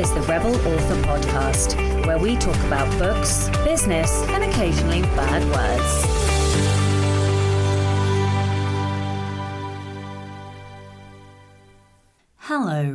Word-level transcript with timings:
is 0.00 0.14
the 0.14 0.22
Rebel 0.22 0.54
Author 0.54 0.96
Podcast, 1.02 1.76
where 2.06 2.18
we 2.18 2.34
talk 2.34 2.56
about 2.64 2.90
books, 2.98 3.50
business, 3.64 4.10
and 4.28 4.42
occasionally 4.42 5.02
bad 5.02 5.44
words. 5.44 6.04
Hello, 12.38 12.94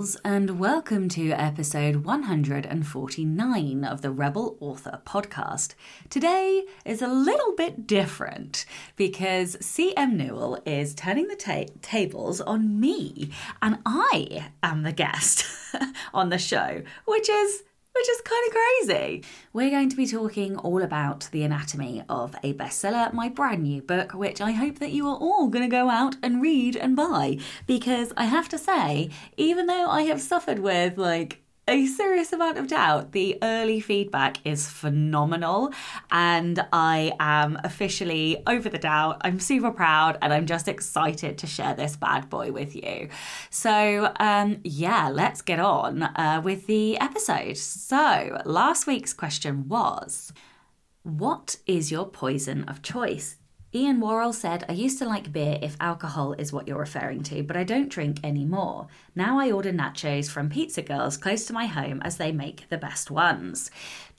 Rebels, 0.00 0.16
and 0.24 0.58
welcome 0.58 1.10
to 1.10 1.30
episode 1.32 2.06
149 2.06 3.84
of 3.84 4.00
the 4.00 4.10
Rebel 4.10 4.56
Author 4.58 5.02
Podcast. 5.04 5.74
Today 6.08 6.64
is 6.86 7.02
a 7.02 7.06
little 7.06 7.54
bit 7.54 7.86
different 7.86 8.64
because 8.96 9.56
CM 9.56 10.14
Newell 10.14 10.58
is 10.64 10.94
turning 10.94 11.28
the 11.28 11.36
ta- 11.36 11.70
tables 11.82 12.40
on 12.40 12.80
me, 12.80 13.30
and 13.60 13.76
I 13.84 14.46
am 14.62 14.84
the 14.84 14.92
guest 14.92 15.44
on 16.14 16.30
the 16.30 16.38
show, 16.38 16.80
which 17.04 17.28
is 17.28 17.64
which 17.94 18.08
is 18.08 18.20
kind 18.20 18.46
of 18.46 18.54
crazy. 18.54 19.24
We're 19.52 19.70
going 19.70 19.90
to 19.90 19.96
be 19.96 20.06
talking 20.06 20.56
all 20.56 20.82
about 20.82 21.28
the 21.32 21.42
anatomy 21.42 22.02
of 22.08 22.36
a 22.42 22.54
bestseller, 22.54 23.12
my 23.12 23.28
brand 23.28 23.62
new 23.62 23.82
book, 23.82 24.12
which 24.14 24.40
I 24.40 24.52
hope 24.52 24.78
that 24.78 24.92
you 24.92 25.08
are 25.08 25.16
all 25.16 25.48
going 25.48 25.64
to 25.64 25.76
go 25.76 25.90
out 25.90 26.16
and 26.22 26.40
read 26.40 26.76
and 26.76 26.94
buy. 26.94 27.38
Because 27.66 28.12
I 28.16 28.24
have 28.24 28.48
to 28.50 28.58
say, 28.58 29.10
even 29.36 29.66
though 29.66 29.88
I 29.88 30.02
have 30.02 30.20
suffered 30.20 30.60
with 30.60 30.98
like 30.98 31.39
a 31.68 31.86
serious 31.86 32.32
amount 32.32 32.58
of 32.58 32.68
doubt. 32.68 33.12
The 33.12 33.38
early 33.42 33.80
feedback 33.80 34.38
is 34.44 34.68
phenomenal, 34.68 35.72
and 36.10 36.66
I 36.72 37.12
am 37.20 37.58
officially 37.64 38.42
over 38.46 38.68
the 38.68 38.78
doubt. 38.78 39.20
I'm 39.22 39.38
super 39.38 39.70
proud, 39.70 40.18
and 40.22 40.32
I'm 40.32 40.46
just 40.46 40.68
excited 40.68 41.38
to 41.38 41.46
share 41.46 41.74
this 41.74 41.96
bad 41.96 42.28
boy 42.28 42.52
with 42.52 42.74
you. 42.74 43.08
So, 43.50 44.12
um, 44.18 44.58
yeah, 44.64 45.08
let's 45.08 45.42
get 45.42 45.60
on 45.60 46.02
uh, 46.02 46.40
with 46.44 46.66
the 46.66 46.98
episode. 46.98 47.56
So, 47.56 48.40
last 48.44 48.86
week's 48.86 49.12
question 49.12 49.68
was. 49.68 50.32
What 51.02 51.56
is 51.66 51.90
your 51.90 52.06
poison 52.06 52.64
of 52.64 52.82
choice? 52.82 53.39
Ian 53.72 54.00
Worrell 54.00 54.32
said, 54.32 54.64
I 54.68 54.72
used 54.72 54.98
to 54.98 55.04
like 55.04 55.32
beer 55.32 55.56
if 55.62 55.76
alcohol 55.78 56.32
is 56.32 56.52
what 56.52 56.66
you're 56.66 56.76
referring 56.76 57.22
to, 57.24 57.44
but 57.44 57.56
I 57.56 57.62
don't 57.62 57.88
drink 57.88 58.18
anymore. 58.24 58.88
Now 59.14 59.38
I 59.38 59.52
order 59.52 59.72
nachos 59.72 60.28
from 60.28 60.50
Pizza 60.50 60.82
Girls 60.82 61.16
close 61.16 61.44
to 61.44 61.52
my 61.52 61.66
home 61.66 62.02
as 62.02 62.16
they 62.16 62.32
make 62.32 62.68
the 62.68 62.78
best 62.78 63.12
ones. 63.12 63.70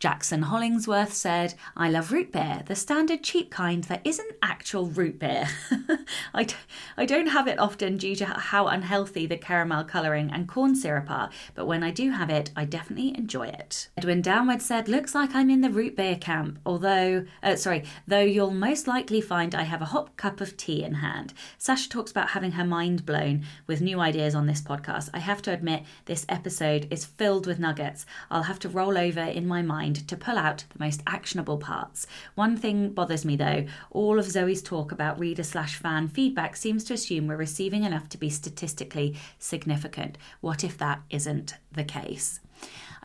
Jackson 0.02 0.42
Hollingsworth 0.42 1.14
said, 1.14 1.54
I 1.78 1.88
love 1.88 2.12
root 2.12 2.32
beer, 2.32 2.64
the 2.66 2.74
standard 2.74 3.22
cheap 3.22 3.52
kind 3.52 3.84
that 3.84 4.02
isn't 4.04 4.32
actual 4.42 4.88
root 4.88 5.20
beer. 5.20 5.48
I, 6.34 6.46
d- 6.46 6.56
I 6.98 7.06
don't 7.06 7.28
have 7.28 7.48
it 7.48 7.60
often 7.60 7.98
due 7.98 8.16
to 8.16 8.26
how 8.26 8.66
unhealthy 8.66 9.28
the 9.28 9.38
caramel 9.38 9.84
colouring 9.84 10.32
and 10.32 10.48
corn 10.48 10.76
syrup 10.76 11.12
are, 11.12 11.30
but 11.54 11.68
when 11.68 11.84
I 11.84 11.92
do 11.92 12.10
have 12.10 12.32
it, 12.32 12.50
I 12.56 12.66
definitely 12.66 13.16
enjoy 13.16 13.50
it. 13.50 13.90
Edwin 13.96 14.24
Downward 14.24 14.64
said, 14.64 14.90
Looks 14.90 15.14
like 15.14 15.36
I'm 15.36 15.52
in 15.52 15.62
the 15.62 15.70
root 15.70 15.96
beer 15.96 16.16
camp, 16.16 16.58
although, 16.66 17.28
uh, 17.44 17.56
sorry, 17.56 17.84
though 18.08 18.22
you'll 18.22 18.50
most 18.50 18.88
likely 18.88 19.22
find 19.22 19.54
I 19.54 19.64
have 19.64 19.84
a 19.84 19.94
hot 19.94 20.18
cup 20.18 20.42
of 20.42 20.58
tea 20.58 20.84
in 20.84 20.96
hand. 20.96 21.32
Sacha 21.60 21.88
talks 21.88 22.10
about 22.10 22.32
having 22.32 22.54
her 22.54 22.66
mind 22.66 23.06
blown 23.06 23.44
with 23.68 23.82
new 23.82 24.00
ideas 24.00 24.34
on 24.34 24.48
this 24.48 24.64
podcast. 24.64 25.12
I 25.14 25.20
have 25.20 25.44
to 25.44 25.54
admit, 25.54 25.84
this 26.06 26.26
episode 26.28 26.88
is 26.90 27.06
filled 27.06 27.46
with 27.46 27.60
nuggets. 27.60 28.08
I'll 28.32 28.44
have 28.44 28.58
to 28.60 28.70
roll 28.70 28.98
over 28.98 29.22
in 29.22 29.46
my 29.46 29.62
mind 29.62 29.91
mind 29.92 30.08
to 30.08 30.18
pull 30.18 30.38
out 30.38 30.64
the 30.70 30.80
most 30.80 31.02
actionable 31.06 31.58
parts. 31.58 32.08
One 32.36 32.56
thing 32.56 32.94
bothers 32.94 33.26
me 33.26 33.36
though 33.36 33.66
all 33.92 34.20
of 34.20 34.26
Zoe's 34.26 34.62
talk 34.62 34.92
about 34.92 35.20
reader 35.20 35.44
slash 35.44 35.76
fan 35.76 36.08
feedback 36.08 36.56
seems 36.56 36.84
to 36.86 36.94
assume 36.94 37.28
we're 37.28 37.36
receiving 37.36 37.84
enough 37.84 38.08
to 38.10 38.18
be 38.18 38.30
statistically 38.30 39.18
significant. 39.38 40.18
What 40.40 40.64
if 40.64 40.78
that 40.78 41.02
isn't 41.10 41.56
the 41.72 41.84
case? 41.84 42.40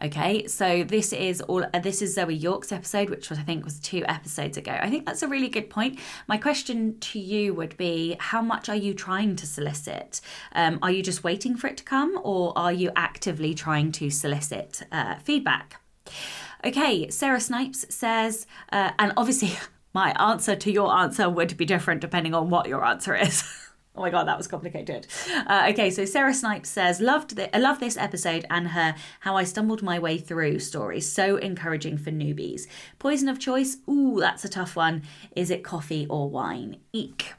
Okay, 0.02 0.46
so 0.46 0.84
this 0.84 1.14
is 1.14 1.40
all. 1.40 1.64
Uh, 1.72 1.78
this 1.78 2.02
is 2.02 2.14
Zoe 2.14 2.34
York's 2.34 2.70
episode, 2.70 3.08
which 3.08 3.30
was 3.30 3.38
I 3.38 3.42
think 3.42 3.64
was 3.64 3.80
two 3.80 4.04
episodes 4.06 4.58
ago. 4.58 4.76
I 4.78 4.90
think 4.90 5.06
that's 5.06 5.22
a 5.22 5.28
really 5.28 5.48
good 5.48 5.70
point. 5.70 5.98
My 6.28 6.36
question 6.36 6.98
to 7.00 7.18
you 7.18 7.54
would 7.54 7.78
be: 7.78 8.14
How 8.20 8.42
much 8.42 8.68
are 8.68 8.76
you 8.76 8.92
trying 8.92 9.36
to 9.36 9.46
solicit? 9.46 10.20
Um, 10.52 10.78
are 10.82 10.90
you 10.90 11.02
just 11.02 11.24
waiting 11.24 11.56
for 11.56 11.66
it 11.68 11.78
to 11.78 11.84
come, 11.84 12.20
or 12.22 12.52
are 12.58 12.74
you 12.74 12.90
actively 12.94 13.54
trying 13.54 13.90
to 13.92 14.10
solicit 14.10 14.82
uh, 14.92 15.14
feedback? 15.16 15.80
Okay, 16.66 17.08
Sarah 17.10 17.38
Snipes 17.38 17.86
says, 17.94 18.44
uh, 18.72 18.90
and 18.98 19.12
obviously 19.16 19.56
my 19.94 20.10
answer 20.20 20.56
to 20.56 20.72
your 20.72 20.92
answer 20.92 21.30
would 21.30 21.56
be 21.56 21.64
different 21.64 22.00
depending 22.00 22.34
on 22.34 22.50
what 22.50 22.66
your 22.66 22.84
answer 22.84 23.14
is. 23.14 23.44
oh 23.94 24.00
my 24.00 24.10
god, 24.10 24.26
that 24.26 24.36
was 24.36 24.48
complicated. 24.48 25.06
Uh, 25.46 25.68
okay, 25.70 25.90
so 25.90 26.04
Sarah 26.04 26.34
Snipes 26.34 26.68
says, 26.68 27.00
"Loved 27.00 27.36
the, 27.36 27.54
I 27.54 27.60
love 27.60 27.78
this 27.78 27.96
episode 27.96 28.46
and 28.50 28.68
her 28.68 28.96
how 29.20 29.36
I 29.36 29.44
stumbled 29.44 29.80
my 29.84 30.00
way 30.00 30.18
through 30.18 30.58
story. 30.58 31.00
So 31.00 31.36
encouraging 31.36 31.98
for 31.98 32.10
newbies. 32.10 32.66
Poison 32.98 33.28
of 33.28 33.38
choice. 33.38 33.76
Ooh, 33.88 34.16
that's 34.18 34.44
a 34.44 34.48
tough 34.48 34.74
one. 34.74 35.02
Is 35.36 35.52
it 35.52 35.62
coffee 35.62 36.08
or 36.10 36.28
wine? 36.28 36.78
Eek." 36.92 37.34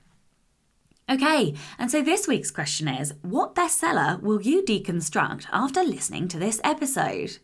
Okay, 1.09 1.53
and 1.77 1.91
so 1.91 2.01
this 2.01 2.29
week's 2.29 2.51
question 2.51 2.87
is 2.87 3.13
What 3.23 3.55
bestseller 3.55 4.21
will 4.21 4.41
you 4.41 4.63
deconstruct 4.63 5.47
after 5.51 5.83
listening 5.83 6.29
to 6.29 6.39
this 6.39 6.61
episode? 6.63 7.39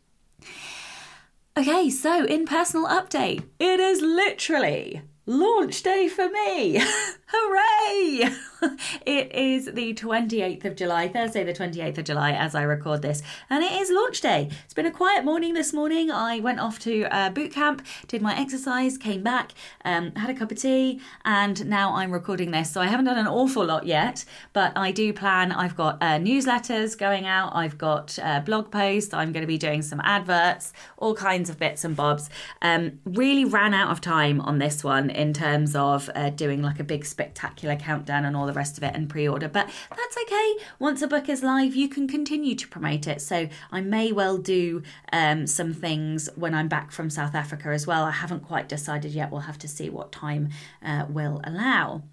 Okay, 1.56 1.88
so 1.92 2.26
in 2.26 2.46
personal 2.46 2.88
update, 2.88 3.44
it 3.60 3.80
is 3.80 4.02
literally 4.02 5.04
launch 5.28 5.84
day 5.84 6.08
for 6.08 6.28
me. 6.28 6.82
Hooray! 7.28 8.34
it 9.06 9.34
is 9.34 9.66
the 9.66 9.94
28th 9.94 10.66
of 10.66 10.76
July, 10.76 11.08
Thursday, 11.08 11.44
the 11.44 11.54
28th 11.54 11.98
of 11.98 12.06
July, 12.06 12.32
as 12.32 12.56
I 12.56 12.64
record 12.64 13.02
this, 13.02 13.22
and 13.50 13.64
it 13.64 13.72
is 13.72 13.90
launch 13.92 14.22
day. 14.22 14.50
It's 14.66 14.74
been 14.74 14.86
a 14.86 14.92
quiet 14.92 15.26
morning 15.26 15.54
this 15.54 15.74
morning. 15.74 16.12
I 16.12 16.40
went 16.40 16.60
off 16.60 16.80
to 16.80 17.04
uh, 17.14 17.30
boot 17.30 17.52
camp, 17.52 17.86
did 18.08 18.22
my 18.22 18.38
exercise, 18.38 18.98
came 18.98 19.24
back, 19.24 19.52
um, 19.84 20.14
had 20.16 20.30
a 20.30 20.34
cup 20.34 20.52
of 20.52 20.60
tea, 20.60 21.02
and 21.26 21.66
now 21.68 21.94
I'm 21.94 22.12
recording 22.12 22.52
this. 22.52 22.72
So 22.72 22.82
I 22.82 22.88
haven't 22.88 23.06
done 23.06 23.18
an 23.18 23.28
awful 23.28 23.66
lot 23.66 23.86
yet, 23.86 24.26
but 24.54 24.72
I 24.76 24.92
do 24.92 25.14
plan. 25.14 25.52
I've 25.52 25.76
got 25.76 26.02
uh, 26.02 26.20
newsletters 26.20 26.98
going 26.98 27.26
out, 27.26 27.56
I've 27.56 27.78
got 27.78 28.18
uh, 28.22 28.40
blog 28.40 28.72
posts, 28.72 29.14
I'm 29.14 29.32
going 29.32 29.42
to 29.42 29.48
be 29.48 29.58
doing 29.58 29.82
some 29.82 30.02
adverts, 30.04 30.74
all 30.98 31.16
kinds 31.16 31.50
of 31.50 31.60
bits 31.60 31.84
and 31.84 31.96
bobs. 31.96 32.30
Um, 32.62 33.00
really 33.06 33.46
ran 33.46 33.74
out 33.74 33.92
of 33.92 34.02
time 34.02 34.40
on 34.42 34.60
this 34.60 34.84
one 34.84 35.10
in 35.10 35.34
terms 35.34 35.76
of 35.76 36.10
uh, 36.16 36.30
doing 36.30 36.62
like 36.62 36.80
a 36.80 36.84
big 36.84 37.06
spectacular 37.06 37.76
countdown 37.76 38.26
and 38.26 38.36
all 38.36 38.46
the 38.46 38.53
rest 38.54 38.78
of 38.78 38.84
it 38.84 38.96
and 38.96 39.10
pre 39.10 39.28
order. 39.28 39.48
But 39.48 39.70
that's 39.90 40.18
okay. 40.24 40.56
Once 40.80 41.02
a 41.02 41.08
book 41.08 41.30
is 41.30 41.44
live, 41.44 41.76
you 41.76 41.90
can 41.90 42.08
continue 42.08 42.56
to 42.56 42.68
promote 42.68 43.08
it. 43.08 43.22
So 43.22 43.50
I 43.72 43.82
may 43.82 44.12
well 44.12 44.38
do 44.38 44.84
um, 45.12 45.48
some 45.48 45.74
things 45.74 46.30
when 46.36 46.54
I'm 46.54 46.68
back 46.68 46.92
from 46.92 47.10
South 47.10 47.36
Africa 47.36 47.70
as 47.70 47.88
well. 47.88 48.04
I 48.04 48.12
haven't 48.12 48.42
quite 48.42 48.70
decided 48.70 49.12
yet. 49.12 49.32
We'll 49.32 49.42
have 49.42 49.60
to 49.60 49.68
see 49.68 49.90
what 49.90 50.12
time 50.12 50.50
uh, 50.84 51.06
will 51.10 51.42
allow. 51.44 52.04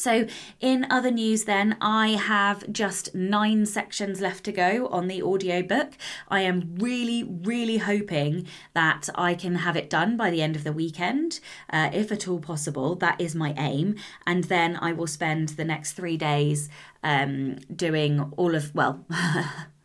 So, 0.00 0.26
in 0.60 0.86
other 0.90 1.10
news, 1.10 1.44
then, 1.44 1.76
I 1.80 2.10
have 2.10 2.72
just 2.72 3.14
nine 3.14 3.66
sections 3.66 4.20
left 4.20 4.44
to 4.44 4.52
go 4.52 4.88
on 4.88 5.08
the 5.08 5.22
audiobook. 5.22 5.92
I 6.28 6.40
am 6.40 6.76
really, 6.76 7.24
really 7.24 7.78
hoping 7.78 8.46
that 8.74 9.08
I 9.14 9.34
can 9.34 9.56
have 9.56 9.76
it 9.76 9.90
done 9.90 10.16
by 10.16 10.30
the 10.30 10.42
end 10.42 10.56
of 10.56 10.64
the 10.64 10.72
weekend, 10.72 11.40
uh, 11.70 11.90
if 11.92 12.12
at 12.12 12.28
all 12.28 12.38
possible. 12.38 12.94
That 12.94 13.20
is 13.20 13.34
my 13.34 13.54
aim. 13.58 13.96
And 14.26 14.44
then 14.44 14.76
I 14.76 14.92
will 14.92 15.06
spend 15.06 15.50
the 15.50 15.64
next 15.64 15.92
three 15.92 16.16
days 16.16 16.68
um, 17.02 17.56
doing 17.74 18.32
all 18.36 18.54
of, 18.54 18.74
well, 18.74 19.04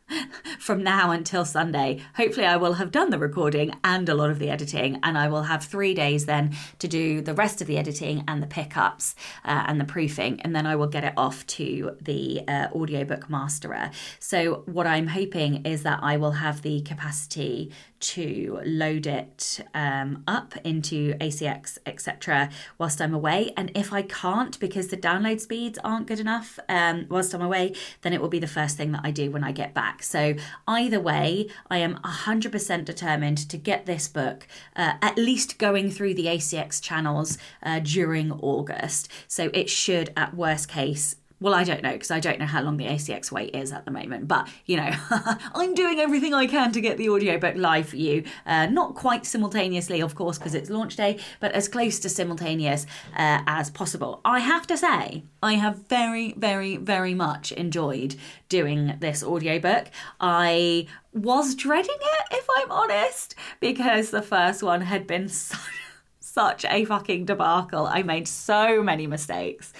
from 0.59 0.83
now 0.83 1.11
until 1.11 1.45
Sunday. 1.45 2.01
Hopefully, 2.15 2.45
I 2.45 2.57
will 2.57 2.73
have 2.73 2.91
done 2.91 3.09
the 3.09 3.17
recording 3.17 3.73
and 3.83 4.07
a 4.09 4.15
lot 4.15 4.29
of 4.29 4.39
the 4.39 4.49
editing, 4.49 4.99
and 5.03 5.17
I 5.17 5.27
will 5.27 5.43
have 5.43 5.63
three 5.63 5.93
days 5.93 6.25
then 6.25 6.55
to 6.79 6.87
do 6.87 7.21
the 7.21 7.33
rest 7.33 7.61
of 7.61 7.67
the 7.67 7.77
editing 7.77 8.23
and 8.27 8.41
the 8.41 8.47
pickups 8.47 9.15
uh, 9.45 9.63
and 9.67 9.79
the 9.79 9.85
proofing, 9.85 10.41
and 10.41 10.55
then 10.55 10.65
I 10.65 10.75
will 10.75 10.87
get 10.87 11.03
it 11.03 11.13
off 11.17 11.45
to 11.47 11.97
the 12.01 12.41
uh, 12.47 12.67
audiobook 12.73 13.29
masterer. 13.29 13.91
So, 14.19 14.63
what 14.65 14.87
I'm 14.87 15.07
hoping 15.07 15.65
is 15.65 15.83
that 15.83 15.99
I 16.01 16.17
will 16.17 16.31
have 16.31 16.61
the 16.61 16.81
capacity 16.81 17.71
to 18.03 18.59
load 18.65 19.07
it 19.07 19.61
um, 19.73 20.23
up 20.27 20.55
into 20.63 21.13
ACX, 21.15 21.77
etc., 21.85 22.49
whilst 22.77 23.01
I'm 23.01 23.13
away. 23.13 23.53
And 23.55 23.71
if 23.75 23.93
I 23.93 24.01
can't 24.01 24.59
because 24.59 24.89
the 24.89 24.97
download 24.97 25.39
speeds 25.39 25.79
aren't 25.83 26.07
good 26.07 26.19
enough 26.19 26.59
um, 26.67 27.05
whilst 27.09 27.33
I'm 27.33 27.41
away, 27.41 27.73
then 28.01 28.13
it 28.13 28.21
will 28.21 28.29
be 28.29 28.39
the 28.39 28.47
first 28.47 28.77
thing 28.77 28.91
that 28.91 29.01
I 29.03 29.11
do 29.11 29.31
when 29.31 29.43
I 29.43 29.51
get 29.51 29.73
back. 29.73 30.03
So, 30.03 30.35
either 30.67 30.99
way, 30.99 31.47
I 31.69 31.77
am 31.77 31.95
100% 32.03 32.85
determined 32.85 33.49
to 33.49 33.57
get 33.57 33.85
this 33.85 34.07
book 34.07 34.47
uh, 34.75 34.93
at 35.01 35.17
least 35.17 35.57
going 35.57 35.89
through 35.89 36.15
the 36.15 36.25
ACX 36.25 36.81
channels 36.81 37.37
uh, 37.61 37.79
during 37.79 38.31
August. 38.31 39.09
So, 39.27 39.49
it 39.53 39.69
should, 39.69 40.11
at 40.17 40.35
worst 40.35 40.67
case, 40.67 41.15
well, 41.43 41.53
I 41.53 41.65
don't 41.65 41.83
know 41.83 41.91
because 41.91 42.09
I 42.09 42.21
don't 42.21 42.39
know 42.39 42.45
how 42.45 42.61
long 42.61 42.77
the 42.77 42.85
ACX 42.85 43.29
wait 43.29 43.53
is 43.53 43.73
at 43.73 43.83
the 43.83 43.91
moment. 43.91 44.29
But 44.29 44.47
you 44.65 44.77
know, 44.77 44.89
I'm 45.53 45.73
doing 45.73 45.99
everything 45.99 46.33
I 46.33 46.47
can 46.47 46.71
to 46.71 46.79
get 46.79 46.97
the 46.97 47.09
audiobook 47.09 47.57
live 47.57 47.89
for 47.89 47.97
you. 47.97 48.23
Uh, 48.45 48.67
not 48.67 48.95
quite 48.95 49.25
simultaneously, 49.25 50.01
of 50.01 50.15
course, 50.15 50.37
because 50.37 50.55
it's 50.55 50.69
launch 50.69 50.95
day, 50.95 51.19
but 51.41 51.51
as 51.51 51.67
close 51.67 51.99
to 51.99 52.07
simultaneous 52.07 52.85
uh, 53.17 53.43
as 53.45 53.69
possible. 53.69 54.21
I 54.23 54.39
have 54.39 54.65
to 54.67 54.77
say, 54.77 55.25
I 55.43 55.55
have 55.55 55.89
very, 55.89 56.31
very, 56.37 56.77
very 56.77 57.13
much 57.13 57.51
enjoyed 57.51 58.15
doing 58.47 58.95
this 59.01 59.21
audiobook. 59.21 59.87
I 60.21 60.87
was 61.11 61.55
dreading 61.55 61.97
it, 61.99 62.25
if 62.31 62.47
I'm 62.57 62.71
honest, 62.71 63.35
because 63.59 64.11
the 64.11 64.21
first 64.21 64.63
one 64.63 64.79
had 64.79 65.05
been 65.05 65.27
so, 65.27 65.57
such 66.21 66.63
a 66.63 66.85
fucking 66.85 67.25
debacle. 67.25 67.85
I 67.85 68.01
made 68.01 68.29
so 68.29 68.81
many 68.81 69.07
mistakes. 69.07 69.73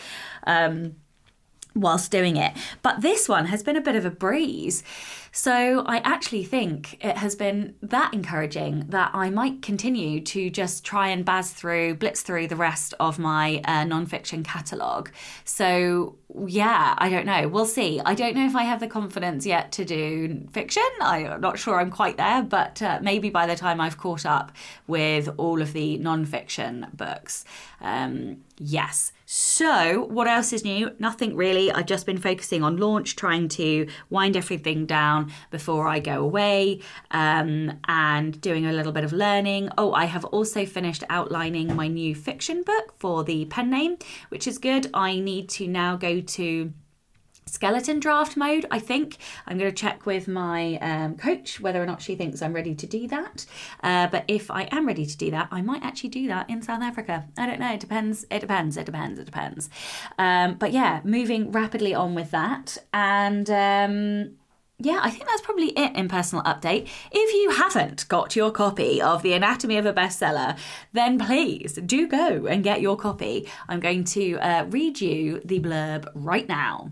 Um, 0.45 0.97
whilst 1.75 2.11
doing 2.11 2.37
it. 2.37 2.53
But 2.81 3.01
this 3.01 3.27
one 3.27 3.47
has 3.47 3.63
been 3.63 3.75
a 3.75 3.81
bit 3.81 3.95
of 3.95 4.05
a 4.05 4.11
breeze. 4.11 4.83
So 5.35 5.83
I 5.87 5.97
actually 5.97 6.43
think 6.43 7.03
it 7.03 7.17
has 7.17 7.35
been 7.35 7.73
that 7.81 8.13
encouraging 8.13 8.85
that 8.89 9.09
I 9.15 9.31
might 9.31 9.63
continue 9.63 10.21
to 10.21 10.51
just 10.51 10.85
try 10.85 11.07
and 11.07 11.25
buzz 11.25 11.51
through, 11.51 11.95
blitz 11.95 12.21
through 12.21 12.47
the 12.49 12.55
rest 12.55 12.93
of 12.99 13.17
my 13.17 13.59
uh, 13.65 13.83
nonfiction 13.83 14.45
catalogue. 14.45 15.11
So 15.43 16.17
yeah, 16.45 16.93
I 16.99 17.09
don't 17.09 17.25
know. 17.25 17.47
We'll 17.47 17.65
see. 17.65 17.99
I 18.05 18.13
don't 18.13 18.35
know 18.35 18.45
if 18.45 18.55
I 18.55 18.63
have 18.63 18.79
the 18.79 18.87
confidence 18.87 19.43
yet 19.43 19.71
to 19.73 19.85
do 19.85 20.47
fiction. 20.51 20.83
I'm 21.01 21.41
not 21.41 21.57
sure 21.57 21.79
I'm 21.79 21.91
quite 21.91 22.17
there, 22.17 22.43
but 22.43 22.79
uh, 22.83 22.99
maybe 23.01 23.31
by 23.31 23.47
the 23.47 23.55
time 23.55 23.81
I've 23.81 23.97
caught 23.97 24.27
up 24.27 24.51
with 24.85 25.29
all 25.37 25.63
of 25.63 25.73
the 25.73 25.97
non-fiction 25.97 26.87
books. 26.93 27.43
Um, 27.81 28.37
yes. 28.59 29.13
So, 29.35 30.05
what 30.11 30.27
else 30.27 30.53
is 30.53 30.63
new? 30.63 30.91
Nothing 30.99 31.35
really. 31.35 31.71
I've 31.71 31.87
just 31.87 32.05
been 32.05 32.19
focusing 32.19 32.61
on 32.61 32.77
launch, 32.77 33.15
trying 33.15 33.47
to 33.49 33.87
wind 34.11 34.37
everything 34.37 34.85
down 34.85 35.33
before 35.49 35.87
I 35.87 35.97
go 35.97 36.23
away 36.23 36.81
um, 37.09 37.79
and 37.87 38.39
doing 38.41 38.67
a 38.67 38.71
little 38.71 38.91
bit 38.91 39.03
of 39.03 39.11
learning. 39.11 39.69
Oh, 39.75 39.91
I 39.91 40.05
have 40.05 40.23
also 40.25 40.67
finished 40.67 41.03
outlining 41.09 41.75
my 41.75 41.87
new 41.87 42.13
fiction 42.13 42.61
book 42.61 42.93
for 42.99 43.23
the 43.23 43.45
pen 43.45 43.71
name, 43.71 43.97
which 44.29 44.45
is 44.45 44.59
good. 44.59 44.91
I 44.93 45.17
need 45.17 45.49
to 45.49 45.67
now 45.67 45.95
go 45.95 46.21
to 46.21 46.71
skeleton 47.53 47.99
draft 47.99 48.35
mode, 48.35 48.65
I 48.71 48.79
think. 48.79 49.17
I'm 49.45 49.57
going 49.57 49.69
to 49.69 49.75
check 49.75 50.05
with 50.05 50.27
my 50.27 50.77
um, 50.77 51.15
coach 51.15 51.59
whether 51.59 51.81
or 51.81 51.85
not 51.85 52.01
she 52.01 52.15
thinks 52.15 52.41
I'm 52.41 52.53
ready 52.53 52.73
to 52.73 52.87
do 52.87 53.07
that. 53.07 53.45
Uh, 53.83 54.07
but 54.07 54.25
if 54.27 54.49
I 54.49 54.63
am 54.71 54.87
ready 54.87 55.05
to 55.05 55.17
do 55.17 55.29
that, 55.31 55.49
I 55.51 55.61
might 55.61 55.83
actually 55.83 56.09
do 56.09 56.27
that 56.27 56.49
in 56.49 56.61
South 56.63 56.81
Africa. 56.81 57.25
I 57.37 57.45
don't 57.45 57.59
know. 57.59 57.71
It 57.71 57.79
depends. 57.79 58.25
It 58.31 58.39
depends. 58.39 58.75
It 58.75 58.85
depends. 58.85 59.19
It 59.19 59.25
depends. 59.25 59.69
Um, 60.17 60.55
but 60.55 60.71
yeah, 60.71 61.01
moving 61.03 61.51
rapidly 61.51 61.93
on 61.93 62.15
with 62.15 62.31
that. 62.31 62.77
And. 62.91 63.49
Um, 63.49 64.37
yeah, 64.79 64.99
I 65.01 65.11
think 65.11 65.27
that's 65.27 65.41
probably 65.41 65.67
it 65.67 65.95
in 65.95 66.09
personal 66.09 66.43
update. 66.43 66.89
If 67.11 67.33
you 67.33 67.51
haven't 67.51 68.05
got 68.09 68.35
your 68.35 68.51
copy 68.51 69.01
of 69.01 69.21
The 69.21 69.33
Anatomy 69.33 69.77
of 69.77 69.85
a 69.85 69.93
Bestseller, 69.93 70.57
then 70.91 71.19
please 71.19 71.75
do 71.75 72.05
go 72.07 72.47
and 72.47 72.63
get 72.63 72.81
your 72.81 72.97
copy. 72.97 73.47
I'm 73.69 73.79
going 73.79 74.03
to 74.05 74.37
uh, 74.39 74.65
read 74.65 74.99
you 74.99 75.41
the 75.45 75.61
blurb 75.61 76.09
right 76.15 76.49
now. 76.49 76.91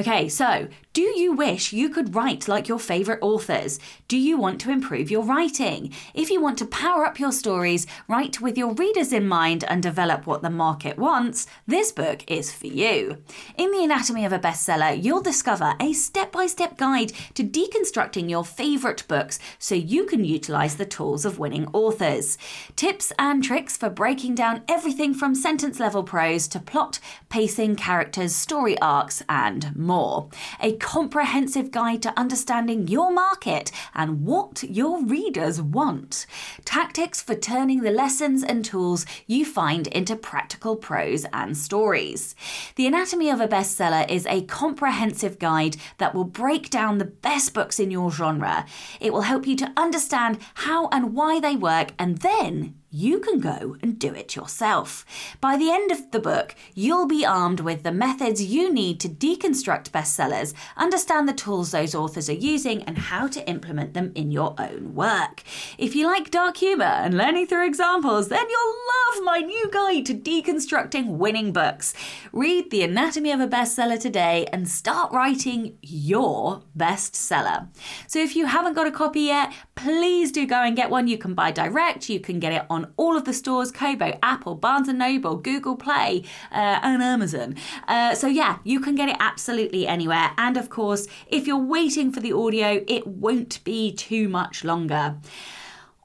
Okay, 0.00 0.30
so 0.30 0.66
do 0.92 1.02
you 1.02 1.32
wish 1.32 1.72
you 1.72 1.88
could 1.88 2.16
write 2.16 2.48
like 2.48 2.66
your 2.66 2.80
favourite 2.80 3.22
authors? 3.22 3.78
Do 4.08 4.18
you 4.18 4.36
want 4.36 4.60
to 4.62 4.72
improve 4.72 5.08
your 5.08 5.22
writing? 5.22 5.92
If 6.14 6.30
you 6.30 6.40
want 6.40 6.58
to 6.58 6.66
power 6.66 7.06
up 7.06 7.20
your 7.20 7.30
stories, 7.30 7.86
write 8.08 8.40
with 8.40 8.58
your 8.58 8.74
readers 8.74 9.12
in 9.12 9.28
mind, 9.28 9.62
and 9.62 9.84
develop 9.84 10.26
what 10.26 10.42
the 10.42 10.50
market 10.50 10.98
wants, 10.98 11.46
this 11.64 11.92
book 11.92 12.28
is 12.28 12.52
for 12.52 12.66
you. 12.66 13.18
In 13.56 13.70
The 13.70 13.84
Anatomy 13.84 14.24
of 14.24 14.32
a 14.32 14.40
Bestseller, 14.40 15.00
you'll 15.00 15.22
discover 15.22 15.76
a 15.78 15.92
step 15.92 16.32
by 16.32 16.48
step 16.48 16.76
guide 16.76 17.12
to 17.34 17.44
deconstructing 17.44 18.28
your 18.28 18.44
favourite 18.44 19.06
books 19.06 19.38
so 19.60 19.76
you 19.76 20.06
can 20.06 20.24
utilise 20.24 20.74
the 20.74 20.84
tools 20.84 21.24
of 21.24 21.38
winning 21.38 21.68
authors. 21.72 22.36
Tips 22.74 23.12
and 23.16 23.44
tricks 23.44 23.76
for 23.76 23.90
breaking 23.90 24.34
down 24.34 24.64
everything 24.68 25.14
from 25.14 25.36
sentence 25.36 25.78
level 25.78 26.02
prose 26.02 26.48
to 26.48 26.58
plot, 26.58 26.98
pacing, 27.28 27.76
characters, 27.76 28.34
story 28.34 28.76
arcs, 28.80 29.22
and 29.28 29.76
more. 29.76 30.28
A 30.58 30.79
comprehensive 30.80 31.70
guide 31.70 32.02
to 32.02 32.18
understanding 32.18 32.88
your 32.88 33.12
market 33.12 33.70
and 33.94 34.24
what 34.24 34.64
your 34.64 35.04
readers 35.04 35.62
want. 35.62 36.26
Tactics 36.64 37.22
for 37.22 37.34
turning 37.34 37.82
the 37.82 37.90
lessons 37.90 38.42
and 38.42 38.64
tools 38.64 39.06
you 39.26 39.44
find 39.44 39.86
into 39.88 40.16
practical 40.16 40.74
prose 40.74 41.24
and 41.32 41.56
stories. 41.56 42.34
The 42.76 42.86
Anatomy 42.86 43.30
of 43.30 43.40
a 43.40 43.46
Bestseller 43.46 44.10
is 44.10 44.26
a 44.26 44.42
comprehensive 44.42 45.38
guide 45.38 45.76
that 45.98 46.14
will 46.14 46.24
break 46.24 46.70
down 46.70 46.98
the 46.98 47.04
best 47.04 47.54
books 47.54 47.78
in 47.78 47.90
your 47.90 48.10
genre. 48.10 48.66
It 49.00 49.12
will 49.12 49.22
help 49.22 49.46
you 49.46 49.56
to 49.56 49.72
understand 49.76 50.38
how 50.54 50.88
and 50.88 51.14
why 51.14 51.38
they 51.38 51.56
work 51.56 51.92
and 51.98 52.18
then 52.18 52.79
you 52.90 53.20
can 53.20 53.38
go 53.38 53.76
and 53.82 53.98
do 53.98 54.12
it 54.12 54.34
yourself. 54.34 55.04
By 55.40 55.56
the 55.56 55.70
end 55.70 55.92
of 55.92 56.10
the 56.10 56.18
book, 56.18 56.54
you'll 56.74 57.06
be 57.06 57.24
armed 57.24 57.60
with 57.60 57.82
the 57.82 57.92
methods 57.92 58.42
you 58.42 58.72
need 58.72 58.98
to 59.00 59.08
deconstruct 59.08 59.90
bestsellers, 59.90 60.54
understand 60.76 61.28
the 61.28 61.32
tools 61.32 61.70
those 61.70 61.94
authors 61.94 62.28
are 62.28 62.34
using, 62.34 62.82
and 62.82 62.98
how 62.98 63.28
to 63.28 63.48
implement 63.48 63.94
them 63.94 64.10
in 64.14 64.30
your 64.30 64.54
own 64.58 64.94
work. 64.94 65.42
If 65.78 65.94
you 65.94 66.06
like 66.06 66.30
dark 66.30 66.56
humour 66.56 66.84
and 66.84 67.16
learning 67.16 67.46
through 67.46 67.66
examples, 67.66 68.28
then 68.28 68.44
you'll 68.48 68.74
love 69.16 69.24
my 69.24 69.38
new 69.38 69.70
guide 69.70 70.06
to 70.06 70.14
deconstructing 70.14 71.18
winning 71.18 71.52
books. 71.52 71.94
Read 72.32 72.70
The 72.70 72.82
Anatomy 72.82 73.30
of 73.30 73.40
a 73.40 73.46
Bestseller 73.46 74.00
today 74.00 74.46
and 74.52 74.68
start 74.68 75.12
writing 75.12 75.78
your 75.82 76.62
bestseller. 76.76 77.68
So 78.06 78.18
if 78.18 78.34
you 78.34 78.46
haven't 78.46 78.74
got 78.74 78.86
a 78.86 78.90
copy 78.90 79.22
yet, 79.22 79.52
please 79.74 80.32
do 80.32 80.46
go 80.46 80.62
and 80.62 80.76
get 80.76 80.90
one. 80.90 81.08
You 81.08 81.18
can 81.18 81.34
buy 81.34 81.52
direct, 81.52 82.08
you 82.08 82.20
can 82.20 82.40
get 82.40 82.52
it 82.52 82.66
on 82.68 82.79
on 82.80 82.92
all 82.96 83.16
of 83.16 83.24
the 83.24 83.32
stores 83.32 83.70
Kobo, 83.70 84.18
Apple, 84.22 84.54
Barnes 84.54 84.88
and 84.88 84.98
Noble, 84.98 85.36
Google 85.36 85.76
Play, 85.76 86.24
uh, 86.50 86.80
and 86.82 87.02
Amazon. 87.02 87.56
Uh, 87.86 88.14
so, 88.14 88.26
yeah, 88.26 88.58
you 88.64 88.80
can 88.80 88.94
get 88.94 89.08
it 89.08 89.16
absolutely 89.20 89.86
anywhere. 89.86 90.32
And 90.38 90.56
of 90.56 90.70
course, 90.70 91.06
if 91.26 91.46
you're 91.46 91.56
waiting 91.56 92.12
for 92.12 92.20
the 92.20 92.32
audio, 92.32 92.84
it 92.88 93.06
won't 93.06 93.62
be 93.64 93.92
too 93.92 94.28
much 94.28 94.64
longer. 94.64 95.16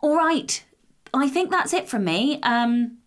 All 0.02 0.16
right, 0.16 0.64
I 1.14 1.30
think 1.30 1.50
that's 1.50 1.74
it 1.74 1.88
from 1.88 2.04
me. 2.04 2.40
Um, 2.44 2.98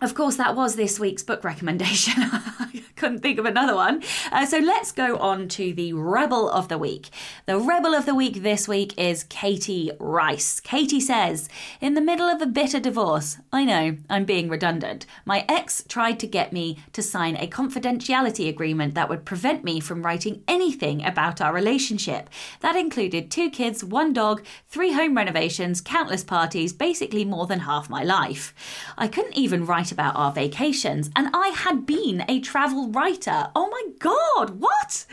of 0.00 0.14
course, 0.14 0.36
that 0.36 0.56
was 0.56 0.76
this 0.76 0.98
week's 0.98 1.22
book 1.22 1.44
recommendation. 1.44 2.14
I 2.22 2.82
couldn't 2.96 3.20
think 3.20 3.38
of 3.38 3.44
another 3.44 3.74
one. 3.74 4.02
Uh, 4.32 4.46
so 4.46 4.58
let's 4.58 4.92
go 4.92 5.16
on 5.18 5.48
to 5.48 5.74
the 5.74 5.92
Rebel 5.92 6.48
of 6.48 6.68
the 6.68 6.78
Week. 6.78 7.10
The 7.46 7.58
Rebel 7.58 7.94
of 7.94 8.06
the 8.06 8.14
Week 8.14 8.42
this 8.42 8.66
week 8.66 8.98
is 8.98 9.24
Katie 9.24 9.90
Rice. 9.98 10.60
Katie 10.60 11.00
says, 11.00 11.48
In 11.80 11.94
the 11.94 12.00
middle 12.00 12.28
of 12.28 12.40
a 12.40 12.46
bitter 12.46 12.80
divorce, 12.80 13.38
I 13.52 13.64
know, 13.64 13.96
I'm 14.08 14.24
being 14.24 14.48
redundant, 14.48 15.06
my 15.24 15.44
ex 15.48 15.84
tried 15.88 16.18
to 16.20 16.26
get 16.26 16.52
me 16.52 16.78
to 16.92 17.02
sign 17.02 17.36
a 17.36 17.46
confidentiality 17.46 18.48
agreement 18.48 18.94
that 18.94 19.08
would 19.08 19.24
prevent 19.24 19.64
me 19.64 19.80
from 19.80 20.02
writing 20.02 20.42
anything 20.48 21.04
about 21.04 21.40
our 21.40 21.52
relationship. 21.52 22.30
That 22.60 22.76
included 22.76 23.30
two 23.30 23.50
kids, 23.50 23.84
one 23.84 24.12
dog, 24.12 24.42
three 24.68 24.92
home 24.92 25.16
renovations, 25.16 25.80
countless 25.80 26.24
parties, 26.24 26.72
basically 26.72 27.24
more 27.24 27.46
than 27.46 27.60
half 27.60 27.90
my 27.90 28.02
life. 28.02 28.54
I 28.96 29.08
couldn't 29.08 29.36
even 29.36 29.66
write 29.66 29.89
write 29.90 29.92
about 29.92 30.16
our 30.16 30.32
vacations, 30.32 31.10
and 31.16 31.28
I 31.34 31.48
had 31.48 31.86
been 31.86 32.24
a 32.28 32.40
travel 32.40 32.88
writer. 32.90 33.48
Oh 33.54 33.68
my 33.68 33.82
God, 33.98 34.60
what? 34.60 35.06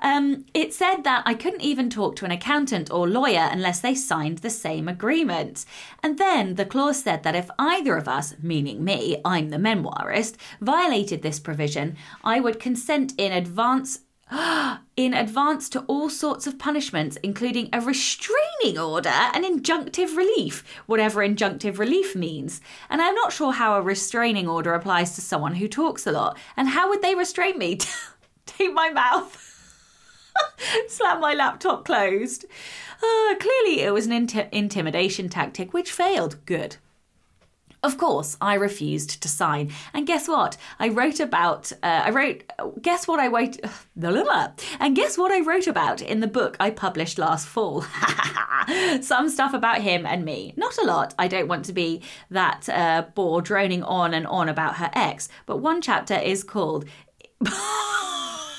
Um, 0.00 0.44
it 0.54 0.72
said 0.72 1.02
that 1.04 1.22
I 1.26 1.34
couldn't 1.34 1.62
even 1.62 1.90
talk 1.90 2.16
to 2.16 2.24
an 2.24 2.30
accountant 2.30 2.90
or 2.90 3.08
lawyer 3.08 3.48
unless 3.50 3.80
they 3.80 3.94
signed 3.94 4.38
the 4.38 4.50
same 4.50 4.88
agreement. 4.88 5.64
And 6.02 6.18
then 6.18 6.54
the 6.54 6.64
clause 6.64 7.02
said 7.02 7.22
that 7.22 7.34
if 7.34 7.50
either 7.58 7.96
of 7.96 8.08
us, 8.08 8.34
meaning 8.42 8.84
me, 8.84 9.20
I'm 9.24 9.50
the 9.50 9.58
memoirist, 9.58 10.36
violated 10.60 11.22
this 11.22 11.40
provision, 11.40 11.96
I 12.24 12.40
would 12.40 12.58
consent 12.60 13.14
in 13.18 13.32
advance 13.32 14.00
in 14.96 15.14
advance 15.14 15.68
to 15.70 15.80
all 15.82 16.08
sorts 16.08 16.46
of 16.46 16.58
punishments, 16.58 17.16
including 17.22 17.68
a 17.72 17.80
restraining 17.80 18.78
order 18.78 19.08
and 19.08 19.44
injunctive 19.44 20.16
relief, 20.16 20.64
whatever 20.86 21.20
injunctive 21.20 21.78
relief 21.78 22.14
means. 22.14 22.60
And 22.88 23.02
I'm 23.02 23.14
not 23.14 23.32
sure 23.32 23.52
how 23.52 23.76
a 23.76 23.82
restraining 23.82 24.48
order 24.48 24.74
applies 24.74 25.14
to 25.14 25.20
someone 25.20 25.56
who 25.56 25.68
talks 25.68 26.06
a 26.06 26.12
lot. 26.12 26.38
And 26.56 26.68
how 26.68 26.88
would 26.88 27.02
they 27.02 27.14
restrain 27.14 27.58
me? 27.58 27.78
Tape 28.46 28.72
my 28.72 28.90
mouth. 28.90 29.48
Slam 30.88 31.20
my 31.20 31.34
laptop 31.34 31.84
closed. 31.84 32.44
Uh, 33.02 33.34
clearly, 33.38 33.80
it 33.80 33.92
was 33.92 34.06
an 34.06 34.26
inti- 34.26 34.48
intimidation 34.52 35.28
tactic 35.28 35.72
which 35.72 35.92
failed. 35.92 36.44
Good. 36.46 36.76
Of 37.84 37.98
course, 37.98 38.36
I 38.40 38.54
refused 38.54 39.20
to 39.22 39.28
sign. 39.28 39.72
And 39.92 40.06
guess 40.06 40.28
what? 40.28 40.56
I 40.78 40.88
wrote 40.88 41.18
about, 41.18 41.72
uh, 41.82 42.02
I 42.04 42.10
wrote, 42.10 42.44
guess 42.80 43.08
what 43.08 43.18
I 43.18 43.26
wrote, 43.26 43.58
and 44.80 44.94
guess 44.96 45.18
what 45.18 45.32
I 45.32 45.40
wrote 45.40 45.66
about 45.66 46.00
in 46.00 46.20
the 46.20 46.28
book 46.28 46.56
I 46.60 46.70
published 46.70 47.18
last 47.18 47.48
fall? 47.48 47.84
Some 49.00 49.28
stuff 49.28 49.52
about 49.52 49.80
him 49.80 50.06
and 50.06 50.24
me. 50.24 50.54
Not 50.56 50.78
a 50.78 50.84
lot. 50.84 51.12
I 51.18 51.26
don't 51.26 51.48
want 51.48 51.64
to 51.64 51.72
be 51.72 52.02
that 52.30 52.68
uh, 52.68 53.06
bore 53.16 53.42
droning 53.42 53.82
on 53.82 54.14
and 54.14 54.28
on 54.28 54.48
about 54.48 54.76
her 54.76 54.90
ex. 54.92 55.28
But 55.46 55.56
one 55.56 55.82
chapter 55.82 56.14
is 56.14 56.44
called. 56.44 56.84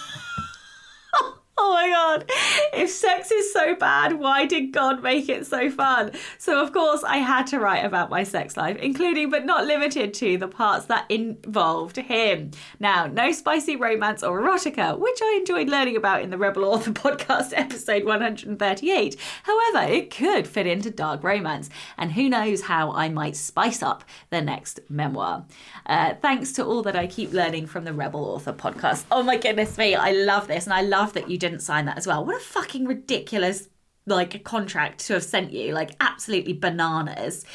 Oh 1.63 1.73
my 1.73 1.87
God. 1.89 2.31
If 2.73 2.89
sex 2.89 3.31
is 3.31 3.53
so 3.53 3.75
bad, 3.75 4.13
why 4.13 4.45
did 4.45 4.71
God 4.73 5.03
make 5.03 5.29
it 5.29 5.45
so 5.45 5.69
fun? 5.69 6.11
So, 6.39 6.61
of 6.61 6.73
course, 6.73 7.03
I 7.03 7.17
had 7.17 7.45
to 7.47 7.59
write 7.59 7.85
about 7.85 8.09
my 8.09 8.23
sex 8.23 8.57
life, 8.57 8.77
including 8.77 9.29
but 9.29 9.45
not 9.45 9.65
limited 9.67 10.13
to 10.15 10.37
the 10.37 10.47
parts 10.47 10.85
that 10.85 11.09
involved 11.09 11.97
him. 11.97 12.51
Now, 12.79 13.05
no 13.05 13.31
spicy 13.31 13.75
romance 13.75 14.23
or 14.23 14.41
erotica, 14.41 14.97
which 14.97 15.19
I 15.21 15.37
enjoyed 15.39 15.69
learning 15.69 15.95
about 15.95 16.23
in 16.23 16.31
the 16.31 16.37
Rebel 16.39 16.65
Author 16.65 16.91
podcast 16.91 17.53
episode 17.55 18.03
138. 18.03 19.15
However, 19.43 19.91
it 19.91 20.09
could 20.09 20.47
fit 20.47 20.65
into 20.65 20.89
dark 20.89 21.23
romance, 21.23 21.69
and 21.97 22.13
who 22.13 22.29
knows 22.29 22.63
how 22.63 22.91
I 22.91 23.09
might 23.09 23.35
spice 23.35 23.83
up 23.83 24.03
the 24.31 24.41
next 24.41 24.79
memoir. 24.89 25.45
Uh, 25.85 26.15
thanks 26.21 26.51
to 26.53 26.65
all 26.65 26.81
that 26.83 26.95
I 26.95 27.05
keep 27.05 27.31
learning 27.31 27.67
from 27.67 27.83
the 27.83 27.93
Rebel 27.93 28.25
Author 28.25 28.53
podcast. 28.53 29.05
Oh 29.11 29.21
my 29.21 29.37
goodness 29.37 29.77
me, 29.77 29.93
I 29.95 30.11
love 30.11 30.47
this, 30.47 30.65
and 30.65 30.73
I 30.73 30.81
love 30.81 31.13
that 31.13 31.29
you 31.29 31.37
didn't 31.43 31.59
sign 31.59 31.85
that 31.85 31.97
as 31.97 32.07
well. 32.07 32.23
What 32.23 32.37
a 32.37 32.39
fucking 32.39 32.85
ridiculous 32.85 33.67
like 34.05 34.35
a 34.35 34.39
contract 34.39 34.99
to 35.07 35.13
have 35.13 35.23
sent 35.23 35.51
you. 35.51 35.73
Like 35.73 35.91
absolutely 35.99 36.53
bananas. 36.53 37.45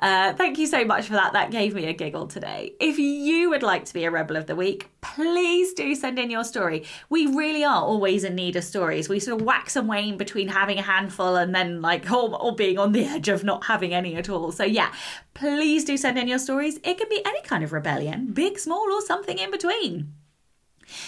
Uh, 0.00 0.32
thank 0.34 0.58
you 0.58 0.66
so 0.66 0.84
much 0.84 1.06
for 1.06 1.14
that. 1.14 1.32
That 1.32 1.50
gave 1.50 1.74
me 1.74 1.86
a 1.86 1.92
giggle 1.92 2.26
today. 2.26 2.72
If 2.80 2.98
you 2.98 3.50
would 3.50 3.62
like 3.62 3.84
to 3.86 3.94
be 3.94 4.04
a 4.04 4.10
rebel 4.10 4.36
of 4.36 4.46
the 4.46 4.56
week 4.56 4.90
please 5.00 5.72
do 5.74 5.94
send 5.94 6.18
in 6.18 6.30
your 6.30 6.44
story. 6.44 6.84
We 7.08 7.26
really 7.26 7.64
are 7.64 7.82
always 7.82 8.24
in 8.24 8.34
need 8.34 8.56
of 8.56 8.64
stories. 8.64 9.08
We 9.08 9.20
sort 9.20 9.40
of 9.40 9.46
wax 9.46 9.76
and 9.76 9.88
wane 9.88 10.16
between 10.16 10.48
having 10.48 10.78
a 10.78 10.82
handful 10.82 11.36
and 11.36 11.54
then 11.54 11.80
like 11.80 12.10
or, 12.12 12.40
or 12.40 12.54
being 12.54 12.78
on 12.78 12.92
the 12.92 13.04
edge 13.04 13.28
of 13.28 13.44
not 13.44 13.64
having 13.64 13.94
any 13.94 14.16
at 14.16 14.28
all. 14.28 14.52
So 14.52 14.64
yeah 14.64 14.92
please 15.34 15.84
do 15.84 15.96
send 15.96 16.18
in 16.18 16.28
your 16.28 16.38
stories. 16.38 16.78
It 16.84 16.98
can 16.98 17.08
be 17.08 17.24
any 17.24 17.40
kind 17.42 17.62
of 17.62 17.72
rebellion 17.72 18.32
big 18.32 18.58
small 18.58 18.92
or 18.92 19.00
something 19.02 19.38
in 19.38 19.50
between 19.50 20.12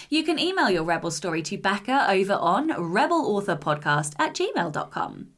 you 0.09 0.23
can 0.23 0.39
email 0.39 0.71
your 0.71 0.85
Rebel 0.85 1.11
story 1.11 1.43
to 1.43 1.57
Becca 1.57 2.07
over 2.11 2.35
on 2.35 2.71
rebelauthorpodcast 2.71 4.15
at 4.19 4.35
gmail.com. 4.35 5.29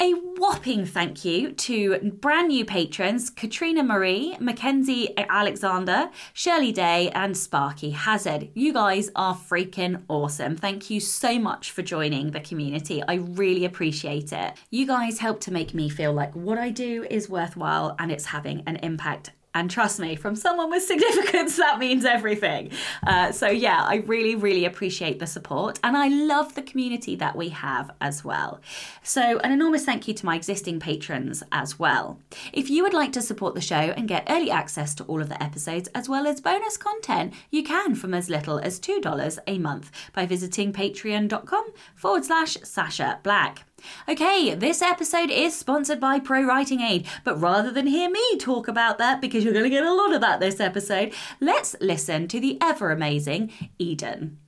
A 0.00 0.12
whopping 0.12 0.86
thank 0.86 1.24
you 1.24 1.50
to 1.50 1.98
brand 2.20 2.48
new 2.48 2.64
patrons 2.64 3.30
Katrina 3.30 3.82
Marie, 3.82 4.36
Mackenzie 4.38 5.12
Alexander, 5.18 6.10
Shirley 6.32 6.70
Day, 6.70 7.10
and 7.16 7.36
Sparky 7.36 7.90
Hazard. 7.90 8.48
You 8.54 8.72
guys 8.72 9.10
are 9.16 9.34
freaking 9.34 10.04
awesome. 10.06 10.54
Thank 10.54 10.88
you 10.88 11.00
so 11.00 11.40
much 11.40 11.72
for 11.72 11.82
joining 11.82 12.30
the 12.30 12.38
community. 12.38 13.02
I 13.08 13.14
really 13.14 13.64
appreciate 13.64 14.32
it. 14.32 14.54
You 14.70 14.86
guys 14.86 15.18
help 15.18 15.40
to 15.40 15.52
make 15.52 15.74
me 15.74 15.88
feel 15.88 16.12
like 16.12 16.32
what 16.32 16.58
I 16.58 16.70
do 16.70 17.04
is 17.10 17.28
worthwhile 17.28 17.96
and 17.98 18.12
it's 18.12 18.26
having 18.26 18.62
an 18.68 18.76
impact 18.76 19.32
and 19.54 19.70
trust 19.70 19.98
me, 19.98 20.14
from 20.14 20.36
someone 20.36 20.70
with 20.70 20.82
significance, 20.82 21.56
that 21.56 21.78
means 21.78 22.04
everything. 22.04 22.70
Uh, 23.06 23.32
so, 23.32 23.48
yeah, 23.48 23.82
I 23.82 23.96
really, 24.06 24.34
really 24.34 24.64
appreciate 24.64 25.18
the 25.18 25.26
support. 25.26 25.78
And 25.82 25.96
I 25.96 26.08
love 26.08 26.54
the 26.54 26.62
community 26.62 27.16
that 27.16 27.36
we 27.36 27.48
have 27.50 27.90
as 28.00 28.24
well. 28.24 28.60
So, 29.02 29.38
an 29.38 29.52
enormous 29.52 29.84
thank 29.84 30.06
you 30.06 30.14
to 30.14 30.26
my 30.26 30.36
existing 30.36 30.80
patrons 30.80 31.42
as 31.50 31.78
well. 31.78 32.18
If 32.52 32.68
you 32.70 32.82
would 32.82 32.94
like 32.94 33.12
to 33.12 33.22
support 33.22 33.54
the 33.54 33.60
show 33.60 33.74
and 33.74 34.08
get 34.08 34.26
early 34.28 34.50
access 34.50 34.94
to 34.96 35.04
all 35.04 35.22
of 35.22 35.28
the 35.28 35.42
episodes, 35.42 35.88
as 35.94 36.08
well 36.08 36.26
as 36.26 36.40
bonus 36.40 36.76
content, 36.76 37.32
you 37.50 37.62
can 37.62 37.94
from 37.94 38.14
as 38.14 38.28
little 38.28 38.58
as 38.58 38.78
$2 38.80 39.38
a 39.46 39.58
month 39.58 39.90
by 40.12 40.26
visiting 40.26 40.72
patreon.com 40.72 41.72
forward 41.94 42.24
slash 42.24 42.56
Sacha 42.62 43.20
Black. 43.22 43.67
Okay, 44.08 44.54
this 44.54 44.82
episode 44.82 45.30
is 45.30 45.56
sponsored 45.56 46.00
by 46.00 46.18
Pro 46.18 46.42
Writing 46.42 46.80
Aid, 46.80 47.06
but 47.24 47.40
rather 47.40 47.70
than 47.70 47.86
hear 47.86 48.10
me 48.10 48.36
talk 48.38 48.68
about 48.68 48.98
that, 48.98 49.20
because 49.20 49.44
you're 49.44 49.52
going 49.52 49.64
to 49.64 49.70
get 49.70 49.84
a 49.84 49.92
lot 49.92 50.12
of 50.12 50.20
that 50.20 50.40
this 50.40 50.60
episode, 50.60 51.12
let's 51.40 51.76
listen 51.80 52.28
to 52.28 52.40
the 52.40 52.58
ever 52.60 52.90
amazing 52.90 53.52
Eden. 53.78 54.38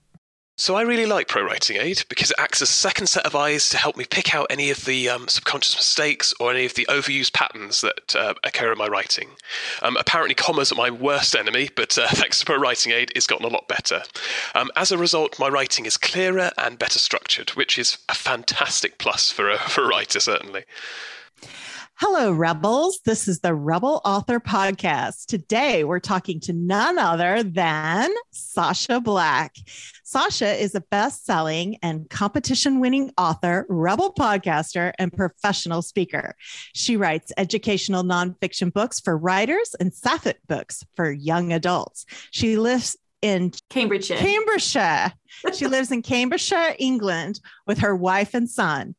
So 0.61 0.75
I 0.75 0.83
really 0.83 1.07
like 1.07 1.27
Pro 1.27 1.43
Writing 1.43 1.79
Aid 1.79 2.05
because 2.11 2.33
it 2.33 2.37
acts 2.39 2.61
as 2.61 2.69
a 2.69 2.73
second 2.73 3.07
set 3.07 3.25
of 3.25 3.35
eyes 3.35 3.71
to 3.71 3.79
help 3.79 3.97
me 3.97 4.05
pick 4.05 4.35
out 4.35 4.47
any 4.51 4.69
of 4.69 4.85
the 4.85 5.09
um, 5.09 5.27
subconscious 5.27 5.75
mistakes 5.75 6.35
or 6.39 6.51
any 6.51 6.67
of 6.67 6.75
the 6.75 6.85
overused 6.91 7.33
patterns 7.33 7.81
that 7.81 8.15
uh, 8.15 8.35
occur 8.45 8.71
in 8.71 8.77
my 8.77 8.87
writing. 8.87 9.31
Um, 9.81 9.97
apparently, 9.97 10.35
commas 10.35 10.71
are 10.71 10.75
my 10.75 10.91
worst 10.91 11.35
enemy, 11.35 11.71
but 11.75 11.97
uh, 11.97 12.09
thanks 12.11 12.41
to 12.41 12.45
Pro 12.45 12.59
Writing 12.59 12.93
Aid, 12.93 13.11
it's 13.17 13.27
gotten 13.27 13.47
a 13.47 13.49
lot 13.49 13.69
better. 13.69 14.03
Um, 14.55 14.71
as 14.77 14.93
a 14.93 14.99
result, 14.99 15.39
my 15.39 15.49
writing 15.49 15.87
is 15.87 15.97
clearer 15.97 16.51
and 16.59 16.79
better 16.79 16.99
structured, 16.99 17.49
which 17.53 17.79
is 17.79 17.97
a 18.11 18.15
fantastic 18.15 18.99
plus 18.99 19.31
for 19.31 19.49
a, 19.49 19.57
for 19.71 19.85
a 19.85 19.89
writer, 19.89 20.21
certainly. 20.21 20.65
Hello, 22.03 22.33
Rebels. 22.33 23.01
This 23.05 23.29
is 23.29 23.41
the 23.41 23.55
Rebel 23.55 24.01
Author 24.07 24.41
Podcast. 24.41 25.27
Today, 25.27 25.85
we're 25.85 26.01
talking 26.01 26.41
to 26.41 26.55
none 26.55 26.99
other 26.99 27.43
than 27.43 28.09
Sacha 28.31 29.03
Black. 29.03 29.55
Sacha 30.03 30.51
is 30.55 30.75
a 30.75 30.81
best 30.81 31.27
selling 31.27 31.77
and 31.83 32.09
competition 32.09 32.81
winning 32.81 33.13
author, 33.19 33.67
Rebel 33.69 34.15
podcaster, 34.15 34.93
and 34.99 35.13
professional 35.13 35.83
speaker. 35.83 36.35
She 36.75 36.97
writes 36.97 37.33
educational 37.37 38.03
nonfiction 38.03 38.73
books 38.73 38.99
for 38.99 39.19
writers 39.19 39.77
and 39.79 39.93
Sapphic 39.93 40.39
books 40.49 40.83
for 40.97 41.13
young 41.13 41.53
adults. 41.53 42.07
She 42.31 42.57
lives 42.57 42.97
in 43.21 43.53
Cambridgeshire. 43.69 44.17
Cambridgeshire. 44.17 45.13
she 45.55 45.67
lives 45.67 45.93
in 45.93 46.01
Cambridgeshire, 46.01 46.77
England, 46.79 47.41
with 47.67 47.81
her 47.81 47.95
wife 47.95 48.33
and 48.33 48.49
son. 48.49 48.95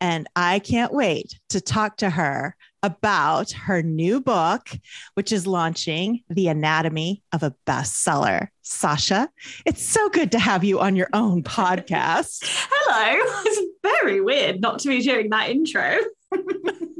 And 0.00 0.28
I 0.36 0.60
can't 0.60 0.92
wait 0.92 1.38
to 1.50 1.60
talk 1.60 1.98
to 1.98 2.10
her 2.10 2.56
about 2.82 3.50
her 3.52 3.82
new 3.82 4.20
book, 4.20 4.68
which 5.14 5.32
is 5.32 5.46
launching 5.46 6.22
The 6.30 6.48
Anatomy 6.48 7.22
of 7.32 7.42
a 7.42 7.54
Bestseller. 7.66 8.48
Sacha, 8.62 9.28
it's 9.66 9.82
so 9.82 10.08
good 10.10 10.30
to 10.32 10.38
have 10.38 10.62
you 10.62 10.78
on 10.78 10.94
your 10.94 11.08
own 11.12 11.42
podcast. 11.42 12.40
Hello. 12.70 13.42
It's 13.46 14.02
very 14.02 14.20
weird 14.20 14.60
not 14.60 14.80
to 14.80 14.88
be 14.88 15.00
doing 15.00 15.30
that 15.30 15.48
intro. 15.50 15.98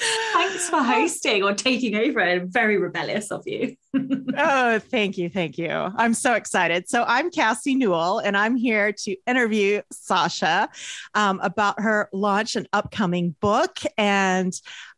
Thanks 0.00 0.70
for 0.70 0.82
hosting 0.82 1.42
or 1.42 1.54
taking 1.54 1.94
over. 1.94 2.44
Very 2.46 2.78
rebellious 2.78 3.30
of 3.30 3.42
you. 3.46 3.76
oh, 4.36 4.78
thank 4.78 5.18
you. 5.18 5.28
Thank 5.28 5.58
you. 5.58 5.70
I'm 5.70 6.14
so 6.14 6.34
excited. 6.34 6.88
So, 6.88 7.04
I'm 7.06 7.30
Cassie 7.30 7.74
Newell, 7.74 8.18
and 8.18 8.36
I'm 8.36 8.56
here 8.56 8.92
to 8.92 9.16
interview 9.26 9.82
Sacha 9.92 10.68
um, 11.14 11.40
about 11.42 11.80
her 11.80 12.08
launch 12.12 12.56
and 12.56 12.68
upcoming 12.72 13.36
book. 13.40 13.78
And 13.98 14.52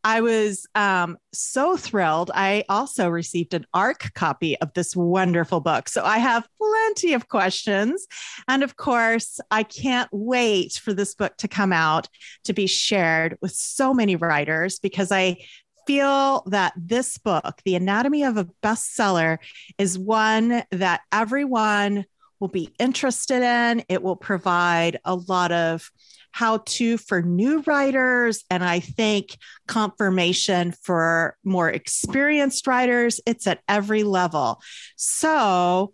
I 0.05 0.21
was 0.21 0.67
um, 0.75 1.17
so 1.33 1.77
thrilled. 1.77 2.31
I 2.35 2.65
also 2.69 3.09
received 3.09 3.55
an 3.55 3.67
ARC 3.73 4.13
copy 4.15 4.59
of 4.61 4.73
this 4.75 4.97
wonderful 4.97 5.61
book. 5.61 5.89
So, 5.89 6.05
I 6.05 6.19
have 6.19 6.49
plenty 6.59 7.13
of 7.15 7.29
questions. 7.29 8.07
And 8.49 8.63
of 8.63 8.77
course, 8.77 9.41
I 9.51 9.63
can't 9.63 10.09
wait 10.13 10.75
for 10.75 10.93
this 10.93 11.15
book 11.15 11.37
to 11.39 11.49
come 11.49 11.73
out 11.73 12.09
to 12.45 12.53
be 12.53 12.67
shared 12.67 13.39
with 13.41 13.53
so 13.53 13.95
many 13.95 14.17
writers 14.17 14.79
because 14.79 15.13
I 15.13 15.39
feel 15.87 16.43
that 16.47 16.73
this 16.77 17.19
book, 17.19 17.61
The 17.65 17.75
Anatomy 17.75 18.25
of 18.25 18.37
a 18.37 18.49
Bestseller, 18.63 19.39
is 19.79 19.99
one 19.99 20.63
that 20.71 21.03
everyone 21.11 22.05
will 22.41 22.49
be 22.49 22.71
interested 22.79 23.43
in. 23.43 23.85
It 23.89 24.03
will 24.03 24.17
provide 24.17 24.99
a 25.05 25.15
lot 25.15 25.53
of 25.53 25.91
how 26.33 26.63
to 26.65 26.99
for 26.99 27.23
new 27.23 27.61
writers 27.61 28.43
and 28.51 28.65
I 28.65 28.81
think 28.81 29.37
confirmation 29.69 30.73
for 30.73 31.37
more 31.45 31.71
experienced 31.71 32.67
writers. 32.67 33.21
It's 33.27 33.47
at 33.47 33.61
every 33.69 34.03
level. 34.03 34.61
So, 34.97 35.93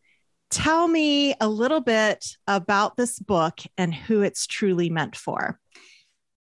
tell 0.51 0.89
me 0.89 1.35
a 1.41 1.49
little 1.49 1.81
bit 1.81 2.25
about 2.47 2.97
this 2.97 3.19
book 3.19 3.61
and 3.77 3.95
who 3.95 4.23
it's 4.23 4.47
truly 4.47 4.89
meant 4.89 5.17
for. 5.17 5.59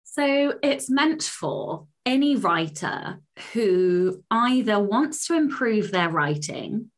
So, 0.03 0.55
it's 0.61 0.89
meant 0.89 1.23
for 1.23 1.87
any 2.05 2.35
writer 2.35 3.21
who 3.53 4.23
either 4.29 4.79
wants 4.79 5.27
to 5.27 5.35
improve 5.35 5.91
their 5.91 6.09
writing 6.09 6.91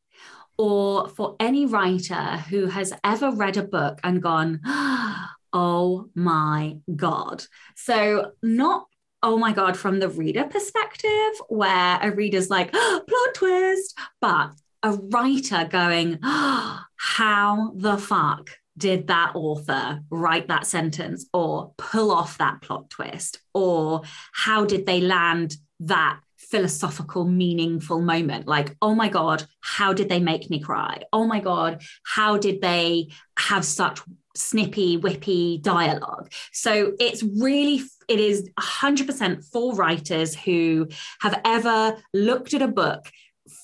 or 0.57 1.09
for 1.09 1.35
any 1.39 1.65
writer 1.65 2.37
who 2.49 2.67
has 2.67 2.93
ever 3.03 3.31
read 3.31 3.57
a 3.57 3.63
book 3.63 3.99
and 4.03 4.21
gone, 4.21 4.61
oh 4.65 5.27
Oh 5.57 6.09
my 6.15 6.79
God. 6.93 7.45
So, 7.75 8.33
not 8.43 8.87
oh 9.23 9.37
my 9.37 9.53
God 9.53 9.77
from 9.77 9.99
the 9.99 10.09
reader 10.09 10.43
perspective, 10.43 11.41
where 11.47 11.97
a 12.01 12.11
reader's 12.11 12.49
like, 12.49 12.71
oh, 12.73 13.01
plot 13.07 13.35
twist, 13.35 13.97
but 14.19 14.51
a 14.83 14.91
writer 14.91 15.65
going, 15.71 16.19
oh, 16.21 16.81
how 16.97 17.71
the 17.73 17.97
fuck 17.97 18.49
did 18.77 19.07
that 19.07 19.31
author 19.33 20.01
write 20.09 20.49
that 20.49 20.67
sentence 20.67 21.25
or 21.33 21.73
pull 21.77 22.11
off 22.11 22.37
that 22.37 22.61
plot 22.61 22.89
twist? 22.89 23.39
Or 23.53 24.01
how 24.33 24.65
did 24.65 24.85
they 24.85 24.99
land 24.99 25.55
that 25.79 26.19
philosophical, 26.37 27.25
meaningful 27.25 28.01
moment. 28.01 28.47
Like, 28.47 28.75
oh 28.81 28.93
my 28.95 29.09
God, 29.09 29.45
how 29.61 29.93
did 29.93 30.09
they 30.09 30.19
make 30.19 30.49
me 30.49 30.59
cry? 30.59 31.01
Oh 31.11 31.25
my 31.25 31.39
God, 31.39 31.81
how 32.05 32.37
did 32.37 32.61
they 32.61 33.09
have 33.37 33.65
such 33.65 33.99
snippy, 34.35 34.97
whippy 34.97 35.61
dialogue? 35.61 36.31
So 36.51 36.93
it's 36.99 37.23
really, 37.23 37.83
it 38.07 38.19
is 38.19 38.49
100% 38.59 39.43
for 39.51 39.75
writers 39.75 40.35
who 40.35 40.87
have 41.21 41.39
ever 41.45 41.97
looked 42.13 42.53
at 42.53 42.61
a 42.61 42.67
book 42.67 43.11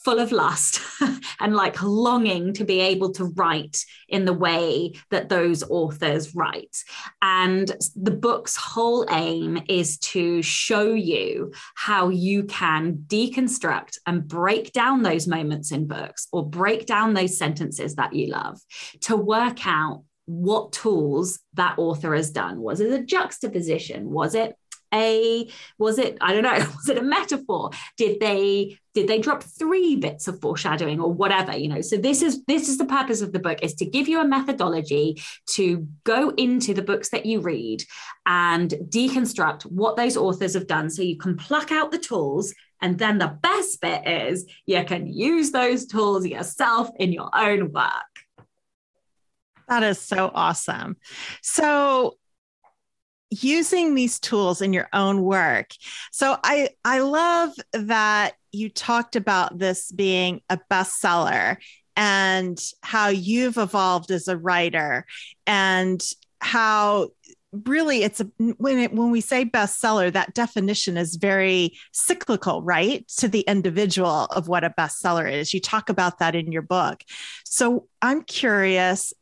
full 0.04 0.20
of 0.20 0.32
lust 0.32 0.80
and 1.40 1.56
like 1.56 1.82
longing 1.82 2.54
to 2.54 2.63
be 2.63 2.80
able 2.80 3.12
to 3.12 3.25
write 3.25 3.84
in 4.08 4.25
the 4.25 4.34
way 4.34 4.94
that 5.10 5.30
those 5.30 5.63
authors 5.63 6.36
write. 6.36 6.78
And 7.22 7.72
the 7.96 8.12
book's 8.12 8.56
whole 8.56 9.06
aim 9.10 9.62
is 9.68 9.98
to 10.00 10.42
show 10.42 10.94
you 10.94 11.51
how 11.75 12.10
you 12.10 12.44
can 12.44 13.04
deconstruct 13.08 13.98
and 14.06 14.28
break 14.28 14.72
down 14.72 15.01
those 15.01 15.28
moments 15.28 15.72
in 15.72 15.88
books 15.88 16.28
or 16.32 16.48
break 16.48 16.86
down 16.86 17.13
those 17.13 17.38
sentences 17.38 17.96
that 17.96 18.13
you 18.13 18.28
love 18.28 18.60
to 19.01 19.16
work 19.16 19.66
out 19.66 20.04
what 20.32 20.72
tools 20.72 21.40
that 21.54 21.78
author 21.78 22.16
has 22.16 22.32
done. 22.32 22.62
Was 22.62 22.80
it 22.80 22.92
a 22.92 23.04
juxtaposition? 23.04 24.10
Was 24.10 24.36
it 24.36 24.56
a 24.94 25.50
was 25.78 25.98
it 25.98 26.18
i 26.22 26.34
don't 26.34 26.44
know 26.44 26.52
was 26.76 26.90
it 26.90 26.98
a 26.98 27.02
metaphor 27.02 27.70
did 27.98 28.20
they 28.20 28.78
did 28.94 29.08
they 29.08 29.20
drop 29.20 29.42
three 29.42 29.96
bits 29.96 30.28
of 30.28 30.40
foreshadowing 30.42 31.00
or 31.00 31.12
whatever 31.14 31.56
you 31.56 31.70
know 31.70 31.82
so 31.82 31.96
this 31.96 32.22
is 32.22 32.44
this 32.46 32.68
is 32.68 32.78
the 32.78 32.86
purpose 32.86 33.22
of 33.22 33.32
the 33.32 33.40
book 33.40 33.60
is 33.64 33.74
to 33.74 33.86
give 33.86 34.08
you 34.08 34.20
a 34.20 34.28
methodology 34.28 35.22
to 35.48 35.88
go 36.04 36.30
into 36.32 36.74
the 36.74 36.82
books 36.82 37.10
that 37.10 37.26
you 37.26 37.40
read 37.40 37.84
and 38.26 38.72
deconstruct 38.90 39.64
what 39.64 39.96
those 39.96 40.18
authors 40.18 40.54
have 40.54 40.68
done 40.68 40.90
so 40.90 41.02
you 41.02 41.18
can 41.18 41.38
pluck 41.38 41.72
out 41.72 41.92
the 41.92 41.98
tools 41.98 42.54
and 42.82 42.98
then 42.98 43.20
the 43.20 43.38
best 43.42 43.80
bit 43.80 44.06
is 44.08 44.46
you 44.66 44.84
can 44.84 45.08
use 45.08 45.52
those 45.52 45.86
tools 45.86 46.26
yourself 46.26 46.90
in 47.00 47.14
your 47.14 47.30
own 47.34 47.72
work 47.72 48.11
that 49.72 49.84
is 49.84 50.01
so 50.01 50.30
awesome. 50.36 50.98
So 51.42 52.18
using 53.30 53.96
these 53.96 54.20
tools 54.20 54.62
in 54.62 54.74
your 54.74 54.90
own 54.92 55.22
work. 55.22 55.72
So 56.12 56.38
I 56.44 56.72
I 56.84 57.00
love 57.00 57.51
that 57.72 58.34
you 58.51 58.70
talked 58.70 59.16
about 59.16 59.58
this 59.58 59.90
being 59.90 60.42
a 60.50 60.60
bestseller 60.70 61.56
and 61.96 62.60
how 62.82 63.08
you've 63.08 63.58
evolved 63.58 64.12
as 64.12 64.28
a 64.28 64.38
writer 64.38 65.06
and 65.48 66.04
how 66.42 67.12
really 67.66 68.04
it's 68.04 68.20
a 68.20 68.25
when 68.58 68.78
it 68.78 68.94
when 68.94 69.12
we 69.12 69.22
say 69.22 69.46
bestseller 69.46 70.12
that 70.12 70.34
definition 70.34 70.98
is 70.98 71.16
very 71.16 71.78
cyclical 71.94 72.62
right 72.62 73.08
to 73.08 73.28
the 73.30 73.42
individual 73.42 74.25
of 74.25 74.50
what 74.50 74.66
a 74.66 74.74
bestseller 74.78 75.32
is. 75.32 75.54
You 75.54 75.62
talk 75.62 75.88
about 75.88 76.20
that 76.20 76.36
in 76.36 76.51
your 76.51 76.62
book. 76.62 77.06
So 77.46 77.88
i'm 78.01 78.24
curious 78.24 79.13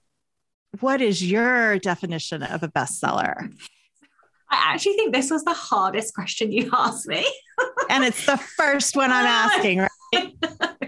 what 0.80 1.02
is 1.02 1.24
your 1.24 1.80
definition 1.80 2.44
of 2.44 2.64
a 2.64 2.68
bestseller 2.68 3.52
I 4.52 4.74
actually 4.74 4.94
think 4.94 5.14
this 5.14 5.30
was 5.30 5.44
the 5.44 5.54
hardest 5.54 6.16
question 6.16 6.52
you 6.52 6.70
asked 6.74 7.08
me. 7.08 7.26
and 7.90 8.04
it's 8.04 8.26
the 8.26 8.38
first 8.38 8.96
one 8.96 9.12
I'm 9.12 9.26
asking, 9.26 9.80
right? 9.80 10.34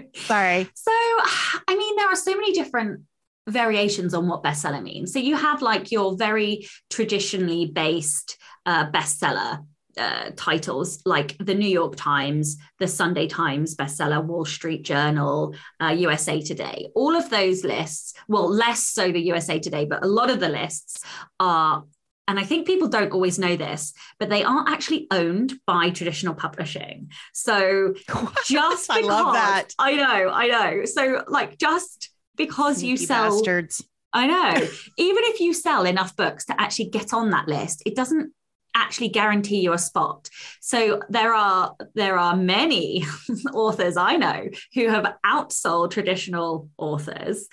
Sorry. 0.16 0.68
So, 0.74 0.90
I 0.90 1.76
mean, 1.76 1.96
there 1.96 2.08
are 2.08 2.16
so 2.16 2.32
many 2.32 2.52
different 2.52 3.02
variations 3.48 4.14
on 4.14 4.26
what 4.28 4.42
bestseller 4.42 4.82
means. 4.82 5.12
So, 5.12 5.20
you 5.20 5.36
have 5.36 5.62
like 5.62 5.92
your 5.92 6.16
very 6.16 6.66
traditionally 6.90 7.66
based 7.66 8.36
uh, 8.66 8.90
bestseller 8.90 9.64
uh, 9.96 10.30
titles 10.36 11.00
like 11.04 11.36
the 11.38 11.54
New 11.54 11.68
York 11.68 11.96
Times, 11.96 12.56
the 12.78 12.88
Sunday 12.88 13.26
Times 13.26 13.74
bestseller, 13.76 14.24
Wall 14.24 14.44
Street 14.44 14.84
Journal, 14.84 15.54
uh, 15.80 15.88
USA 15.88 16.40
Today. 16.40 16.88
All 16.94 17.16
of 17.16 17.30
those 17.30 17.64
lists, 17.64 18.14
well, 18.28 18.48
less 18.48 18.86
so 18.86 19.12
the 19.12 19.20
USA 19.20 19.58
Today, 19.58 19.84
but 19.84 20.04
a 20.04 20.08
lot 20.08 20.30
of 20.30 20.40
the 20.40 20.48
lists 20.48 21.02
are 21.40 21.84
and 22.28 22.38
I 22.38 22.44
think 22.44 22.66
people 22.66 22.88
don't 22.88 23.12
always 23.12 23.38
know 23.38 23.56
this, 23.56 23.92
but 24.18 24.30
they 24.30 24.44
aren't 24.44 24.70
actually 24.70 25.08
owned 25.10 25.54
by 25.66 25.90
traditional 25.90 26.34
publishing. 26.34 27.10
So 27.32 27.94
just 28.46 28.88
because 28.88 28.88
I 28.88 29.00
love 29.00 29.34
that. 29.34 29.68
I 29.78 29.94
know, 29.94 30.30
I 30.30 30.46
know. 30.46 30.84
So 30.84 31.24
like 31.26 31.58
just 31.58 32.10
because 32.36 32.78
Sneaky 32.78 32.90
you 32.90 32.96
sell 32.96 33.36
bastards. 33.36 33.84
I 34.12 34.26
know. 34.26 34.54
Even 34.96 35.24
if 35.26 35.40
you 35.40 35.52
sell 35.52 35.84
enough 35.84 36.16
books 36.16 36.44
to 36.46 36.60
actually 36.60 36.90
get 36.90 37.12
on 37.12 37.30
that 37.30 37.48
list, 37.48 37.82
it 37.86 37.96
doesn't 37.96 38.32
actually 38.74 39.08
guarantee 39.08 39.60
you 39.60 39.72
a 39.72 39.78
spot. 39.78 40.28
So 40.60 41.00
there 41.08 41.34
are 41.34 41.76
there 41.94 42.18
are 42.18 42.36
many 42.36 43.04
authors 43.52 43.96
I 43.96 44.16
know 44.16 44.48
who 44.74 44.88
have 44.88 45.14
outsold 45.24 45.90
traditional 45.90 46.68
authors 46.78 47.48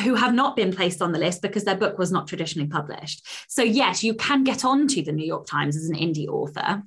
who 0.00 0.14
have 0.14 0.34
not 0.34 0.56
been 0.56 0.72
placed 0.72 1.02
on 1.02 1.12
the 1.12 1.18
list 1.18 1.42
because 1.42 1.64
their 1.64 1.76
book 1.76 1.98
was 1.98 2.12
not 2.12 2.26
traditionally 2.26 2.68
published. 2.68 3.26
So, 3.48 3.62
yes, 3.62 4.02
you 4.02 4.14
can 4.14 4.44
get 4.44 4.64
onto 4.64 5.02
the 5.02 5.12
New 5.12 5.26
York 5.26 5.46
Times 5.46 5.76
as 5.76 5.88
an 5.88 5.96
indie 5.96 6.28
author. 6.28 6.82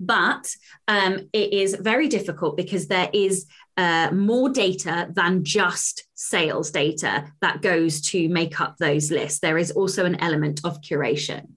But 0.00 0.54
um, 0.88 1.28
it 1.32 1.52
is 1.52 1.76
very 1.80 2.08
difficult 2.08 2.56
because 2.56 2.88
there 2.88 3.08
is 3.12 3.46
uh, 3.76 4.10
more 4.12 4.48
data 4.48 5.08
than 5.12 5.44
just 5.44 6.04
sales 6.14 6.70
data 6.70 7.26
that 7.40 7.62
goes 7.62 8.00
to 8.00 8.28
make 8.28 8.60
up 8.60 8.76
those 8.78 9.10
lists. 9.10 9.40
There 9.40 9.58
is 9.58 9.72
also 9.72 10.04
an 10.04 10.20
element 10.20 10.60
of 10.64 10.80
curation. 10.80 11.48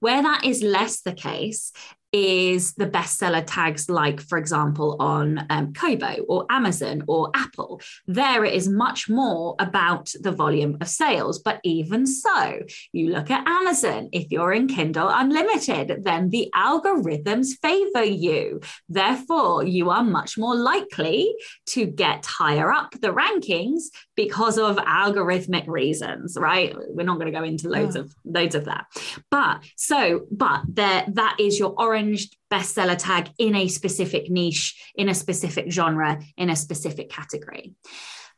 Where 0.00 0.22
that 0.22 0.44
is 0.44 0.62
less 0.62 1.02
the 1.02 1.12
case 1.12 1.72
is 2.12 2.74
the 2.74 2.86
bestseller 2.86 3.44
tags 3.46 3.88
like 3.88 4.20
for 4.20 4.36
example 4.36 4.96
on 4.98 5.46
um, 5.50 5.72
kobo 5.72 6.16
or 6.28 6.44
amazon 6.50 7.04
or 7.06 7.30
apple. 7.34 7.80
There 8.06 8.44
it 8.44 8.54
is 8.54 8.68
much 8.68 9.08
more 9.08 9.54
about 9.58 10.12
the 10.20 10.32
volume 10.32 10.76
of 10.80 10.88
sales 10.88 11.38
but 11.38 11.60
even 11.62 12.06
so 12.06 12.60
you 12.92 13.10
look 13.10 13.30
at 13.30 13.46
amazon. 13.46 14.08
If 14.12 14.30
you're 14.32 14.52
in 14.52 14.66
kindle 14.66 15.08
unlimited 15.08 16.02
then 16.02 16.30
the 16.30 16.50
algorithms 16.54 17.48
favor 17.62 18.04
you. 18.04 18.60
Therefore 18.88 19.64
you 19.64 19.90
are 19.90 20.04
much 20.04 20.36
more 20.36 20.56
likely 20.56 21.34
to 21.66 21.86
get 21.86 22.26
higher 22.26 22.72
up 22.72 22.92
the 23.00 23.12
rankings 23.12 23.84
because 24.16 24.58
of 24.58 24.76
algorithmic 24.76 25.66
reasons 25.68 26.36
right? 26.38 26.74
We're 26.88 27.06
not 27.06 27.18
going 27.20 27.32
to 27.32 27.38
go 27.38 27.44
into 27.44 27.68
loads 27.68 27.94
yeah. 27.94 28.02
of 28.02 28.14
loads 28.24 28.54
of 28.56 28.64
that. 28.64 28.86
But 29.30 29.62
so 29.76 30.26
but 30.30 30.62
there 30.68 31.06
that 31.12 31.36
is 31.38 31.58
your 31.58 31.74
orange 31.78 31.99
orange 32.00 32.30
bestseller 32.50 32.96
tag 32.98 33.30
in 33.38 33.54
a 33.54 33.68
specific 33.68 34.30
niche, 34.30 34.92
in 34.94 35.08
a 35.08 35.14
specific 35.14 35.70
genre, 35.70 36.20
in 36.36 36.50
a 36.50 36.56
specific 36.56 37.10
category. 37.10 37.74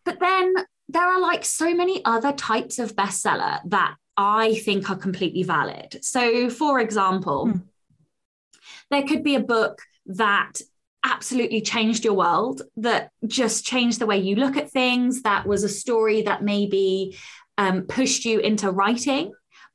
But 0.05 0.19
then 0.21 0.55
there 0.89 1.05
are 1.05 1.21
like 1.21 1.45
so 1.45 1.75
many 1.75 2.05
other 2.05 2.33
types 2.33 2.79
of 2.79 2.97
bestseller 2.97 3.61
that 3.67 3.95
I 4.17 4.55
think 4.57 4.91
are 4.91 4.97
completely 4.97 5.43
valid. 5.43 5.99
So, 6.03 6.51
for 6.51 6.81
example, 6.81 7.47
mm. 7.47 7.63
there 8.91 9.05
could 9.05 9.23
be 9.23 9.37
a 9.37 9.41
book 9.41 9.81
that 10.07 10.61
absolutely 11.05 11.63
changed 11.63 12.05
your 12.05 12.15
world, 12.15 12.63
that 12.77 13.11
just 13.27 13.65
changed 13.65 13.99
the 13.99 14.07
way 14.07 14.19
you 14.19 14.37
look 14.37 14.57
at 14.57 14.71
things, 14.71 15.23
that 15.23 15.47
was 15.47 15.65
a 15.65 15.69
story 15.69 16.23
that 16.23 16.43
maybe 16.43 17.17
um, 17.59 17.83
pushed 17.83 18.25
you 18.25 18.39
into 18.41 18.71
writing 18.71 19.33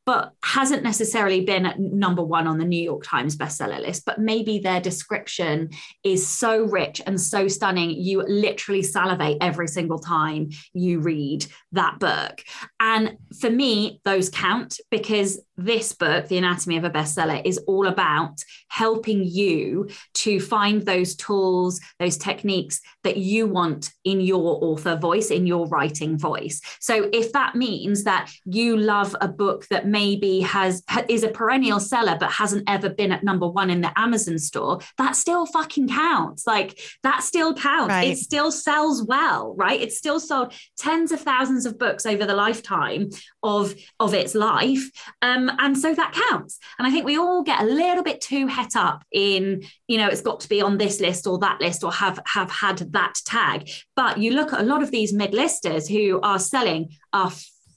but 0.08 0.32
hasn't 0.42 0.84
necessarily 0.84 1.42
been 1.42 1.74
number 1.78 2.24
one 2.24 2.48
on 2.48 2.58
the 2.58 2.64
New 2.64 2.82
York 2.82 3.04
Times 3.04 3.36
bestseller 3.36 3.82
list. 3.82 4.06
But 4.06 4.20
maybe 4.20 4.58
their 4.58 4.80
description 4.80 5.70
is 6.02 6.26
so 6.26 6.64
rich 6.64 7.02
and 7.06 7.20
so 7.20 7.50
stunning, 7.50 7.90
you 7.90 8.24
literally 8.26 8.84
salivate 8.84 9.38
every 9.42 9.68
single 9.68 10.00
time 10.00 10.52
you 10.74 11.02
read 11.02 11.46
that 11.74 12.00
book. 12.00 12.42
And 12.80 13.18
for 13.42 13.50
me, 13.50 14.00
those 14.06 14.30
count 14.30 14.80
because 14.90 15.42
this 15.58 15.94
book, 15.94 16.28
The 16.28 16.38
Anatomy 16.38 16.78
of 16.78 16.84
a 16.84 16.90
Bestseller, 16.90 17.42
is 17.44 17.58
all 17.60 17.88
about 17.88 18.44
helping 18.68 19.24
you 19.24 19.90
to 20.14 20.40
find 20.40 20.84
those 20.84 21.16
tools, 21.16 21.80
those 22.00 22.18
techniques 22.18 22.80
that 23.04 23.18
you 23.18 23.48
want 23.48 23.92
in 24.04 24.22
your 24.22 24.64
author 24.64 24.96
voice, 24.96 25.32
in 25.32 25.48
your 25.48 25.68
writing 25.68 26.18
voice. 26.18 26.62
So 26.80 27.10
if 27.12 27.34
that 27.34 27.56
means 27.56 28.04
that 28.04 28.32
you 28.46 28.78
love 28.78 29.16
a 29.20 29.28
book 29.28 29.68
that 29.70 29.88
maybe 29.88 30.42
has 30.42 30.84
is 31.10 31.24
a 31.24 31.30
perennial 31.30 31.80
seller 31.80 32.18
but 32.20 32.32
hasn't 32.32 32.70
ever 32.70 32.90
been 32.90 33.12
at 33.12 33.24
number 33.24 33.48
1 33.48 33.70
in 33.70 33.82
the 33.82 33.98
Amazon 34.00 34.38
store, 34.38 34.80
that 34.98 35.16
still 35.16 35.46
fucking 35.46 35.90
counts. 35.90 36.46
Like 36.46 36.80
that 37.04 37.24
still 37.24 37.54
counts. 37.54 37.90
Right. 37.90 38.10
It 38.10 38.18
still 38.18 38.52
sells 38.52 39.04
well, 39.04 39.56
right? 39.58 39.80
It's 39.80 39.98
still 39.98 40.20
sold 40.20 40.54
tens 40.78 41.12
of 41.12 41.22
thousands 41.22 41.66
of 41.66 41.80
books 41.80 42.06
over 42.06 42.26
the 42.26 42.36
lifetime 42.36 43.10
of 43.42 43.74
of 44.00 44.14
its 44.14 44.36
life. 44.36 44.90
Um, 45.22 45.47
Um, 45.50 45.56
and 45.60 45.78
so 45.78 45.94
that 45.94 46.14
counts. 46.30 46.60
And 46.78 46.88
I 46.88 46.92
think 46.92 47.06
we 47.06 47.18
all 47.18 47.44
get 47.44 47.62
a 47.62 47.66
little 47.66 48.04
bit 48.04 48.22
too 48.22 48.48
het 48.48 48.76
up 48.76 49.04
in, 49.12 49.64
you 49.88 49.98
know, 49.98 50.08
it's 50.08 50.22
got 50.22 50.40
to 50.42 50.50
be 50.50 50.62
on 50.62 50.78
this 50.78 51.00
list 51.00 51.28
or 51.28 51.38
that 51.40 51.62
list 51.62 51.84
or 51.84 51.92
have 51.92 52.20
have 52.26 52.52
had 52.52 52.78
that 52.94 53.16
tag. 53.26 53.70
But 53.96 54.18
you 54.18 54.32
look 54.32 54.54
at 54.54 54.62
a 54.62 54.66
lot 54.66 54.84
of 54.84 54.92
these 54.92 55.14
mid 55.14 55.34
listers 55.34 55.88
who 55.88 56.20
are 56.22 56.40
selling 56.40 56.90
a 57.14 57.32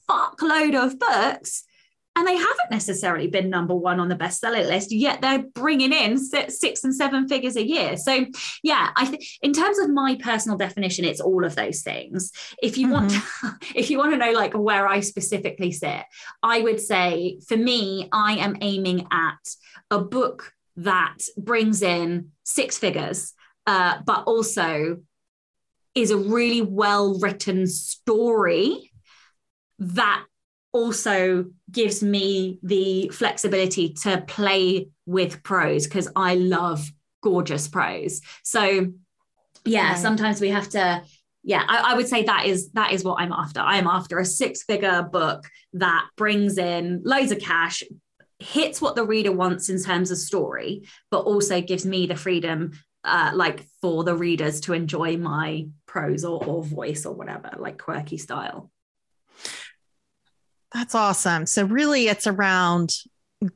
fuckload 0.09 0.75
of 0.75 0.99
books 0.99 1.63
and 2.15 2.27
they 2.27 2.35
haven't 2.35 2.71
necessarily 2.71 3.27
been 3.27 3.49
number 3.49 3.73
one 3.73 3.99
on 3.99 4.09
the 4.09 4.15
bestseller 4.15 4.67
list 4.67 4.91
yet 4.91 5.21
they're 5.21 5.43
bringing 5.53 5.93
in 5.93 6.17
six 6.17 6.83
and 6.83 6.93
seven 6.93 7.27
figures 7.27 7.55
a 7.55 7.65
year 7.65 7.95
so 7.97 8.25
yeah 8.63 8.89
i 8.95 9.05
think 9.05 9.23
in 9.41 9.53
terms 9.53 9.79
of 9.79 9.89
my 9.89 10.17
personal 10.21 10.57
definition 10.57 11.05
it's 11.05 11.21
all 11.21 11.45
of 11.45 11.55
those 11.55 11.81
things 11.81 12.31
if 12.61 12.77
you 12.77 12.87
mm-hmm. 12.87 13.07
want 13.43 13.63
if 13.75 13.89
you 13.89 13.97
want 13.97 14.11
to 14.11 14.17
know 14.17 14.31
like 14.31 14.53
where 14.53 14.87
i 14.87 14.99
specifically 14.99 15.71
sit 15.71 16.03
i 16.43 16.61
would 16.61 16.79
say 16.79 17.39
for 17.47 17.57
me 17.57 18.07
i 18.11 18.33
am 18.33 18.57
aiming 18.61 19.07
at 19.11 19.55
a 19.89 19.99
book 19.99 20.53
that 20.77 21.17
brings 21.37 21.81
in 21.81 22.29
six 22.43 22.77
figures 22.77 23.33
uh, 23.67 23.99
but 24.05 24.23
also 24.23 24.97
is 25.93 26.11
a 26.11 26.17
really 26.17 26.61
well 26.61 27.19
written 27.19 27.67
story 27.67 28.91
that 29.77 30.23
also 30.73 31.45
gives 31.71 32.01
me 32.01 32.59
the 32.63 33.09
flexibility 33.09 33.93
to 33.93 34.21
play 34.27 34.89
with 35.05 35.43
prose 35.43 35.85
because 35.85 36.09
I 36.15 36.35
love 36.35 36.89
gorgeous 37.21 37.67
prose. 37.67 38.21
So 38.43 38.87
yeah, 39.65 39.95
sometimes 39.95 40.41
we 40.41 40.49
have 40.49 40.69
to 40.69 41.03
yeah, 41.43 41.63
I, 41.67 41.93
I, 41.93 41.95
would 41.95 42.07
say 42.07 42.23
that 42.23 42.45
is 42.45 42.69
that 42.73 42.91
is 42.91 43.03
what 43.03 43.19
I'm 43.19 43.31
after. 43.31 43.61
I 43.61 43.77
am 43.77 43.87
after 43.87 44.19
a 44.19 44.25
six-figure 44.25 45.09
book 45.11 45.49
that 45.73 46.07
brings 46.15 46.59
in 46.59 47.01
loads 47.03 47.31
of 47.31 47.39
cash, 47.39 47.81
hits 48.37 48.79
what 48.79 48.95
the 48.95 49.05
reader 49.05 49.31
wants 49.31 49.69
in 49.69 49.81
terms 49.81 50.11
of 50.11 50.19
story, 50.19 50.83
but 51.09 51.21
also 51.21 51.59
gives 51.59 51.83
me 51.85 52.05
the 52.05 52.15
freedom 52.15 52.73
uh, 53.03 53.31
like 53.33 53.65
for 53.81 54.03
the 54.03 54.15
readers 54.15 54.61
to 54.61 54.73
enjoy 54.73 55.17
my 55.17 55.67
prose 55.87 56.23
or, 56.23 56.43
or 56.45 56.63
voice 56.63 57.07
or 57.07 57.13
whatever, 57.15 57.49
like 57.57 57.79
quirky 57.79 58.17
style. 58.19 58.71
That's 60.73 60.95
awesome. 60.95 61.45
So, 61.45 61.65
really, 61.65 62.07
it's 62.07 62.27
around 62.27 62.95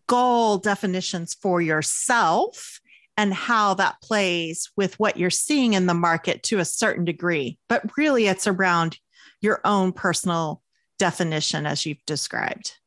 goal 0.07 0.57
definitions 0.57 1.33
for 1.33 1.61
yourself 1.61 2.79
and 3.17 3.33
how 3.33 3.75
that 3.75 4.01
plays 4.01 4.69
with 4.75 4.99
what 4.99 5.17
you're 5.17 5.29
seeing 5.29 5.73
in 5.73 5.85
the 5.85 5.93
market 5.93 6.43
to 6.43 6.59
a 6.59 6.65
certain 6.65 7.05
degree. 7.05 7.57
But 7.69 7.97
really, 7.97 8.27
it's 8.27 8.47
around 8.47 8.97
your 9.41 9.61
own 9.63 9.93
personal 9.93 10.61
definition, 10.99 11.65
as 11.65 11.85
you've 11.85 12.05
described. 12.05 12.77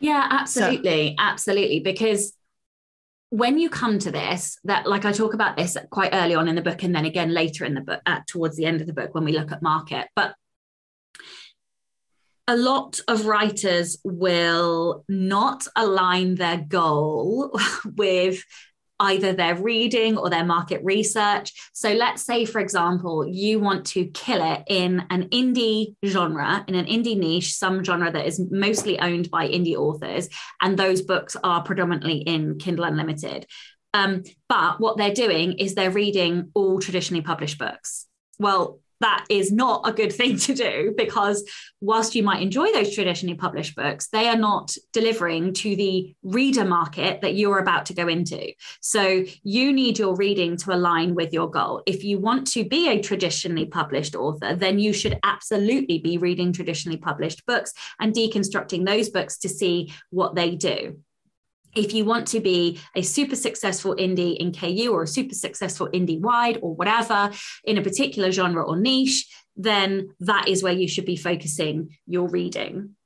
Yeah, 0.00 0.26
absolutely. 0.30 1.10
So, 1.10 1.14
absolutely. 1.18 1.80
Because 1.80 2.32
when 3.30 3.58
you 3.58 3.68
come 3.68 3.98
to 4.00 4.10
this, 4.10 4.58
that 4.64 4.86
like 4.86 5.04
I 5.04 5.12
talk 5.12 5.34
about 5.34 5.56
this 5.56 5.76
quite 5.90 6.14
early 6.14 6.34
on 6.34 6.48
in 6.48 6.54
the 6.54 6.62
book, 6.62 6.82
and 6.82 6.94
then 6.94 7.04
again 7.04 7.32
later 7.32 7.64
in 7.64 7.74
the 7.74 7.80
book, 7.80 8.00
uh, 8.06 8.20
towards 8.26 8.56
the 8.56 8.66
end 8.66 8.80
of 8.80 8.86
the 8.86 8.92
book 8.92 9.14
when 9.14 9.24
we 9.24 9.32
look 9.32 9.52
at 9.52 9.62
market. 9.62 10.08
But 10.16 10.34
a 12.48 12.56
lot 12.56 13.00
of 13.08 13.26
writers 13.26 13.96
will 14.04 15.04
not 15.08 15.66
align 15.74 16.36
their 16.36 16.58
goal 16.58 17.58
with 17.96 18.42
either 18.98 19.32
their 19.32 19.54
reading 19.54 20.16
or 20.16 20.30
their 20.30 20.44
market 20.44 20.80
research. 20.82 21.52
So 21.74 21.92
let's 21.92 22.22
say, 22.22 22.44
for 22.44 22.60
example, 22.60 23.26
you 23.26 23.60
want 23.60 23.86
to 23.88 24.06
kill 24.06 24.42
it 24.42 24.62
in 24.68 25.04
an 25.10 25.28
indie 25.30 25.96
genre, 26.04 26.64
in 26.66 26.74
an 26.74 26.86
indie 26.86 27.18
niche, 27.18 27.52
some 27.52 27.84
genre 27.84 28.10
that 28.10 28.26
is 28.26 28.40
mostly 28.50 28.98
owned 28.98 29.30
by 29.30 29.48
indie 29.48 29.76
authors, 29.76 30.28
and 30.62 30.78
those 30.78 31.02
books 31.02 31.36
are 31.44 31.62
predominantly 31.62 32.18
in 32.18 32.58
Kindle 32.58 32.86
Unlimited. 32.86 33.46
Um, 33.92 34.22
but 34.48 34.80
what 34.80 34.96
they're 34.96 35.14
doing 35.14 35.54
is 35.54 35.74
they're 35.74 35.90
reading 35.90 36.50
all 36.54 36.80
traditionally 36.80 37.22
published 37.22 37.58
books. 37.58 38.06
Well, 38.38 38.80
that 39.00 39.26
is 39.28 39.52
not 39.52 39.88
a 39.88 39.92
good 39.92 40.12
thing 40.12 40.36
to 40.46 40.54
do 40.54 40.94
because 40.96 41.48
whilst 41.80 42.14
you 42.14 42.22
might 42.22 42.42
enjoy 42.42 42.72
those 42.72 42.94
traditionally 42.94 43.36
published 43.36 43.76
books, 43.76 44.08
they 44.08 44.28
are 44.28 44.36
not 44.36 44.74
delivering 44.92 45.52
to 45.54 45.76
the 45.76 46.14
reader 46.22 46.64
market 46.64 47.20
that 47.20 47.34
you're 47.34 47.58
about 47.58 47.86
to 47.86 47.94
go 47.94 48.08
into. 48.08 48.52
So 48.80 49.24
you 49.42 49.72
need 49.72 49.98
your 49.98 50.16
reading 50.16 50.56
to 50.58 50.74
align 50.74 51.14
with 51.14 51.32
your 51.32 51.50
goal. 51.50 51.82
If 51.86 52.04
you 52.04 52.18
want 52.18 52.46
to 52.48 52.64
be 52.64 52.88
a 52.88 53.00
traditionally 53.00 53.66
published 53.66 54.14
author, 54.14 54.54
then 54.54 54.78
you 54.78 54.92
should 54.92 55.18
absolutely 55.22 55.98
be 55.98 56.18
reading 56.18 56.52
traditionally 56.52 56.98
published 56.98 57.44
books 57.46 57.72
and 58.00 58.14
deconstructing 58.14 58.86
those 58.86 59.08
books 59.08 59.38
to 59.38 59.48
see 59.48 59.92
what 60.10 60.34
they 60.34 60.54
do 60.54 60.98
if 61.76 61.94
you 61.94 62.04
want 62.04 62.26
to 62.28 62.40
be 62.40 62.80
a 62.94 63.02
super 63.02 63.36
successful 63.36 63.94
indie 63.96 64.36
in 64.36 64.52
KU 64.52 64.90
or 64.92 65.02
a 65.02 65.08
super 65.08 65.34
successful 65.34 65.88
indie 65.92 66.20
wide 66.20 66.58
or 66.62 66.74
whatever 66.74 67.30
in 67.64 67.78
a 67.78 67.82
particular 67.82 68.30
genre 68.30 68.62
or 68.64 68.76
niche, 68.76 69.26
then 69.56 70.08
that 70.20 70.48
is 70.48 70.62
where 70.62 70.72
you 70.72 70.88
should 70.88 71.06
be 71.06 71.16
focusing 71.16 71.96
your 72.06 72.28
reading. 72.28 72.96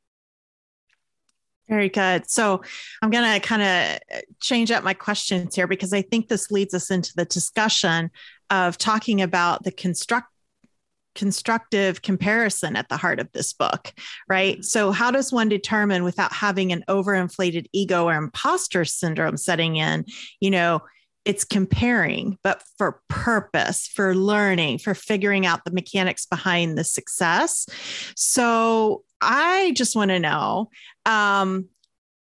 Very 1.68 1.88
good. 1.88 2.28
So 2.28 2.62
I'm 3.00 3.10
going 3.10 3.40
to 3.40 3.46
kind 3.46 3.62
of 3.62 4.20
change 4.40 4.72
up 4.72 4.82
my 4.82 4.92
questions 4.92 5.54
here 5.54 5.68
because 5.68 5.92
I 5.92 6.02
think 6.02 6.26
this 6.26 6.50
leads 6.50 6.74
us 6.74 6.90
into 6.90 7.12
the 7.14 7.24
discussion 7.24 8.10
of 8.50 8.76
talking 8.76 9.22
about 9.22 9.62
the 9.62 9.70
construct 9.70 10.26
constructive 11.14 12.02
comparison 12.02 12.76
at 12.76 12.88
the 12.88 12.96
heart 12.96 13.20
of 13.20 13.30
this 13.32 13.52
book, 13.52 13.92
right? 14.28 14.54
Mm-hmm. 14.54 14.62
So, 14.62 14.92
how 14.92 15.10
does 15.10 15.32
one 15.32 15.48
determine 15.48 16.04
without 16.04 16.32
having 16.32 16.72
an 16.72 16.84
overinflated 16.88 17.66
ego 17.72 18.08
or 18.08 18.14
imposter 18.14 18.84
syndrome 18.84 19.36
setting 19.36 19.76
in, 19.76 20.04
you 20.40 20.50
know, 20.50 20.82
it's 21.24 21.44
comparing, 21.44 22.38
but 22.42 22.62
for 22.78 23.02
purpose, 23.08 23.86
for 23.86 24.14
learning, 24.14 24.78
for 24.78 24.94
figuring 24.94 25.44
out 25.44 25.64
the 25.64 25.70
mechanics 25.70 26.24
behind 26.26 26.78
the 26.78 26.84
success. 26.84 27.66
So, 28.16 29.04
I 29.20 29.72
just 29.76 29.94
want 29.96 30.10
to 30.10 30.18
know, 30.18 30.70
um, 31.04 31.68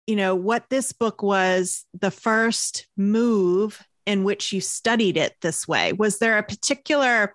you 0.06 0.15
know, 0.15 0.36
what 0.36 0.69
this 0.69 0.91
book 0.91 1.24
was 1.24 1.86
the 2.00 2.12
first 2.12 2.88
move 2.98 3.82
in 4.06 4.24
which 4.24 4.52
you 4.52 4.62
studied 4.62 5.17
it 5.17 5.34
this 5.41 5.67
way. 5.67 5.93
Was 5.93 6.19
there 6.19 6.38
a 6.38 6.43
particular 6.43 7.34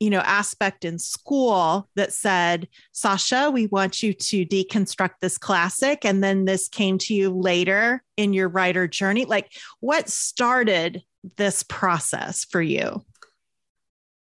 you 0.00 0.10
know 0.10 0.20
aspect 0.20 0.84
in 0.84 0.98
school 0.98 1.88
that 1.96 2.12
said 2.12 2.68
sacha 2.92 3.50
we 3.50 3.66
want 3.68 4.02
you 4.02 4.12
to 4.12 4.44
deconstruct 4.44 5.14
this 5.20 5.38
classic 5.38 6.04
and 6.04 6.22
then 6.22 6.44
this 6.44 6.68
came 6.68 6.98
to 6.98 7.14
you 7.14 7.30
later 7.30 8.02
in 8.16 8.32
your 8.32 8.48
writer 8.48 8.86
journey. 8.86 9.24
Like 9.24 9.52
what 9.80 10.08
started 10.08 11.02
this 11.36 11.62
process 11.62 12.44
for 12.44 12.62
you? 12.62 13.04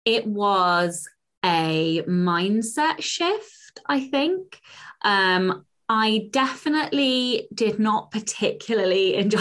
It 0.05 0.27
was 0.27 1.09
a 1.45 2.03
mindset 2.03 3.01
shift 3.01 3.81
i 3.87 4.01
think. 4.01 4.61
Um, 5.03 5.65
i 5.89 6.29
definitely 6.31 7.49
did 7.55 7.79
not 7.79 8.11
particularly 8.11 9.15
enjoy 9.23 9.41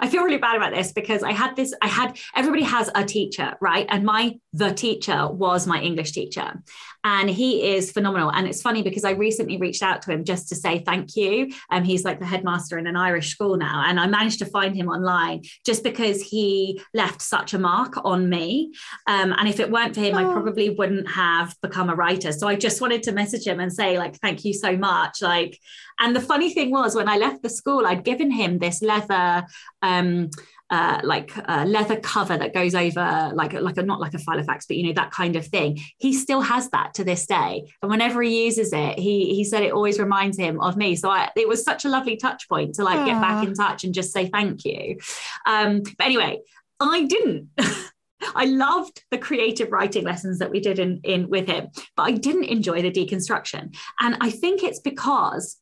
I 0.00 0.08
feel 0.08 0.22
really 0.22 0.38
bad 0.38 0.56
about 0.56 0.74
this 0.74 0.92
because 0.92 1.22
I 1.22 1.32
had 1.32 1.56
this, 1.56 1.74
I 1.82 1.88
had 1.88 2.18
everybody 2.34 2.62
has 2.62 2.90
a 2.94 3.04
teacher, 3.04 3.54
right? 3.60 3.86
And 3.88 4.04
my 4.04 4.38
the 4.52 4.72
teacher 4.72 5.28
was 5.28 5.66
my 5.66 5.80
English 5.80 6.12
teacher. 6.12 6.62
And 7.04 7.30
he 7.30 7.74
is 7.74 7.92
phenomenal. 7.92 8.30
And 8.30 8.48
it's 8.48 8.60
funny 8.60 8.82
because 8.82 9.04
I 9.04 9.12
recently 9.12 9.56
reached 9.56 9.82
out 9.82 10.02
to 10.02 10.12
him 10.12 10.24
just 10.24 10.48
to 10.48 10.56
say 10.56 10.80
thank 10.80 11.14
you. 11.16 11.52
Um, 11.70 11.84
he's 11.84 12.04
like 12.04 12.18
the 12.18 12.26
headmaster 12.26 12.76
in 12.76 12.86
an 12.86 12.96
Irish 12.96 13.30
school 13.30 13.56
now. 13.56 13.84
And 13.86 14.00
I 14.00 14.06
managed 14.06 14.40
to 14.40 14.46
find 14.46 14.74
him 14.74 14.88
online 14.88 15.42
just 15.64 15.84
because 15.84 16.20
he 16.20 16.82
left 16.94 17.22
such 17.22 17.54
a 17.54 17.58
mark 17.58 17.94
on 18.04 18.28
me. 18.28 18.72
Um, 19.06 19.32
and 19.38 19.48
if 19.48 19.60
it 19.60 19.70
weren't 19.70 19.94
for 19.94 20.00
him, 20.00 20.16
oh. 20.16 20.18
I 20.18 20.24
probably 20.24 20.70
wouldn't 20.70 21.08
have 21.08 21.54
become 21.62 21.88
a 21.88 21.94
writer. 21.94 22.32
So 22.32 22.48
I 22.48 22.56
just 22.56 22.80
wanted 22.80 23.04
to 23.04 23.12
message 23.12 23.46
him 23.46 23.60
and 23.60 23.72
say, 23.72 23.96
like, 23.96 24.16
thank 24.16 24.44
you 24.44 24.52
so 24.52 24.76
much. 24.76 25.22
Like, 25.22 25.58
and 26.00 26.14
the 26.14 26.20
funny 26.20 26.52
thing 26.52 26.70
was 26.70 26.94
when 26.94 27.08
I 27.08 27.16
left 27.16 27.42
the 27.42 27.48
school, 27.48 27.86
I'd 27.86 28.04
given 28.04 28.30
him 28.30 28.58
this 28.58 28.82
leather 28.82 29.46
um, 29.82 30.30
uh, 30.70 31.00
like 31.02 31.32
a 31.46 31.64
leather 31.64 31.96
cover 31.96 32.36
that 32.36 32.52
goes 32.52 32.74
over 32.74 33.32
like 33.34 33.54
like 33.54 33.78
a 33.78 33.82
not 33.82 34.00
like 34.00 34.14
a 34.14 34.18
Filofax, 34.18 34.64
but 34.68 34.76
you 34.76 34.86
know 34.86 34.92
that 34.94 35.10
kind 35.10 35.36
of 35.36 35.46
thing. 35.46 35.80
He 35.96 36.12
still 36.12 36.42
has 36.42 36.68
that 36.70 36.94
to 36.94 37.04
this 37.04 37.26
day, 37.26 37.72
and 37.82 37.90
whenever 37.90 38.20
he 38.22 38.44
uses 38.44 38.72
it, 38.72 38.98
he 38.98 39.34
he 39.34 39.44
said 39.44 39.62
it 39.62 39.72
always 39.72 39.98
reminds 39.98 40.38
him 40.38 40.60
of 40.60 40.76
me. 40.76 40.94
So 40.96 41.08
I, 41.08 41.30
it 41.36 41.48
was 41.48 41.64
such 41.64 41.84
a 41.84 41.88
lovely 41.88 42.16
touch 42.16 42.48
point 42.48 42.74
to 42.74 42.84
like 42.84 42.98
Aww. 42.98 43.06
get 43.06 43.20
back 43.20 43.46
in 43.46 43.54
touch 43.54 43.84
and 43.84 43.94
just 43.94 44.12
say 44.12 44.28
thank 44.28 44.64
you. 44.64 44.98
Um, 45.46 45.82
but 45.82 46.06
anyway, 46.06 46.40
I 46.80 47.04
didn't. 47.04 47.48
I 48.34 48.46
loved 48.46 49.04
the 49.10 49.18
creative 49.18 49.70
writing 49.70 50.04
lessons 50.04 50.40
that 50.40 50.50
we 50.50 50.60
did 50.60 50.78
in, 50.78 51.00
in 51.04 51.30
with 51.30 51.46
him, 51.46 51.68
but 51.96 52.02
I 52.02 52.12
didn't 52.12 52.44
enjoy 52.44 52.82
the 52.82 52.90
deconstruction. 52.90 53.76
And 54.00 54.16
I 54.20 54.30
think 54.30 54.62
it's 54.62 54.80
because 54.80 55.56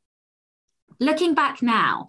looking 0.99 1.35
back 1.35 1.63
now, 1.63 2.07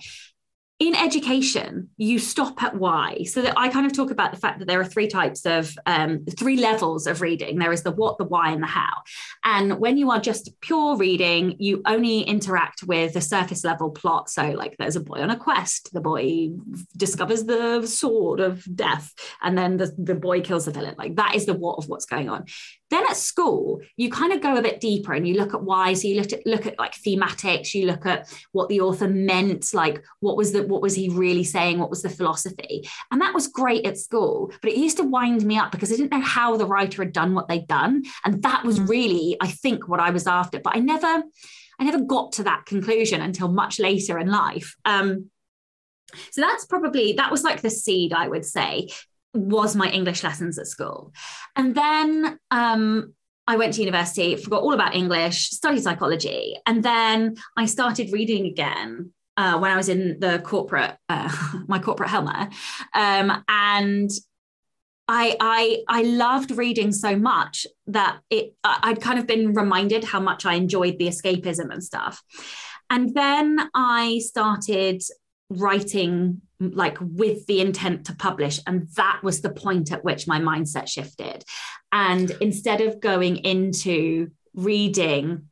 in 0.80 0.94
education, 0.96 1.90
you 1.98 2.20
stop 2.20 2.62
at 2.62 2.76
why. 2.76 3.24
So 3.24 3.42
that 3.42 3.58
I 3.58 3.70
kind 3.70 3.88
of 3.88 3.94
talk 3.94 4.12
about 4.12 4.32
the 4.32 4.38
fact 4.38 4.60
that 4.60 4.68
there 4.68 4.80
are 4.80 4.86
three 4.86 5.08
types 5.08 5.46
of 5.46 5.76
um, 5.88 6.24
three 6.38 6.58
levels 6.58 7.08
of 7.08 7.22
reading. 7.22 7.58
There 7.58 7.72
is 7.72 7.82
the 7.82 7.92
what, 7.92 8.20
the 8.20 8.26
why, 8.26 8.52
and 8.52 8.62
the 8.62 8.68
how. 8.68 9.02
And 9.44 9.80
when 9.80 9.98
you 9.98 10.12
are 10.12 10.20
just 10.20 10.52
pure 10.62 10.96
reading, 10.96 11.56
you 11.58 11.82
only 11.86 12.22
interact 12.22 12.84
with 12.84 13.14
the 13.14 13.22
surface 13.22 13.64
level 13.64 13.90
plot. 13.90 14.30
So, 14.30 14.52
like, 14.52 14.76
there's 14.78 14.96
a 14.96 15.02
boy 15.02 15.22
on 15.22 15.32
a 15.32 15.38
quest. 15.38 15.94
The 15.94 16.02
boy 16.02 16.50
discovers 16.96 17.46
the 17.46 17.88
sword 17.88 18.40
of 18.40 18.64
death, 18.76 19.14
and 19.42 19.58
then 19.58 19.78
the, 19.78 19.96
the 19.98 20.16
boy 20.16 20.42
kills 20.42 20.66
the 20.66 20.72
villain. 20.72 20.96
Like 20.98 21.16
that 21.16 21.36
is 21.36 21.46
the 21.46 21.54
what 21.54 21.78
of 21.78 21.90
what's 21.90 22.06
going 22.06 22.30
on. 22.30 22.46
Then 22.90 23.04
at 23.10 23.18
school, 23.18 23.82
you 23.98 24.10
kind 24.10 24.32
of 24.32 24.42
go 24.42 24.56
a 24.56 24.62
bit 24.62 24.80
deeper 24.80 25.14
and 25.14 25.28
you 25.28 25.36
look 25.36 25.54
at 25.54 25.64
why. 25.64 25.94
So 25.94 26.08
you 26.08 26.16
look 26.16 26.32
at 26.32 26.46
look 26.46 26.66
at 26.66 26.80
like 26.80 26.94
thematics, 26.94 27.74
you 27.74 27.86
look 27.86 28.06
at 28.06 28.34
what 28.52 28.70
the 28.70 28.82
author 28.82 29.08
meant, 29.08 29.74
like 29.74 30.04
what 30.20 30.38
was 30.38 30.54
the 30.54 30.64
what 30.64 30.82
was 30.82 30.96
he 30.96 31.10
really 31.10 31.44
saying, 31.44 31.80
what 31.80 31.90
was 31.90 32.02
the 32.02 32.10
philosophy. 32.10 32.88
And 33.12 33.22
that 33.22 33.34
was 33.34 33.48
great 33.48 33.86
at 33.86 33.98
school, 33.98 34.52
but 34.62 34.72
it 34.72 34.78
used 34.78 34.98
to 34.98 35.04
wind 35.04 35.44
me 35.44 35.58
up 35.58 35.72
because 35.72 35.92
I 35.92 35.98
didn't 35.98 36.12
know 36.12 36.22
how 36.22 36.56
the 36.56 36.66
writer 36.66 37.04
had 37.04 37.14
done 37.14 37.34
what 37.34 37.48
they'd 37.48 37.68
done. 37.68 38.04
And 38.24 38.42
that 38.44 38.64
was 38.64 38.80
mm. 38.80 38.88
really, 38.88 39.38
I 39.42 39.48
think, 39.48 39.88
what 39.88 40.00
I 40.00 40.12
was 40.12 40.28
after. 40.28 40.60
But 40.60 40.76
I 40.76 40.80
never, 40.80 41.24
I 41.80 41.84
never 41.84 42.00
got 42.00 42.34
to 42.34 42.44
that 42.44 42.66
conclusion 42.66 43.22
until 43.22 43.50
much 43.50 43.80
later 43.80 44.18
in 44.18 44.30
life. 44.30 44.76
Um, 44.86 45.30
so 46.32 46.40
that's 46.40 46.66
probably 46.66 47.14
that 47.14 47.32
was 47.32 47.44
like 47.44 47.62
the 47.62 47.70
seed, 47.70 48.14
I 48.14 48.30
would 48.30 48.46
say 48.46 48.88
was 49.34 49.76
my 49.76 49.90
English 49.90 50.24
lessons 50.24 50.58
at 50.58 50.68
school. 50.68 51.14
And 51.56 51.76
then 51.76 52.40
um, 52.52 53.14
I 53.48 53.56
went 53.56 53.74
to 53.76 53.82
university, 53.82 54.36
forgot 54.36 54.62
all 54.62 54.74
about 54.74 54.96
English, 54.96 55.50
studied 55.50 55.84
psychology, 55.84 56.58
and 56.66 56.84
then 56.84 57.36
I 57.56 57.66
started 57.66 58.12
reading 58.12 58.46
again 58.46 59.12
uh, 59.38 59.58
when 59.60 59.72
I 59.72 59.78
was 59.78 59.88
in 59.88 60.20
the 60.20 60.40
corporate, 60.40 60.96
uh, 61.10 61.32
my 61.68 61.80
corporate 61.80 62.10
helmet, 62.10 62.54
um, 62.94 63.44
and 63.48 64.10
I, 65.08 65.38
I 65.40 65.84
I 65.88 66.02
loved 66.02 66.52
reading 66.52 66.92
so 66.92 67.16
much 67.16 67.66
that 67.86 68.20
it 68.30 68.54
I'd 68.64 69.02
kind 69.02 69.20
of 69.20 69.26
been 69.26 69.54
reminded 69.54 70.04
how 70.04 70.20
much 70.20 70.46
I 70.46 70.56
enjoyed 70.56 70.98
the 70.98 71.08
escapism 71.08 71.72
and 71.72 71.82
stuff. 71.82 72.22
And 72.90 73.14
then 73.14 73.70
I 73.74 74.20
started 74.20 75.02
writing 75.50 76.42
like 76.60 76.98
with 77.00 77.46
the 77.46 77.62
intent 77.62 78.06
to 78.06 78.16
publish 78.16 78.60
and 78.66 78.88
that 78.96 79.20
was 79.24 79.42
the 79.42 79.50
point 79.50 79.92
at 79.92 80.04
which 80.04 80.28
my 80.28 80.40
mindset 80.40 80.88
shifted 80.88 81.44
and 81.92 82.32
instead 82.42 82.82
of 82.82 83.00
going 83.00 83.38
into 83.38 84.30
reading 84.54 85.48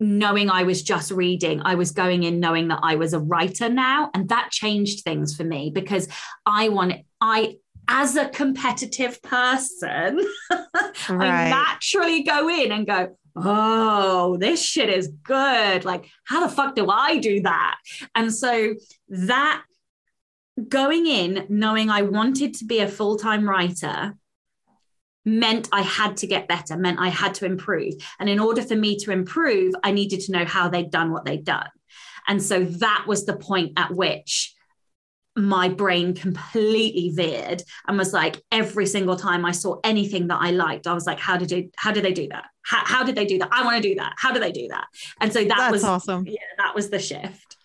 knowing 0.00 0.48
I 0.48 0.62
was 0.62 0.82
just 0.82 1.10
reading, 1.10 1.60
I 1.62 1.74
was 1.74 1.92
going 1.92 2.22
in 2.22 2.40
knowing 2.40 2.68
that 2.68 2.80
I 2.82 2.96
was 2.96 3.12
a 3.12 3.20
writer 3.20 3.68
now. 3.68 4.10
And 4.14 4.30
that 4.30 4.50
changed 4.50 5.04
things 5.04 5.36
for 5.36 5.44
me 5.44 5.70
because 5.70 6.08
I 6.46 6.70
want, 6.70 6.94
I, 7.20 7.58
as 7.86 8.16
a 8.16 8.28
competitive 8.30 9.20
person, 9.20 10.20
right. 10.50 11.10
I 11.10 11.50
naturally 11.50 12.22
go 12.22 12.48
in 12.48 12.72
and 12.72 12.86
go, 12.86 13.16
oh, 13.44 14.36
this 14.38 14.62
shit 14.62 14.88
is 14.88 15.08
good. 15.22 15.84
Like, 15.84 16.08
how 16.24 16.46
the 16.46 16.52
fuck 16.52 16.74
do 16.74 16.88
I 16.90 17.18
do 17.18 17.40
that? 17.42 17.76
And 18.14 18.32
so 18.34 18.74
that 19.08 19.62
going 20.68 21.06
in, 21.06 21.46
knowing 21.48 21.90
I 21.90 22.02
wanted 22.02 22.54
to 22.54 22.64
be 22.64 22.80
a 22.80 22.88
full 22.88 23.16
time 23.16 23.48
writer, 23.48 24.14
meant 25.24 25.68
I 25.72 25.82
had 25.82 26.16
to 26.18 26.26
get 26.26 26.48
better, 26.48 26.76
meant 26.76 26.98
I 26.98 27.08
had 27.08 27.34
to 27.34 27.46
improve. 27.46 27.94
And 28.18 28.28
in 28.28 28.38
order 28.38 28.62
for 28.62 28.76
me 28.76 28.96
to 28.98 29.12
improve, 29.12 29.74
I 29.82 29.92
needed 29.92 30.20
to 30.20 30.32
know 30.32 30.44
how 30.44 30.68
they'd 30.68 30.90
done 30.90 31.12
what 31.12 31.24
they'd 31.24 31.44
done. 31.44 31.68
And 32.26 32.42
so 32.42 32.64
that 32.64 33.04
was 33.06 33.26
the 33.26 33.36
point 33.36 33.72
at 33.76 33.94
which 33.94 34.54
my 35.36 35.68
brain 35.68 36.14
completely 36.14 37.10
veered 37.14 37.62
and 37.86 37.96
was 37.96 38.12
like 38.12 38.42
every 38.50 38.86
single 38.86 39.16
time 39.16 39.44
I 39.44 39.52
saw 39.52 39.78
anything 39.84 40.26
that 40.26 40.38
I 40.40 40.50
liked, 40.50 40.86
I 40.86 40.92
was 40.92 41.06
like, 41.06 41.20
how 41.20 41.36
did 41.36 41.52
it, 41.52 41.72
how 41.76 41.92
did 41.92 42.04
they 42.04 42.12
do 42.12 42.28
that? 42.28 42.46
How, 42.62 42.84
how 42.84 43.04
did 43.04 43.14
they 43.14 43.26
do 43.26 43.38
that? 43.38 43.48
I 43.52 43.64
want 43.64 43.82
to 43.82 43.88
do 43.88 43.94
that. 43.94 44.14
How 44.16 44.32
do 44.32 44.40
they 44.40 44.52
do 44.52 44.68
that? 44.68 44.86
And 45.20 45.32
so 45.32 45.40
that 45.40 45.56
That's 45.56 45.72
was 45.72 45.84
awesome. 45.84 46.26
Yeah, 46.26 46.34
that 46.58 46.74
was 46.74 46.90
the 46.90 46.98
shift. 46.98 47.56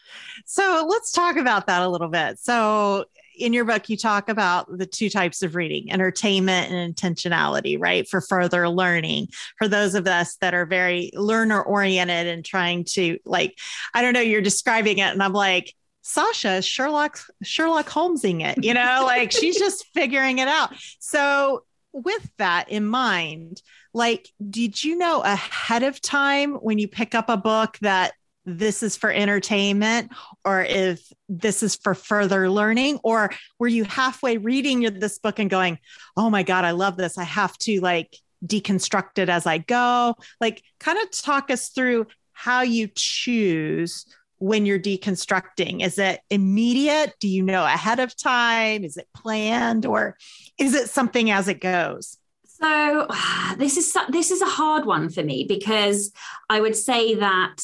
So 0.45 0.85
let's 0.87 1.11
talk 1.11 1.37
about 1.37 1.67
that 1.67 1.81
a 1.81 1.89
little 1.89 2.07
bit. 2.07 2.37
So 2.39 3.05
in 3.37 3.51
your 3.51 3.65
book, 3.65 3.89
you 3.89 3.97
talk 3.97 4.29
about 4.29 4.65
the 4.77 4.85
two 4.85 5.09
types 5.09 5.41
of 5.41 5.55
reading 5.55 5.91
entertainment 5.91 6.71
and 6.71 6.95
intentionality, 6.95 7.77
right? 7.79 8.07
For 8.07 8.21
further 8.21 8.69
learning. 8.69 9.29
For 9.57 9.67
those 9.67 9.95
of 9.95 10.07
us 10.07 10.37
that 10.37 10.53
are 10.53 10.65
very 10.65 11.11
learner 11.13 11.61
oriented 11.61 12.27
and 12.27 12.45
trying 12.45 12.85
to, 12.91 13.17
like, 13.25 13.57
I 13.93 14.01
don't 14.01 14.13
know, 14.13 14.21
you're 14.21 14.41
describing 14.41 14.99
it, 14.99 15.11
and 15.11 15.21
I'm 15.21 15.33
like, 15.33 15.73
Sacha 16.07 16.61
Sherlock 16.61 17.19
Sherlock 17.41 17.89
Holmesing 17.89 18.41
it, 18.41 18.63
you 18.63 18.75
know, 18.75 19.01
like 19.05 19.31
she's 19.31 19.57
just 19.57 19.87
figuring 19.95 20.37
it 20.37 20.47
out. 20.47 20.71
So 20.99 21.63
with 21.93 22.29
that 22.37 22.69
in 22.69 22.85
mind, 22.85 23.63
like, 23.91 24.29
did 24.47 24.83
you 24.83 24.97
know 24.97 25.21
ahead 25.21 25.81
of 25.81 25.99
time 25.99 26.53
when 26.53 26.77
you 26.77 26.87
pick 26.87 27.15
up 27.15 27.27
a 27.27 27.37
book 27.37 27.79
that 27.81 28.13
this 28.45 28.83
is 28.83 28.95
for 28.95 29.09
entertainment 29.09 30.11
or 30.43 30.61
if 30.61 31.01
this 31.27 31.63
is 31.63 31.75
for 31.75 31.95
further 31.95 32.51
learning? 32.51 32.99
Or 33.03 33.31
were 33.57 33.67
you 33.67 33.83
halfway 33.83 34.37
reading 34.37 34.81
this 34.99 35.17
book 35.17 35.39
and 35.39 35.49
going, 35.49 35.79
oh 36.15 36.29
my 36.29 36.43
God, 36.43 36.65
I 36.65 36.71
love 36.71 36.97
this. 36.97 37.17
I 37.17 37.23
have 37.23 37.57
to 37.59 37.81
like 37.81 38.15
deconstruct 38.45 39.17
it 39.17 39.29
as 39.29 39.47
I 39.47 39.57
go? 39.57 40.15
Like, 40.39 40.61
kind 40.79 40.99
of 40.99 41.09
talk 41.09 41.49
us 41.49 41.69
through 41.69 42.05
how 42.31 42.61
you 42.61 42.89
choose 42.93 44.05
when 44.37 44.65
you're 44.65 44.79
deconstructing? 44.79 45.83
Is 45.83 45.97
it 45.97 46.21
immediate? 46.29 47.13
Do 47.19 47.27
you 47.27 47.43
know 47.43 47.63
ahead 47.63 47.99
of 47.99 48.15
time? 48.15 48.83
Is 48.83 48.97
it 48.97 49.07
planned 49.13 49.85
or 49.85 50.17
is 50.57 50.73
it 50.73 50.89
something 50.89 51.31
as 51.31 51.47
it 51.47 51.61
goes? 51.61 52.17
So 52.45 53.07
this 53.57 53.77
is 53.77 53.95
this 54.09 54.31
is 54.31 54.41
a 54.41 54.45
hard 54.45 54.85
one 54.85 55.09
for 55.09 55.23
me 55.23 55.45
because 55.47 56.11
I 56.49 56.61
would 56.61 56.75
say 56.75 57.15
that 57.15 57.57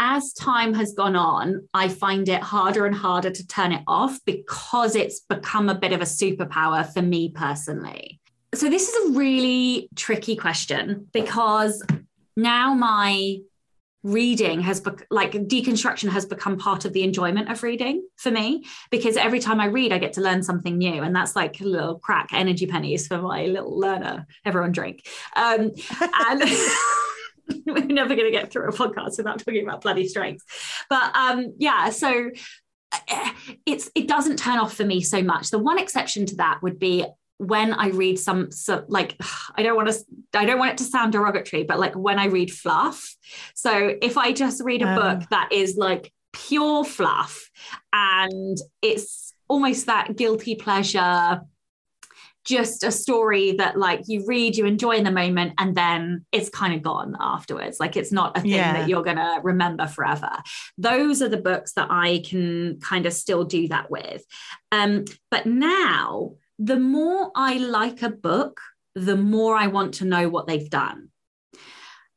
as 0.00 0.32
time 0.32 0.74
has 0.74 0.94
gone 0.94 1.16
on, 1.16 1.68
I 1.74 1.88
find 1.88 2.28
it 2.28 2.40
harder 2.40 2.86
and 2.86 2.94
harder 2.94 3.30
to 3.30 3.46
turn 3.46 3.72
it 3.72 3.82
off 3.88 4.20
because 4.24 4.94
it's 4.94 5.20
become 5.20 5.68
a 5.68 5.74
bit 5.74 5.92
of 5.92 6.00
a 6.00 6.04
superpower 6.04 6.90
for 6.92 7.02
me 7.02 7.30
personally. 7.30 8.20
So 8.54 8.70
this 8.70 8.88
is 8.88 9.10
a 9.10 9.18
really 9.18 9.88
tricky 9.96 10.36
question 10.36 11.08
because 11.12 11.84
now 12.36 12.74
my 12.74 13.38
reading 14.02 14.60
has 14.60 14.80
be- 14.80 14.92
like 15.10 15.32
deconstruction 15.32 16.08
has 16.08 16.24
become 16.24 16.56
part 16.56 16.84
of 16.84 16.92
the 16.92 17.02
enjoyment 17.02 17.50
of 17.50 17.62
reading 17.62 18.06
for 18.16 18.30
me 18.30 18.64
because 18.90 19.16
every 19.16 19.40
time 19.40 19.60
I 19.60 19.66
read 19.66 19.92
I 19.92 19.98
get 19.98 20.12
to 20.14 20.20
learn 20.20 20.42
something 20.42 20.78
new 20.78 21.02
and 21.02 21.14
that's 21.14 21.34
like 21.34 21.60
a 21.60 21.64
little 21.64 21.98
crack 21.98 22.28
energy 22.32 22.66
pennies 22.66 23.06
for 23.08 23.18
my 23.18 23.46
little 23.46 23.78
learner. 23.78 24.26
Everyone 24.44 24.72
drink. 24.72 25.06
Um, 25.34 25.72
and 26.00 26.42
we're 27.66 27.86
never 27.86 28.14
going 28.14 28.30
to 28.30 28.30
get 28.30 28.52
through 28.52 28.68
a 28.68 28.72
podcast 28.72 29.16
without 29.16 29.38
talking 29.38 29.66
about 29.66 29.80
bloody 29.80 30.06
strengths 30.06 30.44
but 30.90 31.16
um, 31.16 31.54
yeah 31.58 31.88
so 31.88 32.30
eh, 33.08 33.32
it's 33.66 33.90
it 33.94 34.06
doesn't 34.06 34.38
turn 34.38 34.58
off 34.58 34.74
for 34.74 34.84
me 34.84 35.00
so 35.00 35.22
much. 35.22 35.50
The 35.50 35.58
one 35.58 35.78
exception 35.78 36.26
to 36.26 36.36
that 36.36 36.60
would 36.62 36.78
be 36.78 37.06
when 37.38 37.72
I 37.72 37.88
read 37.88 38.18
some, 38.18 38.50
some 38.50 38.84
like 38.88 39.16
I 39.54 39.62
don't 39.62 39.76
want 39.76 39.88
to 39.88 39.98
I 40.34 40.44
don't 40.44 40.58
want 40.58 40.72
it 40.72 40.78
to 40.78 40.84
sound 40.84 41.12
derogatory, 41.12 41.64
but 41.64 41.78
like 41.78 41.94
when 41.94 42.18
I 42.18 42.26
read 42.26 42.52
fluff. 42.52 43.16
So 43.54 43.96
if 44.02 44.18
I 44.18 44.32
just 44.32 44.62
read 44.62 44.82
a 44.82 44.88
um, 44.88 44.94
book 44.94 45.28
that 45.30 45.50
is 45.52 45.76
like 45.76 46.12
pure 46.32 46.84
fluff 46.84 47.50
and 47.92 48.58
it's 48.82 49.32
almost 49.48 49.86
that 49.86 50.16
guilty 50.16 50.54
pleasure 50.54 51.40
just 52.44 52.82
a 52.82 52.90
story 52.90 53.52
that 53.52 53.78
like 53.78 54.00
you 54.06 54.24
read 54.26 54.56
you 54.56 54.64
enjoy 54.64 54.92
in 54.92 55.04
the 55.04 55.10
moment 55.10 55.52
and 55.58 55.74
then 55.74 56.24
it's 56.32 56.48
kind 56.48 56.72
of 56.72 56.82
gone 56.82 57.14
afterwards 57.20 57.78
like 57.78 57.96
it's 57.96 58.10
not 58.12 58.36
a 58.38 58.40
thing 58.40 58.52
yeah. 58.52 58.72
that 58.72 58.88
you're 58.88 59.02
going 59.02 59.16
to 59.16 59.40
remember 59.42 59.86
forever 59.86 60.30
those 60.78 61.20
are 61.20 61.28
the 61.28 61.36
books 61.36 61.74
that 61.74 61.88
i 61.90 62.22
can 62.26 62.78
kind 62.80 63.04
of 63.04 63.12
still 63.12 63.44
do 63.44 63.68
that 63.68 63.90
with 63.90 64.24
um 64.72 65.04
but 65.30 65.44
now 65.44 66.32
the 66.58 66.78
more 66.78 67.30
I 67.34 67.58
like 67.58 68.02
a 68.02 68.10
book, 68.10 68.60
the 68.94 69.16
more 69.16 69.56
I 69.56 69.68
want 69.68 69.94
to 69.94 70.04
know 70.04 70.28
what 70.28 70.46
they've 70.46 70.68
done. 70.68 71.10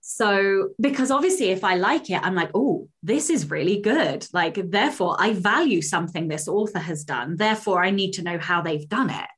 So, 0.03 0.69
because 0.79 1.09
obviously, 1.09 1.51
if 1.51 1.63
I 1.63 1.75
like 1.75 2.09
it, 2.09 2.21
I'm 2.21 2.35
like, 2.35 2.51
oh, 2.53 2.89
this 3.01 3.29
is 3.29 3.49
really 3.49 3.79
good. 3.79 4.27
Like, 4.33 4.59
therefore, 4.69 5.15
I 5.19 5.33
value 5.33 5.81
something 5.81 6.27
this 6.27 6.47
author 6.47 6.79
has 6.79 7.05
done. 7.05 7.37
Therefore, 7.37 7.83
I 7.83 7.91
need 7.91 8.11
to 8.13 8.23
know 8.23 8.37
how 8.37 8.61
they've 8.61 8.89
done 8.89 9.09
it. 9.09 9.29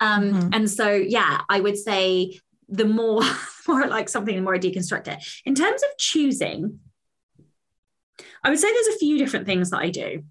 Um, 0.00 0.32
mm-hmm. 0.32 0.48
And 0.52 0.70
so, 0.70 0.92
yeah, 0.92 1.40
I 1.48 1.60
would 1.60 1.76
say 1.76 2.38
the 2.68 2.84
more, 2.84 3.22
more 3.68 3.86
like 3.88 4.08
something, 4.08 4.36
the 4.36 4.42
more 4.42 4.54
I 4.54 4.58
deconstruct 4.58 5.08
it. 5.08 5.24
In 5.44 5.54
terms 5.54 5.82
of 5.82 5.88
choosing, 5.98 6.78
I 8.44 8.50
would 8.50 8.58
say 8.58 8.72
there's 8.72 8.94
a 8.94 8.98
few 8.98 9.18
different 9.18 9.46
things 9.46 9.70
that 9.70 9.80
I 9.80 9.90
do. 9.90 10.24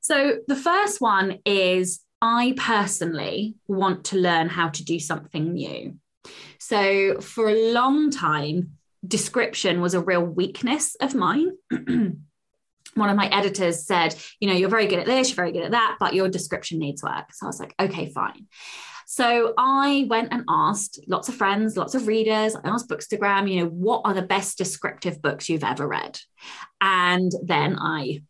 So, 0.00 0.38
the 0.48 0.56
first 0.56 1.00
one 1.00 1.38
is 1.44 2.00
I 2.20 2.54
personally 2.56 3.56
want 3.68 4.06
to 4.06 4.16
learn 4.16 4.48
how 4.48 4.68
to 4.70 4.84
do 4.84 4.98
something 4.98 5.52
new. 5.52 5.96
So 6.58 7.20
for 7.20 7.48
a 7.48 7.72
long 7.72 8.10
time, 8.10 8.72
description 9.06 9.80
was 9.80 9.94
a 9.94 10.00
real 10.00 10.24
weakness 10.24 10.96
of 11.00 11.14
mine. 11.14 11.52
One 11.70 13.10
of 13.10 13.16
my 13.16 13.28
editors 13.28 13.86
said, 13.86 14.14
you 14.40 14.48
know, 14.48 14.54
you're 14.54 14.70
very 14.70 14.86
good 14.86 14.98
at 14.98 15.06
this, 15.06 15.28
you're 15.28 15.36
very 15.36 15.52
good 15.52 15.64
at 15.64 15.72
that, 15.72 15.96
but 16.00 16.14
your 16.14 16.28
description 16.28 16.78
needs 16.78 17.02
work. 17.02 17.32
So 17.32 17.46
I 17.46 17.48
was 17.48 17.60
like, 17.60 17.74
okay, 17.78 18.10
fine. 18.10 18.46
So 19.06 19.54
I 19.56 20.06
went 20.08 20.32
and 20.32 20.44
asked 20.48 20.98
lots 21.06 21.28
of 21.28 21.36
friends, 21.36 21.76
lots 21.76 21.94
of 21.94 22.06
readers, 22.06 22.56
I 22.56 22.68
asked 22.68 22.88
Bookstagram, 22.88 23.50
you 23.50 23.60
know, 23.60 23.68
what 23.68 24.02
are 24.04 24.14
the 24.14 24.22
best 24.22 24.58
descriptive 24.58 25.22
books 25.22 25.48
you've 25.48 25.62
ever 25.62 25.86
read? 25.86 26.18
And 26.80 27.30
then 27.44 27.76
I 27.78 28.22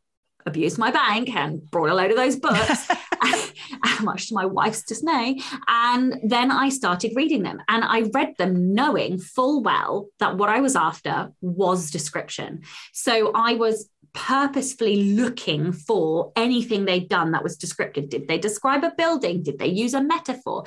abused 0.47 0.79
my 0.79 0.91
bank 0.91 1.35
and 1.35 1.69
brought 1.71 1.91
a 1.91 1.95
load 1.95 2.11
of 2.11 2.17
those 2.17 2.37
books, 2.37 2.89
much 4.03 4.29
to 4.29 4.35
my 4.35 4.47
wife's 4.47 4.83
dismay. 4.83 5.41
And 5.69 6.21
then 6.23 6.51
I 6.51 6.69
started 6.69 7.13
reading 7.15 7.43
them 7.43 7.61
and 7.69 7.85
I 7.85 8.03
read 8.15 8.35
them 8.39 8.75
knowing 8.75 9.19
full 9.19 9.63
well 9.63 10.09
that 10.19 10.37
what 10.37 10.49
I 10.49 10.61
was 10.61 10.77
after 10.77 11.33
was 11.41 11.91
description. 11.91 12.63
So 12.93 13.33
I 13.35 13.55
was 13.55 13.89
purposefully 14.13 15.13
looking 15.13 15.73
for 15.73 16.33
anything 16.37 16.85
they'd 16.85 17.09
done 17.09 17.33
that 17.33 17.43
was 17.43 17.57
descriptive. 17.57 18.09
Did 18.09 18.29
they 18.29 18.39
describe 18.39 18.83
a 18.83 18.93
building? 18.97 19.43
Did 19.43 19.59
they 19.59 19.67
use 19.67 19.93
a 19.93 20.03
metaphor? 20.03 20.65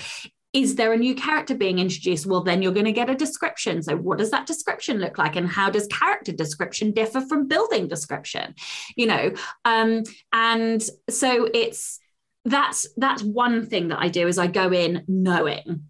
Is 0.52 0.76
there 0.76 0.94
a 0.94 0.98
new 0.98 1.14
character 1.14 1.54
being 1.54 1.78
introduced? 1.78 2.26
Well, 2.26 2.44
then 2.44 2.62
you're 2.62 2.74
going 2.74 2.86
to 2.86 2.92
get 2.92 3.10
a 3.10 3.16
description. 3.16 3.84
So, 3.84 3.96
what 3.96 4.18
does 4.18 4.32
that 4.32 4.48
description 4.48 4.98
look 4.98 5.18
like? 5.18 5.36
And 5.36 5.48
how 5.48 5.70
does 5.70 5.88
character 5.88 6.32
description 6.32 6.92
differ 6.92 7.22
from 7.22 7.48
building 7.48 7.88
description? 7.88 8.56
You 8.96 9.08
know, 9.08 9.34
um, 9.66 10.04
and 10.34 10.82
so 11.10 11.50
it's 11.54 12.00
that's 12.46 12.88
that's 12.98 13.22
one 13.22 13.68
thing 13.68 13.90
that 13.90 14.00
I 14.00 14.08
do 14.08 14.28
is 14.28 14.40
I 14.40 14.48
go 14.48 14.72
in 14.74 15.04
knowing. 15.08 15.84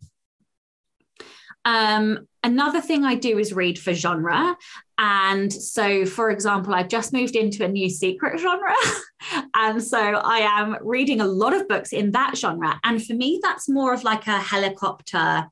Um, 1.66 2.28
another 2.44 2.82
thing 2.82 3.06
I 3.06 3.16
do 3.16 3.38
is 3.38 3.54
read 3.54 3.78
for 3.78 3.94
genre. 3.94 4.56
And 4.98 5.52
so, 5.52 6.06
for 6.06 6.30
example, 6.30 6.74
I've 6.74 6.90
just 6.90 7.14
moved 7.14 7.36
into 7.36 7.64
a 7.64 7.68
new 7.68 7.90
secret 7.90 8.40
genre. 8.40 8.74
and 9.54 9.82
so 9.82 10.00
I 10.00 10.40
am 10.40 10.78
reading 10.82 11.22
a 11.22 11.28
lot 11.28 11.54
of 11.54 11.68
books 11.68 11.94
in 11.94 12.12
that 12.12 12.38
genre. 12.38 12.80
And 12.84 13.04
for 13.04 13.14
me, 13.14 13.40
that's 13.42 13.70
more 13.70 13.94
of 13.94 14.04
like 14.04 14.28
a 14.28 14.40
helicopter 14.40 15.48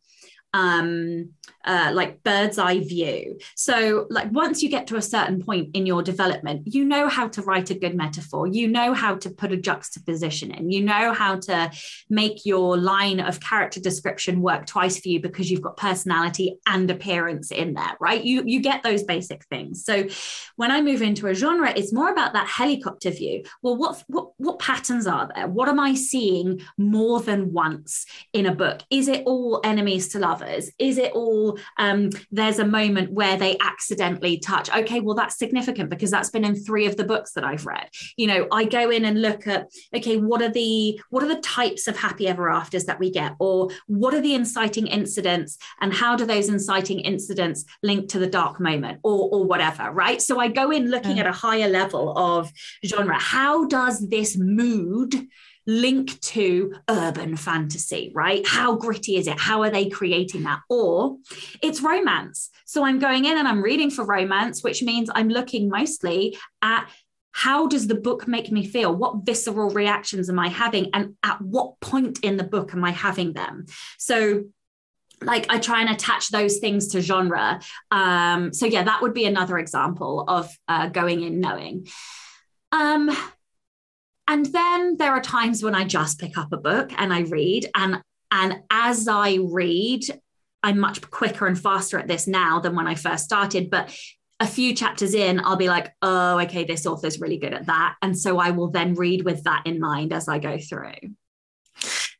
um, 0.53 1.29
uh, 1.67 1.91
like 1.93 2.23
bird's 2.23 2.57
eye 2.57 2.79
view. 2.79 3.37
So, 3.55 4.07
like, 4.09 4.31
once 4.31 4.63
you 4.63 4.69
get 4.69 4.87
to 4.87 4.95
a 4.95 5.01
certain 5.01 5.43
point 5.43 5.75
in 5.75 5.85
your 5.85 6.01
development, 6.01 6.73
you 6.73 6.85
know 6.85 7.09
how 7.09 7.27
to 7.27 7.41
write 7.41 7.69
a 7.69 7.75
good 7.75 7.93
metaphor, 7.93 8.47
you 8.47 8.69
know 8.69 8.93
how 8.93 9.15
to 9.17 9.29
put 9.29 9.51
a 9.51 9.57
juxtaposition 9.57 10.51
in, 10.51 10.71
you 10.71 10.81
know 10.81 11.13
how 11.13 11.35
to 11.41 11.69
make 12.09 12.45
your 12.45 12.77
line 12.77 13.19
of 13.19 13.41
character 13.41 13.81
description 13.81 14.41
work 14.41 14.65
twice 14.65 14.99
for 14.99 15.09
you 15.09 15.19
because 15.19 15.51
you've 15.51 15.61
got 15.61 15.75
personality 15.75 16.57
and 16.65 16.89
appearance 16.89 17.51
in 17.51 17.73
there, 17.73 17.97
right? 17.99 18.23
You, 18.23 18.43
you 18.45 18.61
get 18.61 18.81
those 18.81 19.03
basic 19.03 19.43
things. 19.45 19.83
So, 19.83 20.07
when 20.55 20.71
I 20.71 20.81
move 20.81 21.01
into 21.01 21.27
a 21.27 21.33
genre, 21.33 21.71
it's 21.75 21.93
more 21.93 22.09
about 22.09 22.31
that 22.33 22.47
helicopter 22.47 23.11
view. 23.11 23.43
Well, 23.61 23.75
what, 23.75 24.03
what, 24.07 24.29
what 24.37 24.59
patterns 24.59 25.05
are 25.05 25.29
there? 25.35 25.47
What 25.47 25.67
am 25.67 25.81
I 25.81 25.95
seeing 25.95 26.61
more 26.77 27.19
than 27.19 27.51
once 27.51 28.05
in 28.31 28.45
a 28.45 28.55
book? 28.55 28.81
Is 28.89 29.09
it 29.09 29.23
all 29.25 29.59
enemies 29.65 30.07
to 30.09 30.19
lovers? 30.19 30.71
Is 30.79 30.97
it 30.97 31.11
all 31.11 31.56
um, 31.77 32.09
there's 32.31 32.59
a 32.59 32.65
moment 32.65 33.11
where 33.11 33.37
they 33.37 33.57
accidentally 33.61 34.39
touch. 34.39 34.69
Okay, 34.75 34.99
well, 34.99 35.15
that's 35.15 35.37
significant 35.37 35.89
because 35.89 36.11
that's 36.11 36.29
been 36.29 36.45
in 36.45 36.55
three 36.55 36.85
of 36.85 36.97
the 36.97 37.03
books 37.03 37.33
that 37.33 37.43
I've 37.43 37.65
read. 37.65 37.89
You 38.15 38.27
know, 38.27 38.47
I 38.51 38.65
go 38.65 38.89
in 38.89 39.05
and 39.05 39.21
look 39.21 39.47
at, 39.47 39.69
okay, 39.95 40.17
what 40.17 40.41
are 40.41 40.51
the 40.51 40.99
what 41.09 41.23
are 41.23 41.27
the 41.27 41.41
types 41.41 41.87
of 41.87 41.97
happy 41.97 42.27
ever 42.27 42.49
afters 42.49 42.85
that 42.85 42.99
we 42.99 43.11
get? 43.11 43.33
Or 43.39 43.69
what 43.87 44.13
are 44.13 44.21
the 44.21 44.35
inciting 44.35 44.87
incidents 44.87 45.57
and 45.81 45.93
how 45.93 46.15
do 46.15 46.25
those 46.25 46.49
inciting 46.49 46.99
incidents 46.99 47.65
link 47.83 48.09
to 48.09 48.19
the 48.19 48.27
dark 48.27 48.59
moment 48.59 48.99
or 49.03 49.29
or 49.31 49.45
whatever, 49.45 49.91
right? 49.91 50.21
So 50.21 50.39
I 50.39 50.47
go 50.47 50.71
in 50.71 50.89
looking 50.89 51.19
at 51.19 51.27
a 51.27 51.31
higher 51.31 51.69
level 51.69 52.17
of 52.17 52.51
genre. 52.85 53.19
How 53.19 53.65
does 53.65 54.07
this 54.07 54.37
mood 54.37 55.27
link 55.67 56.19
to 56.21 56.73
urban 56.89 57.35
fantasy, 57.35 58.11
right? 58.15 58.47
How 58.47 58.75
gritty 58.75 59.17
is 59.17 59.27
it? 59.27 59.37
How 59.37 59.61
are 59.61 59.69
they 59.69 59.89
creating 59.89 60.43
that? 60.43 60.61
Or 60.69 61.17
it's 61.61 61.81
romance. 61.81 62.49
So 62.65 62.85
I'm 62.85 62.99
going 62.99 63.25
in 63.25 63.37
and 63.37 63.47
I'm 63.47 63.61
reading 63.61 63.91
for 63.91 64.05
romance, 64.05 64.63
which 64.63 64.81
means 64.81 65.09
I'm 65.13 65.29
looking 65.29 65.69
mostly 65.69 66.37
at 66.61 66.89
how 67.33 67.67
does 67.67 67.85
the 67.85 67.95
book 67.95 68.27
make 68.27 68.51
me 68.51 68.65
feel? 68.65 68.95
What 68.95 69.25
visceral 69.25 69.69
reactions 69.69 70.29
am 70.29 70.39
I 70.39 70.47
having? 70.47 70.89
And 70.93 71.15
at 71.21 71.39
what 71.41 71.79
point 71.81 72.19
in 72.23 72.37
the 72.37 72.43
book 72.43 72.73
am 72.73 72.83
I 72.83 72.91
having 72.91 73.33
them? 73.33 73.67
So 73.99 74.45
like 75.21 75.45
I 75.49 75.59
try 75.59 75.81
and 75.81 75.89
attach 75.89 76.29
those 76.29 76.57
things 76.57 76.87
to 76.89 77.01
genre. 77.01 77.59
Um, 77.91 78.53
so 78.53 78.65
yeah, 78.65 78.83
that 78.83 79.01
would 79.01 79.13
be 79.13 79.25
another 79.25 79.57
example 79.57 80.23
of 80.27 80.49
uh, 80.67 80.87
going 80.87 81.23
in 81.23 81.39
knowing. 81.39 81.87
Um, 82.71 83.15
and 84.27 84.45
then 84.47 84.97
there 84.97 85.11
are 85.11 85.21
times 85.21 85.63
when 85.63 85.75
I 85.75 85.83
just 85.85 86.19
pick 86.19 86.37
up 86.37 86.51
a 86.51 86.57
book 86.57 86.91
and 86.97 87.13
I 87.13 87.21
read 87.21 87.67
and 87.75 88.01
and 88.31 88.61
as 88.69 89.07
I 89.07 89.39
read 89.41 90.03
I'm 90.63 90.79
much 90.79 91.01
quicker 91.09 91.47
and 91.47 91.59
faster 91.59 91.97
at 91.97 92.07
this 92.07 92.27
now 92.27 92.59
than 92.59 92.75
when 92.75 92.87
I 92.87 92.95
first 92.95 93.23
started 93.25 93.69
but 93.69 93.95
a 94.39 94.47
few 94.47 94.75
chapters 94.75 95.13
in 95.13 95.39
I'll 95.39 95.55
be 95.55 95.69
like 95.69 95.93
oh 96.01 96.39
okay 96.41 96.63
this 96.63 96.85
author's 96.85 97.19
really 97.19 97.37
good 97.37 97.53
at 97.53 97.67
that 97.67 97.95
and 98.01 98.17
so 98.17 98.37
I 98.37 98.51
will 98.51 98.69
then 98.69 98.95
read 98.95 99.23
with 99.23 99.43
that 99.43 99.63
in 99.65 99.79
mind 99.79 100.13
as 100.13 100.27
I 100.27 100.39
go 100.39 100.57
through. 100.57 101.15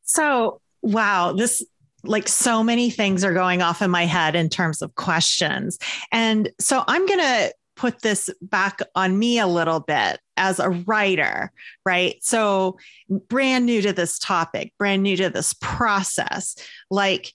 So 0.03 0.61
wow 0.81 1.33
this 1.33 1.63
like 2.03 2.27
so 2.27 2.63
many 2.63 2.89
things 2.89 3.23
are 3.23 3.33
going 3.33 3.61
off 3.61 3.81
in 3.81 3.91
my 3.91 4.05
head 4.05 4.35
in 4.35 4.49
terms 4.49 4.81
of 4.81 4.95
questions. 4.95 5.77
And 6.11 6.49
so 6.59 6.83
I'm 6.87 7.05
going 7.05 7.19
to 7.19 7.53
put 7.77 8.01
this 8.01 8.29
back 8.41 8.79
on 8.95 9.17
me 9.17 9.39
a 9.39 9.47
little 9.47 9.79
bit 9.79 10.19
as 10.35 10.59
a 10.59 10.69
writer, 10.69 11.51
right? 11.85 12.17
So, 12.21 12.77
brand 13.09 13.65
new 13.65 13.81
to 13.83 13.93
this 13.93 14.19
topic, 14.19 14.73
brand 14.77 15.03
new 15.03 15.15
to 15.17 15.29
this 15.29 15.53
process. 15.61 16.55
Like, 16.89 17.31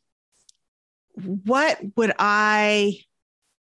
what 1.15 1.79
would 1.97 2.13
I, 2.19 2.99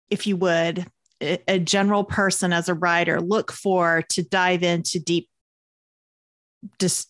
if 0.10 0.26
you 0.26 0.38
would, 0.38 0.88
a 1.22 1.60
general 1.60 2.06
person 2.06 2.54
as 2.54 2.70
a 2.70 2.74
writer 2.74 3.20
look 3.20 3.52
for 3.52 4.04
to 4.10 4.24
dive 4.24 4.64
into 4.64 5.00
deep 5.00 5.30
dis- 6.78 7.08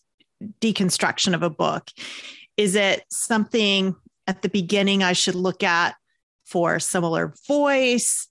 deconstruction 0.60 1.34
of 1.34 1.42
a 1.42 1.50
book? 1.50 1.88
Is 2.56 2.74
it 2.74 3.04
something 3.10 3.94
at 4.26 4.42
the 4.42 4.48
beginning 4.48 5.02
I 5.02 5.12
should 5.12 5.36
look 5.36 5.62
at 5.62 5.94
for 6.44 6.78
similar 6.80 7.34
voice? 7.46 8.26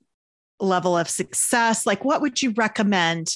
Level 0.59 0.97
of 0.97 1.09
success? 1.09 1.85
Like, 1.85 2.05
what 2.05 2.21
would 2.21 2.41
you 2.41 2.51
recommend 2.51 3.33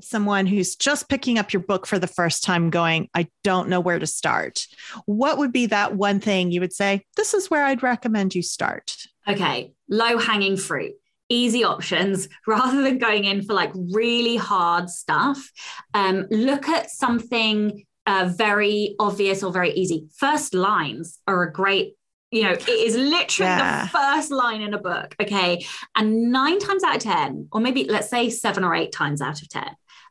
someone 0.00 0.46
who's 0.46 0.76
just 0.76 1.08
picking 1.08 1.38
up 1.38 1.52
your 1.52 1.62
book 1.62 1.86
for 1.86 1.98
the 1.98 2.06
first 2.06 2.42
time 2.42 2.70
going, 2.70 3.08
I 3.14 3.28
don't 3.42 3.68
know 3.68 3.80
where 3.80 3.98
to 3.98 4.06
start? 4.06 4.66
What 5.06 5.38
would 5.38 5.52
be 5.52 5.66
that 5.66 5.94
one 5.94 6.20
thing 6.20 6.50
you 6.50 6.60
would 6.60 6.72
say, 6.72 7.04
this 7.16 7.34
is 7.34 7.50
where 7.50 7.64
I'd 7.64 7.82
recommend 7.82 8.34
you 8.34 8.42
start? 8.42 8.96
Okay, 9.28 9.72
low 9.88 10.18
hanging 10.18 10.56
fruit. 10.56 10.92
Easy 11.28 11.64
options 11.64 12.28
rather 12.46 12.82
than 12.82 12.98
going 12.98 13.24
in 13.24 13.42
for 13.42 13.54
like 13.54 13.72
really 13.74 14.36
hard 14.36 14.90
stuff. 14.90 15.50
Um, 15.94 16.26
look 16.30 16.68
at 16.68 16.90
something 16.90 17.84
uh, 18.06 18.30
very 18.36 18.96
obvious 18.98 19.42
or 19.42 19.52
very 19.52 19.72
easy. 19.72 20.06
First 20.18 20.54
lines 20.54 21.18
are 21.26 21.42
a 21.42 21.52
great 21.52 21.94
you 22.34 22.42
know, 22.42 22.50
it 22.50 22.68
is 22.68 22.96
literally 22.96 23.48
yeah. 23.48 23.84
the 23.84 23.90
first 23.90 24.32
line 24.32 24.60
in 24.60 24.74
a 24.74 24.78
book. 24.78 25.14
Okay. 25.22 25.64
And 25.94 26.32
nine 26.32 26.58
times 26.58 26.82
out 26.82 26.96
of 26.96 27.02
10, 27.02 27.48
or 27.52 27.60
maybe 27.60 27.84
let's 27.84 28.10
say 28.10 28.28
seven 28.28 28.64
or 28.64 28.74
eight 28.74 28.90
times 28.90 29.22
out 29.22 29.40
of 29.40 29.48
10, 29.48 29.64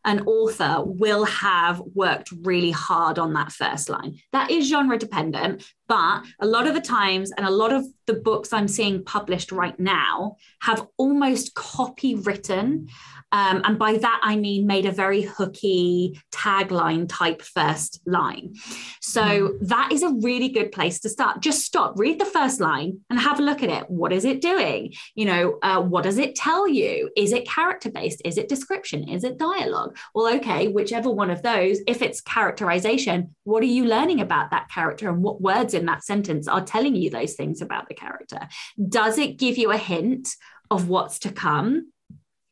an 0.06 0.22
author 0.22 0.78
will 0.86 1.26
have 1.26 1.82
worked 1.94 2.32
really 2.44 2.72
hard 2.72 3.20
on 3.20 3.34
that 3.34 3.52
first 3.52 3.90
line. 3.90 4.20
That 4.32 4.52
is 4.52 4.70
genre 4.70 4.98
dependent, 4.98 5.66
but 5.90 6.24
a 6.40 6.46
lot 6.46 6.66
of 6.66 6.76
the 6.76 6.82
times, 6.82 7.32
and 7.36 7.46
a 7.46 7.52
lot 7.52 7.74
of 7.74 7.86
the 8.08 8.14
books 8.14 8.54
I'm 8.54 8.70
seeing 8.70 9.04
published 9.04 9.52
right 9.52 9.78
now 9.78 10.38
have 10.62 10.88
almost 10.98 11.56
copywritten 11.56 12.90
um, 13.34 13.62
and 13.64 13.80
by 13.80 13.98
that, 13.98 14.20
I 14.24 14.36
mean 14.36 14.68
made 14.68 14.86
a 14.86 14.92
very 14.92 15.24
hooky 15.24 16.22
tagline 16.32 17.08
type 17.10 17.42
first 17.42 18.00
line. 18.06 18.54
So 19.02 19.24
mm. 19.24 19.68
that 19.68 19.92
is 19.92 20.04
a 20.04 20.14
really 20.22 20.50
good 20.50 20.72
place 20.72 21.00
to 21.00 21.10
start. 21.10 21.42
Just 21.42 21.66
stop, 21.66 21.98
read 21.98 22.20
the 22.20 22.26
first 22.26 22.62
line 22.62 23.00
and 23.10 23.20
have 23.20 23.40
a 23.40 23.44
look 23.44 23.64
at 23.64 23.70
it. 23.70 23.90
What 23.90 24.14
is 24.14 24.24
it 24.24 24.40
doing? 24.40 24.94
You 25.16 25.26
know, 25.26 25.58
uh, 25.64 25.82
what 25.82 26.04
does 26.04 26.20
it 26.20 26.36
tell 26.36 26.68
you? 26.68 27.10
Is 27.18 27.34
it 27.34 27.48
character 27.48 27.90
based? 27.90 28.22
Is 28.24 28.38
it 28.38 28.48
description? 28.48 29.10
Is 29.10 29.24
it 29.24 29.40
dialogue? 29.40 29.98
Well, 30.14 30.36
okay, 30.36 30.68
whichever 30.68 31.10
one 31.10 31.32
of 31.32 31.42
those, 31.42 31.80
if 31.88 32.04
it's 32.04 32.22
characterization, 32.22 33.36
what 33.46 33.64
are 33.64 33.66
you 33.66 33.86
learning 33.86 34.22
about 34.22 34.52
that 34.52 34.70
character 34.70 35.10
and 35.10 35.24
what 35.24 35.42
words 35.42 35.74
in 35.74 35.88
that 35.88 36.04
sentence 36.04 36.48
are 36.48 36.64
telling 36.64 36.96
you 36.96 37.10
those 37.10 37.34
things 37.34 37.62
about 37.64 37.88
the 37.88 37.96
character? 37.96 38.48
Does 38.90 39.18
it 39.18 39.40
give 39.40 39.58
you 39.58 39.72
a 39.72 39.78
hint 39.78 40.30
of 40.70 40.88
what's 40.88 41.18
to 41.20 41.32
come? 41.32 41.93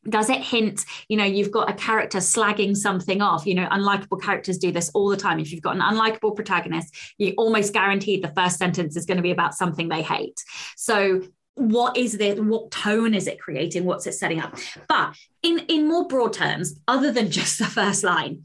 Does 0.08 0.28
it 0.28 0.40
hint 0.40 0.84
you 1.08 1.16
know 1.16 1.24
you've 1.24 1.50
got 1.50 1.70
a 1.70 1.74
character 1.74 2.18
slagging 2.18 2.76
something 2.76 3.20
off? 3.20 3.46
You 3.46 3.54
know 3.54 3.66
unlikable 3.66 4.20
characters 4.20 4.58
do 4.58 4.72
this 4.72 4.90
all 4.94 5.08
the 5.08 5.16
time. 5.16 5.38
If 5.38 5.52
you've 5.52 5.62
got 5.62 5.76
an 5.76 5.82
unlikable 5.82 6.34
protagonist 6.34 6.94
you 7.18 7.34
almost 7.36 7.72
guaranteed 7.72 8.22
the 8.22 8.32
first 8.34 8.58
sentence 8.58 8.96
is 8.96 9.06
going 9.06 9.16
to 9.16 9.22
be 9.22 9.30
about 9.30 9.54
something 9.54 9.88
they 9.88 10.02
hate. 10.02 10.42
So 10.76 11.22
what 11.54 11.96
is 11.96 12.14
it 12.14 12.42
what 12.42 12.70
tone 12.70 13.14
is 13.14 13.26
it 13.26 13.40
creating? 13.40 13.84
What's 13.84 14.06
it 14.06 14.14
setting 14.14 14.40
up? 14.40 14.56
But 14.88 15.14
in 15.42 15.60
in 15.68 15.88
more 15.88 16.06
broad 16.06 16.32
terms 16.32 16.74
other 16.88 17.12
than 17.12 17.30
just 17.40 17.58
the 17.58 17.66
first 17.66 18.04
line 18.04 18.44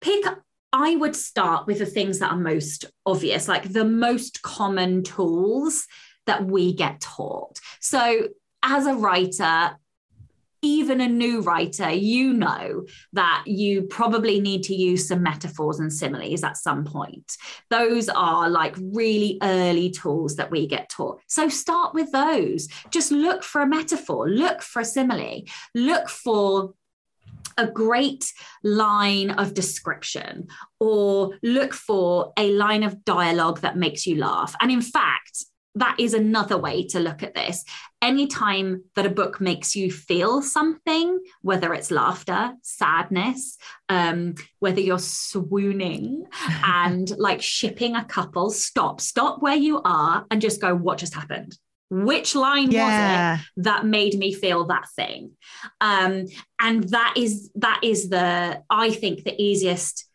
pick 0.00 0.24
i 0.72 0.96
would 0.96 1.14
start 1.14 1.66
with 1.66 1.78
the 1.78 1.84
things 1.84 2.20
that 2.20 2.30
are 2.30 2.38
most 2.38 2.86
obvious 3.04 3.48
like 3.48 3.70
the 3.70 3.84
most 3.84 4.40
common 4.40 5.02
tools 5.02 5.86
that 6.30 6.44
we 6.44 6.72
get 6.72 7.00
taught. 7.00 7.58
So 7.80 8.28
as 8.62 8.86
a 8.86 8.94
writer 8.94 9.76
even 10.62 11.00
a 11.00 11.08
new 11.08 11.40
writer, 11.40 11.90
you 11.90 12.32
know 12.32 12.84
that 13.12 13.44
you 13.46 13.82
probably 13.82 14.40
need 14.40 14.62
to 14.64 14.74
use 14.74 15.08
some 15.08 15.22
metaphors 15.22 15.80
and 15.80 15.92
similes 15.92 16.42
at 16.42 16.56
some 16.56 16.84
point. 16.84 17.36
Those 17.70 18.08
are 18.08 18.48
like 18.48 18.76
really 18.78 19.38
early 19.42 19.90
tools 19.90 20.36
that 20.36 20.50
we 20.50 20.66
get 20.66 20.88
taught. 20.88 21.20
So 21.26 21.48
start 21.48 21.94
with 21.94 22.12
those. 22.12 22.68
Just 22.90 23.10
look 23.10 23.42
for 23.42 23.62
a 23.62 23.66
metaphor, 23.66 24.28
look 24.28 24.62
for 24.62 24.80
a 24.80 24.84
simile, 24.84 25.44
look 25.74 26.08
for 26.08 26.74
a 27.56 27.66
great 27.66 28.32
line 28.62 29.30
of 29.30 29.54
description 29.54 30.48
or 30.78 31.38
look 31.42 31.74
for 31.74 32.32
a 32.38 32.52
line 32.52 32.82
of 32.82 33.04
dialogue 33.04 33.60
that 33.60 33.76
makes 33.76 34.06
you 34.06 34.16
laugh. 34.16 34.54
And 34.60 34.70
in 34.70 34.80
fact, 34.80 35.44
that 35.76 35.96
is 35.98 36.14
another 36.14 36.58
way 36.58 36.86
to 36.88 37.00
look 37.00 37.22
at 37.22 37.34
this. 37.34 37.64
Anytime 38.02 38.84
that 38.94 39.06
a 39.06 39.10
book 39.10 39.40
makes 39.40 39.76
you 39.76 39.90
feel 39.90 40.40
something, 40.40 41.20
whether 41.42 41.74
it's 41.74 41.90
laughter, 41.90 42.54
sadness, 42.62 43.58
um, 43.88 44.34
whether 44.58 44.80
you're 44.80 44.98
swooning 44.98 46.24
and 46.64 47.10
like 47.18 47.42
shipping 47.42 47.96
a 47.96 48.04
couple, 48.04 48.50
stop, 48.50 49.00
stop 49.00 49.42
where 49.42 49.56
you 49.56 49.82
are 49.84 50.24
and 50.30 50.40
just 50.40 50.60
go, 50.60 50.74
what 50.74 50.98
just 50.98 51.14
happened? 51.14 51.58
Which 51.90 52.36
line 52.36 52.70
yeah. 52.70 53.32
was 53.32 53.40
it 53.40 53.64
that 53.64 53.84
made 53.84 54.14
me 54.14 54.32
feel 54.32 54.66
that 54.66 54.88
thing? 54.94 55.32
Um, 55.80 56.26
and 56.60 56.84
that 56.84 57.14
is 57.16 57.50
that 57.56 57.80
is 57.82 58.08
the 58.08 58.62
I 58.70 58.90
think 58.92 59.24
the 59.24 59.34
easiest 59.42 60.06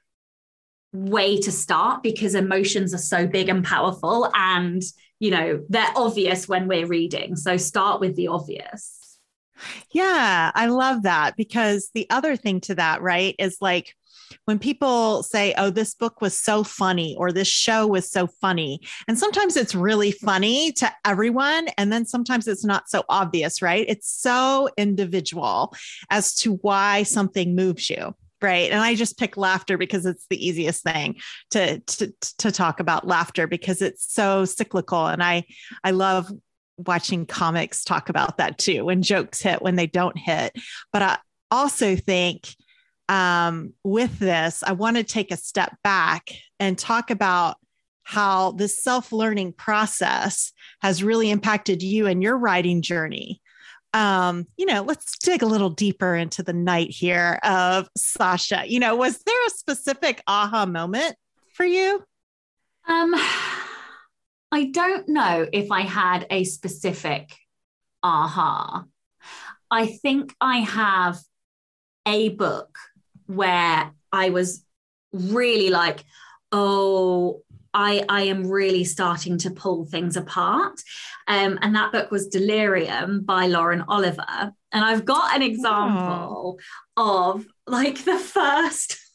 way 0.93 1.37
to 1.41 1.51
start 1.51 2.01
because 2.01 2.33
emotions 2.35 2.93
are 2.93 2.99
so 2.99 3.27
big 3.27 3.49
and 3.49 3.63
powerful 3.63 4.31
and 4.33 4.81
you 5.19 5.31
know, 5.31 5.63
they're 5.69 5.93
obvious 5.95 6.47
when 6.47 6.67
we're 6.67 6.87
reading. 6.87 7.35
So 7.35 7.57
start 7.57 7.99
with 7.99 8.15
the 8.15 8.27
obvious. 8.27 9.17
Yeah, 9.91 10.51
I 10.53 10.67
love 10.67 11.03
that 11.03 11.37
because 11.37 11.89
the 11.93 12.07
other 12.09 12.35
thing 12.35 12.59
to 12.61 12.75
that, 12.75 13.01
right, 13.01 13.35
is 13.39 13.57
like 13.61 13.93
when 14.45 14.59
people 14.59 15.23
say, 15.23 15.53
oh, 15.57 15.69
this 15.69 15.93
book 15.93 16.19
was 16.19 16.35
so 16.35 16.63
funny 16.63 17.15
or 17.17 17.31
this 17.31 17.47
show 17.47 17.87
was 17.87 18.11
so 18.11 18.27
funny. 18.27 18.81
And 19.07 19.17
sometimes 19.17 19.55
it's 19.55 19.75
really 19.75 20.11
funny 20.11 20.71
to 20.73 20.91
everyone. 21.05 21.67
And 21.77 21.91
then 21.91 22.05
sometimes 22.05 22.47
it's 22.47 22.65
not 22.65 22.89
so 22.89 23.03
obvious, 23.07 23.61
right? 23.61 23.85
It's 23.87 24.11
so 24.11 24.69
individual 24.77 25.73
as 26.09 26.35
to 26.35 26.55
why 26.55 27.03
something 27.03 27.55
moves 27.55 27.89
you 27.89 28.15
right. 28.41 28.71
And 28.71 28.81
i 28.81 28.95
just 28.95 29.17
pick 29.17 29.37
laughter 29.37 29.77
because 29.77 30.05
it's 30.05 30.25
the 30.29 30.45
easiest 30.45 30.83
thing 30.83 31.15
to 31.51 31.79
to 31.79 32.13
to 32.39 32.51
talk 32.51 32.79
about 32.79 33.07
laughter 33.07 33.47
because 33.47 33.81
it's 33.81 34.11
so 34.13 34.45
cyclical. 34.45 35.07
And 35.07 35.23
i 35.23 35.43
i 35.83 35.91
love 35.91 36.31
watching 36.77 37.25
comics 37.25 37.83
talk 37.83 38.09
about 38.09 38.37
that 38.37 38.57
too 38.57 38.85
when 38.85 39.01
jokes 39.01 39.41
hit 39.41 39.61
when 39.61 39.75
they 39.75 39.87
don't 39.87 40.17
hit. 40.17 40.53
But 40.91 41.01
i 41.01 41.17
also 41.51 41.95
think 41.95 42.55
um, 43.07 43.73
with 43.83 44.17
this 44.17 44.63
i 44.65 44.71
want 44.71 44.97
to 44.97 45.03
take 45.03 45.31
a 45.31 45.37
step 45.37 45.77
back 45.83 46.29
and 46.59 46.77
talk 46.77 47.11
about 47.11 47.57
how 48.03 48.51
this 48.51 48.83
self-learning 48.83 49.53
process 49.53 50.51
has 50.81 51.03
really 51.03 51.31
impacted 51.31 51.81
you 51.81 52.07
and 52.07 52.21
your 52.21 52.37
writing 52.37 52.81
journey 52.81 53.41
um, 53.95 54.45
you 54.57 54.65
know, 54.65 54.81
let's 54.81 55.17
dig 55.19 55.41
a 55.41 55.45
little 55.45 55.69
deeper 55.69 56.15
into 56.15 56.43
the 56.43 56.51
night 56.51 56.91
here 56.91 57.39
of 57.43 57.87
Sacha. 57.95 58.63
You 58.67 58.81
know, 58.81 58.97
was 58.97 59.17
there 59.25 59.45
a 59.47 59.51
specific 59.51 60.21
aha 60.27 60.65
moment 60.65 61.15
for 61.53 61.65
you? 61.65 62.03
Um, 62.89 63.15
I 64.51 64.65
don't 64.71 65.07
know 65.07 65.47
if 65.51 65.71
I 65.71 65.81
had 65.81 66.27
a 66.29 66.43
specific 66.43 67.33
aha. 68.03 68.83
I 69.71 69.87
think 69.87 70.35
I 70.41 70.57
have 70.57 71.17
a 72.05 72.29
book 72.29 72.77
where 73.27 73.91
I 74.11 74.29
was 74.29 74.61
really 75.13 75.69
like, 75.69 76.03
oh, 76.51 77.43
I, 77.75 78.05
I 78.07 78.21
am 78.23 78.49
really 78.49 78.85
starting 78.85 79.37
to 79.39 79.51
pull 79.51 79.85
things 79.85 80.15
apart. 80.15 80.81
Um, 81.27 81.59
and 81.61 81.75
that 81.75 81.91
book 81.91 82.09
was 82.09 82.29
Delirium 82.29 83.23
by 83.23 83.47
Lauren 83.47 83.83
Oliver. 83.89 84.25
And 84.71 84.85
I've 84.85 85.03
got 85.03 85.35
an 85.35 85.41
example 85.41 86.57
of 86.95 87.45
like 87.67 88.05
the 88.05 88.17
first 88.17 88.97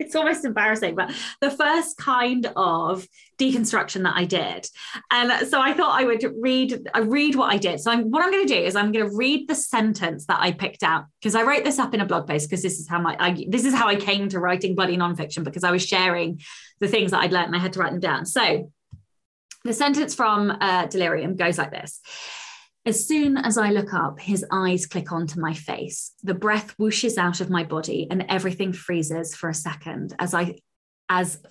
it's 0.00 0.16
almost 0.16 0.46
embarrassing, 0.46 0.94
but 0.94 1.12
the 1.42 1.50
first 1.50 1.98
kind 1.98 2.50
of 2.56 3.06
deconstruction 3.38 4.02
that 4.04 4.14
I 4.16 4.24
did. 4.24 4.66
And 5.10 5.46
so 5.46 5.60
I 5.60 5.74
thought 5.74 6.00
I 6.00 6.04
would 6.04 6.24
read, 6.38 6.88
I 6.94 7.00
read 7.00 7.34
what 7.34 7.52
I 7.52 7.58
did. 7.58 7.80
So 7.80 7.90
I'm, 7.90 8.10
what 8.10 8.24
I'm 8.24 8.30
going 8.30 8.46
to 8.46 8.54
do 8.54 8.60
is 8.60 8.76
I'm 8.76 8.92
going 8.92 9.08
to 9.08 9.14
read 9.14 9.46
the 9.46 9.54
sentence 9.54 10.24
that 10.26 10.40
I 10.40 10.52
picked 10.52 10.82
out 10.82 11.04
because 11.20 11.34
I 11.34 11.42
wrote 11.42 11.64
this 11.64 11.78
up 11.78 11.92
in 11.92 12.00
a 12.00 12.06
blog 12.06 12.26
post 12.26 12.48
because 12.48 12.62
this 12.62 12.80
is 12.80 12.88
how 12.88 12.98
my, 12.98 13.14
I, 13.20 13.44
this 13.48 13.66
is 13.66 13.74
how 13.74 13.88
I 13.88 13.96
came 13.96 14.30
to 14.30 14.40
writing 14.40 14.74
bloody 14.74 14.96
nonfiction 14.96 15.44
because 15.44 15.64
I 15.64 15.70
was 15.70 15.86
sharing 15.86 16.40
the 16.80 16.88
things 16.88 17.10
that 17.10 17.20
I'd 17.20 17.32
learned 17.32 17.46
and 17.46 17.56
I 17.56 17.60
had 17.60 17.72
to 17.74 17.78
write 17.78 17.92
them 17.92 18.00
down. 18.00 18.26
So 18.26 18.70
the 19.64 19.72
sentence 19.72 20.14
from 20.14 20.50
uh, 20.50 20.86
Delirium 20.86 21.36
goes 21.36 21.58
like 21.58 21.70
this. 21.70 22.00
As 22.86 23.06
soon 23.06 23.36
as 23.36 23.58
I 23.58 23.70
look 23.70 23.92
up, 23.92 24.18
his 24.18 24.44
eyes 24.50 24.86
click 24.86 25.12
onto 25.12 25.38
my 25.38 25.52
face. 25.52 26.12
The 26.22 26.34
breath 26.34 26.74
whooshes 26.78 27.18
out 27.18 27.42
of 27.42 27.50
my 27.50 27.62
body 27.62 28.06
and 28.10 28.24
everything 28.28 28.72
freezes 28.72 29.34
for 29.34 29.50
a 29.50 29.54
second 29.54 30.14
as 30.18 30.32
I 30.32 30.56
as 31.10 31.42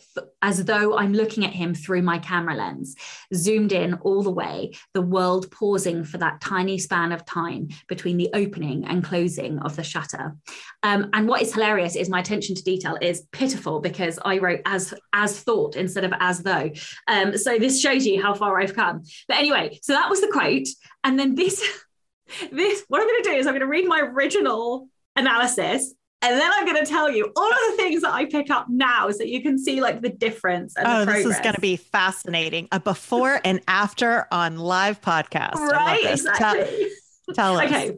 as 0.41 0.63
though 0.63 0.97
I'm 0.97 1.13
looking 1.13 1.45
at 1.45 1.51
him 1.51 1.75
through 1.75 2.01
my 2.01 2.17
camera 2.17 2.55
lens, 2.55 2.95
zoomed 3.35 3.73
in 3.73 3.95
all 3.95 4.23
the 4.23 4.31
way, 4.31 4.71
the 4.93 5.01
world 5.01 5.51
pausing 5.51 6.05
for 6.05 6.17
that 6.17 6.39
tiny 6.39 6.77
span 6.77 7.11
of 7.11 7.25
time 7.25 7.67
between 7.87 8.17
the 8.17 8.29
opening 8.33 8.85
and 8.85 9.03
closing 9.03 9.59
of 9.59 9.75
the 9.75 9.83
shutter. 9.83 10.35
Um, 10.81 11.09
and 11.13 11.27
what 11.27 11.41
is 11.41 11.53
hilarious 11.53 11.97
is 11.97 12.09
my 12.09 12.21
attention 12.21 12.55
to 12.55 12.63
detail 12.63 12.97
is 13.01 13.27
pitiful 13.33 13.81
because 13.81 14.17
I 14.23 14.37
wrote 14.37 14.61
as 14.65 14.93
as 15.13 15.39
thought 15.41 15.75
instead 15.75 16.05
of 16.05 16.13
as 16.19 16.39
though. 16.39 16.71
Um, 17.07 17.37
so 17.37 17.59
this 17.59 17.81
shows 17.81 18.05
you 18.05 18.21
how 18.21 18.33
far 18.33 18.59
I've 18.59 18.75
come. 18.75 19.03
But 19.27 19.37
anyway, 19.37 19.79
so 19.83 19.93
that 19.93 20.09
was 20.09 20.21
the 20.21 20.31
quote, 20.31 20.67
and 21.03 21.19
then 21.19 21.35
this 21.35 21.61
this 22.51 22.85
what 22.87 23.01
I'm 23.01 23.07
going 23.07 23.23
to 23.23 23.29
do 23.29 23.35
is 23.35 23.45
I'm 23.45 23.53
going 23.53 23.59
to 23.59 23.67
read 23.67 23.87
my 23.87 23.99
original 23.99 24.87
analysis 25.17 25.93
and 26.21 26.39
then 26.39 26.51
I'm 26.53 26.65
going 26.65 26.83
to 26.83 26.89
tell 26.89 27.09
you 27.09 27.31
all 27.35 27.49
of 27.49 27.59
the 27.71 27.77
things 27.77 28.01
that 28.01 28.13
I 28.13 28.25
pick 28.25 28.49
up 28.49 28.67
now 28.69 29.09
so 29.11 29.23
you 29.23 29.41
can 29.41 29.57
see 29.57 29.79
like 29.79 30.01
the 30.01 30.09
difference. 30.09 30.73
oh, 30.77 31.05
this 31.05 31.25
is 31.25 31.39
going 31.39 31.55
to 31.55 31.61
be 31.61 31.77
fascinating. 31.77 32.67
A 32.71 32.79
before 32.79 33.39
and 33.45 33.61
after 33.67 34.27
on 34.31 34.57
live 34.57 35.01
podcast. 35.01 35.55
Right. 35.55 36.05
Exactly. 36.05 36.89
Tell, 37.33 37.35
tell 37.35 37.57
us. 37.59 37.65
Okay. 37.65 37.97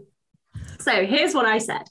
So 0.80 1.06
here's 1.06 1.34
what 1.34 1.46
I 1.46 1.58
said. 1.58 1.82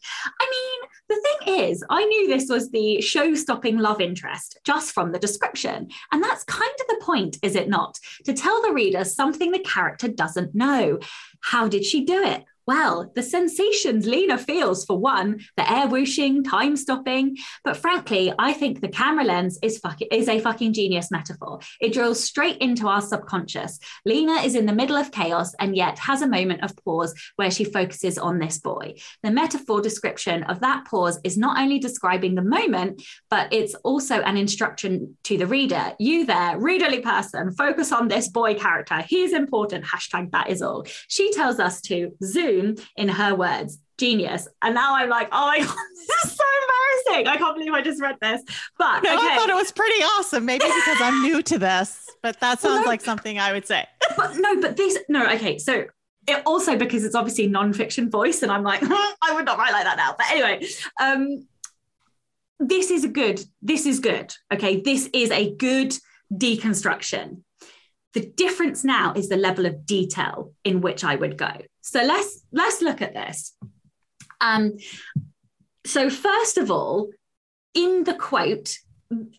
I 0.40 0.50
mean, 0.50 0.88
the 1.08 1.44
thing 1.44 1.68
is, 1.68 1.84
I 1.90 2.04
knew 2.04 2.28
this 2.28 2.48
was 2.48 2.70
the 2.70 3.00
show 3.00 3.34
stopping 3.34 3.78
love 3.78 4.00
interest 4.00 4.58
just 4.64 4.92
from 4.92 5.12
the 5.12 5.18
description. 5.18 5.88
And 6.12 6.22
that's 6.22 6.44
kind 6.44 6.70
of 6.80 6.86
the 6.86 7.04
point, 7.04 7.38
is 7.42 7.56
it 7.56 7.68
not? 7.68 7.98
To 8.24 8.32
tell 8.32 8.62
the 8.62 8.72
reader 8.72 9.04
something 9.04 9.50
the 9.50 9.58
character 9.60 10.08
doesn't 10.08 10.54
know. 10.54 10.98
How 11.40 11.68
did 11.68 11.84
she 11.84 12.04
do 12.04 12.22
it? 12.22 12.44
Well, 12.70 13.10
the 13.16 13.22
sensations 13.24 14.06
Lena 14.06 14.38
feels 14.38 14.84
for 14.84 14.96
one, 14.96 15.40
the 15.56 15.68
air 15.68 15.88
whooshing, 15.88 16.44
time 16.44 16.76
stopping. 16.76 17.36
But 17.64 17.76
frankly, 17.76 18.32
I 18.38 18.52
think 18.52 18.80
the 18.80 18.86
camera 18.86 19.24
lens 19.24 19.58
is, 19.60 19.78
fuck- 19.78 19.98
is 20.12 20.28
a 20.28 20.38
fucking 20.38 20.74
genius 20.74 21.10
metaphor. 21.10 21.58
It 21.80 21.92
drills 21.92 22.22
straight 22.22 22.58
into 22.58 22.86
our 22.86 23.00
subconscious. 23.00 23.80
Lena 24.06 24.34
is 24.34 24.54
in 24.54 24.66
the 24.66 24.72
middle 24.72 24.94
of 24.94 25.10
chaos 25.10 25.52
and 25.58 25.74
yet 25.74 25.98
has 25.98 26.22
a 26.22 26.28
moment 26.28 26.62
of 26.62 26.76
pause 26.84 27.12
where 27.34 27.50
she 27.50 27.64
focuses 27.64 28.18
on 28.18 28.38
this 28.38 28.58
boy. 28.58 28.94
The 29.24 29.32
metaphor 29.32 29.80
description 29.80 30.44
of 30.44 30.60
that 30.60 30.84
pause 30.84 31.18
is 31.24 31.36
not 31.36 31.58
only 31.58 31.80
describing 31.80 32.36
the 32.36 32.42
moment, 32.42 33.02
but 33.30 33.52
it's 33.52 33.74
also 33.82 34.20
an 34.20 34.36
instruction 34.36 35.16
to 35.24 35.36
the 35.36 35.48
reader. 35.48 35.94
You 35.98 36.24
there, 36.24 36.56
readerly 36.56 37.02
person, 37.02 37.50
focus 37.50 37.90
on 37.90 38.06
this 38.06 38.28
boy 38.28 38.54
character. 38.54 39.04
He's 39.08 39.32
important. 39.32 39.86
Hashtag 39.86 40.30
that 40.30 40.50
is 40.50 40.62
all. 40.62 40.86
She 41.08 41.32
tells 41.32 41.58
us 41.58 41.80
to 41.80 42.12
zoom 42.22 42.59
in 42.96 43.08
her 43.08 43.34
words. 43.34 43.78
Genius. 43.98 44.48
And 44.62 44.74
now 44.74 44.96
i'm 44.96 45.10
like 45.10 45.28
oh 45.30 45.46
my 45.46 45.58
god 45.64 45.76
this 46.08 46.24
is 46.24 46.32
so 46.32 46.44
embarrassing. 46.62 47.28
I 47.28 47.36
can't 47.36 47.56
believe 47.56 47.72
i 47.72 47.82
just 47.82 48.00
read 48.00 48.16
this. 48.20 48.42
But 48.78 49.02
no, 49.02 49.14
okay. 49.14 49.26
i 49.28 49.36
thought 49.36 49.50
it 49.50 49.54
was 49.54 49.72
pretty 49.72 50.02
awesome. 50.02 50.44
Maybe 50.44 50.64
because 50.64 51.00
i'm 51.00 51.22
new 51.22 51.42
to 51.42 51.58
this 51.58 52.06
but 52.22 52.40
that 52.40 52.60
sounds 52.60 52.84
no, 52.84 52.88
like 52.88 53.00
something 53.00 53.38
i 53.38 53.52
would 53.52 53.66
say. 53.66 53.86
But 54.16 54.36
no 54.36 54.60
but 54.60 54.76
this 54.76 54.98
no 55.08 55.28
okay. 55.32 55.58
So 55.58 55.84
it 56.26 56.42
also 56.46 56.76
because 56.76 57.04
it's 57.04 57.14
obviously 57.14 57.46
non-fiction 57.46 58.10
voice 58.10 58.42
and 58.42 58.52
i'm 58.52 58.62
like 58.62 58.80
i 58.84 59.32
would 59.34 59.44
not 59.44 59.58
write 59.58 59.72
like 59.72 59.84
that 59.84 59.96
now. 59.96 60.14
But 60.16 60.30
anyway 60.30 60.66
um 61.00 61.46
this 62.58 62.90
is 62.90 63.04
a 63.04 63.08
good 63.08 63.42
this 63.62 63.86
is 63.86 64.00
good 64.00 64.34
okay? 64.52 64.80
This 64.80 65.08
is 65.12 65.30
a 65.30 65.54
good 65.54 65.94
deconstruction 66.32 67.42
the 68.14 68.26
difference 68.26 68.84
now 68.84 69.12
is 69.14 69.28
the 69.28 69.36
level 69.36 69.66
of 69.66 69.86
detail 69.86 70.52
in 70.64 70.80
which 70.80 71.04
I 71.04 71.16
would 71.16 71.36
go. 71.36 71.52
So 71.80 72.02
let's 72.02 72.42
let's 72.52 72.82
look 72.82 73.02
at 73.02 73.14
this. 73.14 73.56
Um, 74.40 74.76
so 75.86 76.10
first 76.10 76.58
of 76.58 76.70
all, 76.70 77.10
in 77.74 78.04
the 78.04 78.14
quote, 78.14 78.76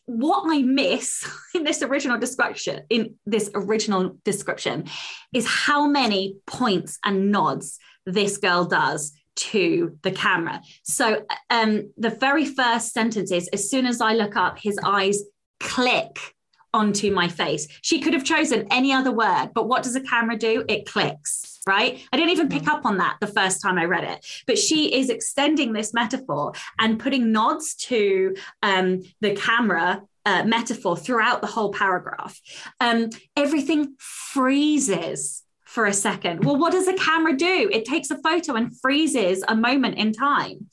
what 0.06 0.44
I 0.48 0.62
miss 0.62 1.28
in 1.56 1.64
this 1.64 1.82
original 1.82 2.18
description, 2.18 2.84
in 2.90 3.16
this 3.26 3.50
original 3.54 4.18
description, 4.24 4.86
is 5.34 5.48
how 5.48 5.88
many 5.88 6.38
points 6.48 7.00
and 7.04 7.32
nods 7.32 7.78
this 8.06 8.38
girl 8.38 8.66
does 8.66 9.14
to 9.36 9.98
the 10.02 10.12
camera. 10.12 10.62
So 10.84 11.26
um, 11.50 11.92
the 11.98 12.10
very 12.10 12.46
first 12.46 12.94
sentence 12.94 13.32
is 13.32 13.48
as 13.50 13.70
soon 13.70 13.86
as 13.86 14.02
I 14.02 14.14
look 14.14 14.36
up, 14.36 14.60
his 14.60 14.78
eyes 14.84 15.22
click 15.60 16.36
onto 16.74 17.12
my 17.12 17.28
face. 17.28 17.68
She 17.82 18.00
could 18.00 18.14
have 18.14 18.24
chosen 18.24 18.68
any 18.72 18.92
other 18.94 19.12
word, 19.12 19.50
but 19.54 19.68
what 19.68 19.84
does 19.84 19.96
a 19.96 20.02
camera 20.02 20.38
do? 20.38 20.64
It 20.68 20.86
clicks, 20.86 21.60
right? 21.68 22.02
I 22.12 22.18
didn't 22.18 22.32
even 22.32 22.50
pick 22.50 22.68
up 22.68 22.86
on 22.86 22.98
that 22.98 23.18
the 23.20 23.28
first 23.28 23.62
time 23.62 23.78
I 23.78 23.86
read 23.86 24.04
it, 24.04 24.26
but 24.48 24.58
she 24.58 24.96
is 24.96 25.10
extending 25.10 25.74
this 25.74 25.94
metaphor 25.94 26.54
and 26.80 27.00
putting 27.00 27.32
nods 27.32 27.76
to 27.76 28.36
um, 28.64 29.02
the 29.20 29.36
camera 29.36 30.02
uh, 30.26 30.44
metaphor 30.44 30.96
throughout 30.96 31.42
the 31.42 31.48
whole 31.48 31.72
paragraph. 31.72 32.40
Um, 32.80 33.10
everything 33.36 33.96
freezes 33.98 35.44
for 35.72 35.86
a 35.86 35.94
second. 35.94 36.44
Well, 36.44 36.58
what 36.58 36.74
does 36.74 36.88
a 36.88 36.94
camera 36.94 37.36
do? 37.36 37.70
It 37.72 37.86
takes 37.86 38.12
a 38.12 38.18
photo 38.18 38.56
and 38.56 38.78
freezes 38.80 39.42
a 39.48 39.56
moment 39.56 39.96
in 39.96 40.12
time. 40.12 40.68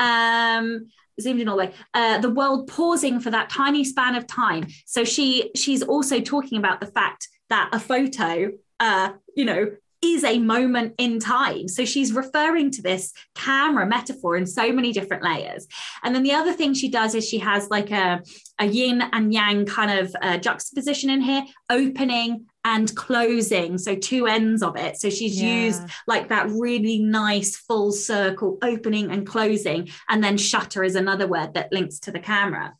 Um, 0.00 0.88
zoomed 1.20 1.40
in 1.40 1.48
all 1.48 1.56
the 1.56 1.66
way. 1.66 1.74
Uh, 1.94 2.18
the 2.18 2.30
world 2.30 2.68
pausing 2.68 3.20
for 3.20 3.30
that 3.30 3.50
tiny 3.50 3.84
span 3.84 4.14
of 4.14 4.26
time. 4.26 4.66
So 4.86 5.04
she 5.04 5.50
she's 5.56 5.82
also 5.82 6.20
talking 6.20 6.58
about 6.58 6.80
the 6.80 6.86
fact 6.86 7.28
that 7.48 7.70
a 7.72 7.80
photo, 7.80 8.50
uh, 8.78 9.12
you 9.34 9.44
know, 9.44 9.70
is 10.02 10.24
a 10.24 10.38
moment 10.38 10.94
in 10.98 11.18
time. 11.20 11.68
So 11.68 11.84
she's 11.84 12.12
referring 12.12 12.70
to 12.72 12.82
this 12.82 13.12
camera 13.34 13.86
metaphor 13.86 14.36
in 14.36 14.46
so 14.46 14.72
many 14.72 14.92
different 14.92 15.22
layers. 15.22 15.66
And 16.02 16.14
then 16.14 16.22
the 16.22 16.32
other 16.32 16.54
thing 16.54 16.72
she 16.72 16.88
does 16.88 17.14
is 17.14 17.28
she 17.28 17.38
has 17.38 17.68
like 17.68 17.90
a, 17.90 18.22
a 18.58 18.66
yin 18.66 19.02
and 19.12 19.32
yang 19.32 19.66
kind 19.66 19.98
of 19.98 20.16
uh, 20.22 20.38
juxtaposition 20.38 21.10
in 21.10 21.20
here, 21.20 21.44
opening 21.68 22.46
and 22.64 22.94
closing. 22.94 23.78
So 23.78 23.94
two 23.94 24.26
ends 24.26 24.62
of 24.62 24.76
it. 24.76 24.96
So 24.98 25.10
she's 25.10 25.40
yeah. 25.40 25.64
used 25.64 25.82
like 26.06 26.28
that 26.28 26.50
really 26.50 26.98
nice 26.98 27.56
full 27.56 27.92
circle 27.92 28.58
opening 28.62 29.10
and 29.10 29.26
closing. 29.26 29.88
And 30.08 30.22
then 30.22 30.36
shutter 30.36 30.84
is 30.84 30.94
another 30.94 31.26
word 31.26 31.54
that 31.54 31.72
links 31.72 32.00
to 32.00 32.10
the 32.10 32.20
camera. 32.20 32.74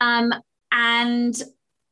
Um, 0.00 0.32
and 0.70 1.40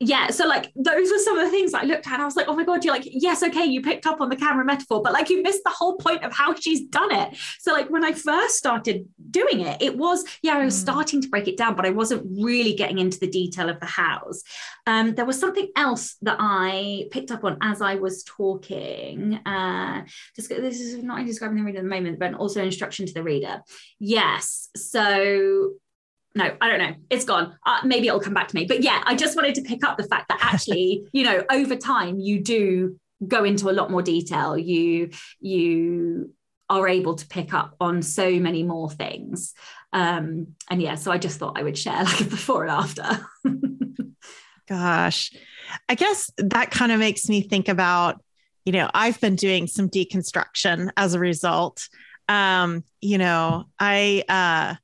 yeah 0.04 0.28
so 0.28 0.46
like 0.46 0.72
those 0.74 1.10
were 1.10 1.18
some 1.18 1.38
of 1.38 1.44
the 1.44 1.50
things 1.50 1.74
i 1.74 1.82
looked 1.82 2.06
at 2.08 2.18
i 2.18 2.24
was 2.24 2.34
like 2.34 2.48
oh 2.48 2.56
my 2.56 2.64
god 2.64 2.84
you're 2.84 2.92
like 2.92 3.06
yes 3.06 3.42
okay 3.42 3.64
you 3.64 3.80
picked 3.80 4.04
up 4.04 4.20
on 4.20 4.28
the 4.28 4.36
camera 4.36 4.64
metaphor 4.64 5.00
but 5.00 5.12
like 5.12 5.30
you 5.30 5.42
missed 5.42 5.62
the 5.64 5.70
whole 5.70 5.96
point 5.96 6.24
of 6.24 6.32
how 6.32 6.54
she's 6.54 6.82
done 6.88 7.12
it. 7.12 7.36
So 7.60 7.72
like 7.72 7.88
when 7.88 8.04
i 8.04 8.12
first 8.12 8.56
started 8.56 9.06
doing 9.30 9.60
it 9.60 9.80
it 9.80 9.96
was 9.96 10.24
yeah 10.42 10.56
i 10.56 10.64
was 10.64 10.74
mm. 10.74 10.80
starting 10.80 11.22
to 11.22 11.28
break 11.28 11.46
it 11.46 11.56
down 11.56 11.76
but 11.76 11.86
i 11.86 11.90
wasn't 11.90 12.26
really 12.42 12.74
getting 12.74 12.98
into 12.98 13.18
the 13.18 13.28
detail 13.28 13.68
of 13.68 13.78
the 13.80 13.86
hows. 13.86 14.42
Um, 14.86 15.14
there 15.14 15.24
was 15.24 15.38
something 15.38 15.68
else 15.76 16.16
that 16.22 16.36
i 16.40 17.06
picked 17.12 17.30
up 17.30 17.44
on 17.44 17.56
as 17.62 17.80
i 17.80 17.94
was 17.94 18.24
talking 18.24 19.34
uh, 19.46 20.02
just 20.34 20.48
this 20.48 20.80
is 20.80 21.02
not 21.02 21.18
only 21.18 21.30
describing 21.30 21.58
the 21.58 21.62
reader 21.62 21.78
at 21.78 21.84
the 21.84 21.88
moment 21.88 22.18
but 22.18 22.34
also 22.34 22.62
instruction 22.62 23.06
to 23.06 23.14
the 23.14 23.22
reader. 23.22 23.62
Yes 24.00 24.68
so 24.76 25.74
no, 26.34 26.56
I 26.60 26.68
don't 26.68 26.78
know. 26.78 26.94
It's 27.10 27.24
gone. 27.24 27.56
Uh, 27.66 27.80
maybe 27.84 28.08
it'll 28.08 28.20
come 28.20 28.34
back 28.34 28.48
to 28.48 28.54
me. 28.54 28.64
But 28.64 28.82
yeah, 28.82 29.02
I 29.04 29.14
just 29.14 29.36
wanted 29.36 29.54
to 29.56 29.62
pick 29.62 29.84
up 29.84 29.98
the 29.98 30.04
fact 30.04 30.28
that 30.28 30.38
actually, 30.40 31.04
you 31.12 31.24
know, 31.24 31.44
over 31.50 31.76
time 31.76 32.18
you 32.18 32.42
do 32.42 32.98
go 33.26 33.44
into 33.44 33.70
a 33.70 33.72
lot 33.72 33.90
more 33.90 34.02
detail. 34.02 34.56
You 34.56 35.10
you 35.40 36.32
are 36.68 36.88
able 36.88 37.14
to 37.16 37.26
pick 37.26 37.52
up 37.52 37.76
on 37.80 38.02
so 38.02 38.38
many 38.38 38.62
more 38.62 38.90
things. 38.90 39.52
Um, 39.92 40.54
and 40.70 40.80
yeah, 40.80 40.94
so 40.94 41.12
I 41.12 41.18
just 41.18 41.38
thought 41.38 41.58
I 41.58 41.62
would 41.62 41.76
share 41.76 42.02
like 42.04 42.20
a 42.20 42.24
before 42.24 42.64
and 42.64 42.72
after. 42.72 43.26
Gosh, 44.68 45.32
I 45.88 45.94
guess 45.94 46.30
that 46.38 46.70
kind 46.70 46.92
of 46.92 46.98
makes 46.98 47.28
me 47.28 47.42
think 47.42 47.68
about, 47.68 48.22
you 48.64 48.72
know, 48.72 48.88
I've 48.94 49.20
been 49.20 49.36
doing 49.36 49.66
some 49.66 49.90
deconstruction 49.90 50.90
as 50.96 51.12
a 51.12 51.18
result. 51.18 51.88
Um, 52.28 52.84
you 53.02 53.18
know, 53.18 53.64
I 53.78 54.24
uh 54.28 54.76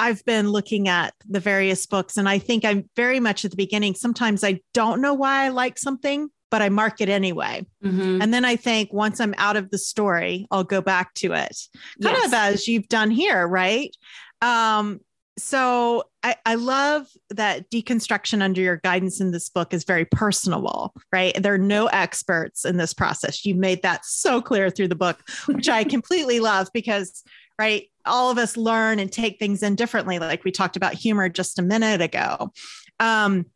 I've 0.00 0.24
been 0.24 0.48
looking 0.48 0.88
at 0.88 1.12
the 1.28 1.40
various 1.40 1.84
books, 1.84 2.16
and 2.16 2.26
I 2.26 2.38
think 2.38 2.64
I'm 2.64 2.88
very 2.96 3.20
much 3.20 3.44
at 3.44 3.50
the 3.50 3.56
beginning. 3.56 3.94
Sometimes 3.94 4.42
I 4.42 4.60
don't 4.72 5.02
know 5.02 5.12
why 5.12 5.44
I 5.44 5.48
like 5.50 5.78
something, 5.78 6.30
but 6.50 6.62
I 6.62 6.70
mark 6.70 7.02
it 7.02 7.10
anyway. 7.10 7.66
Mm-hmm. 7.84 8.22
And 8.22 8.32
then 8.32 8.46
I 8.46 8.56
think 8.56 8.94
once 8.94 9.20
I'm 9.20 9.34
out 9.36 9.58
of 9.58 9.70
the 9.70 9.76
story, 9.76 10.46
I'll 10.50 10.64
go 10.64 10.80
back 10.80 11.12
to 11.16 11.34
it, 11.34 11.54
kind 12.02 12.16
yes. 12.16 12.26
of 12.28 12.32
as 12.34 12.66
you've 12.66 12.88
done 12.88 13.10
here, 13.10 13.46
right? 13.46 13.94
Um, 14.40 15.00
so 15.36 16.04
I, 16.22 16.36
I, 16.46 16.54
love 16.54 17.06
that 17.30 17.70
deconstruction 17.70 18.42
under 18.42 18.60
your 18.60 18.76
guidance 18.78 19.20
in 19.20 19.30
this 19.32 19.48
book 19.50 19.72
is 19.72 19.84
very 19.84 20.04
personable, 20.06 20.94
right? 21.12 21.34
There 21.40 21.54
are 21.54 21.58
no 21.58 21.86
experts 21.86 22.64
in 22.64 22.78
this 22.78 22.92
process. 22.94 23.44
You 23.44 23.54
made 23.54 23.82
that 23.82 24.04
so 24.04 24.40
clear 24.42 24.70
through 24.70 24.88
the 24.88 24.94
book, 24.94 25.22
which 25.46 25.68
I 25.68 25.84
completely 25.96 26.40
love 26.40 26.68
because 26.72 27.22
right? 27.60 27.89
All 28.06 28.30
of 28.30 28.38
us 28.38 28.56
learn 28.56 28.98
and 28.98 29.10
take 29.10 29.38
things 29.38 29.62
in 29.62 29.74
differently, 29.74 30.18
like 30.18 30.44
we 30.44 30.50
talked 30.50 30.76
about 30.76 30.94
humor 30.94 31.28
just 31.28 31.58
a 31.58 31.62
minute 31.62 32.00
ago. 32.00 32.52
Um, 32.98 33.46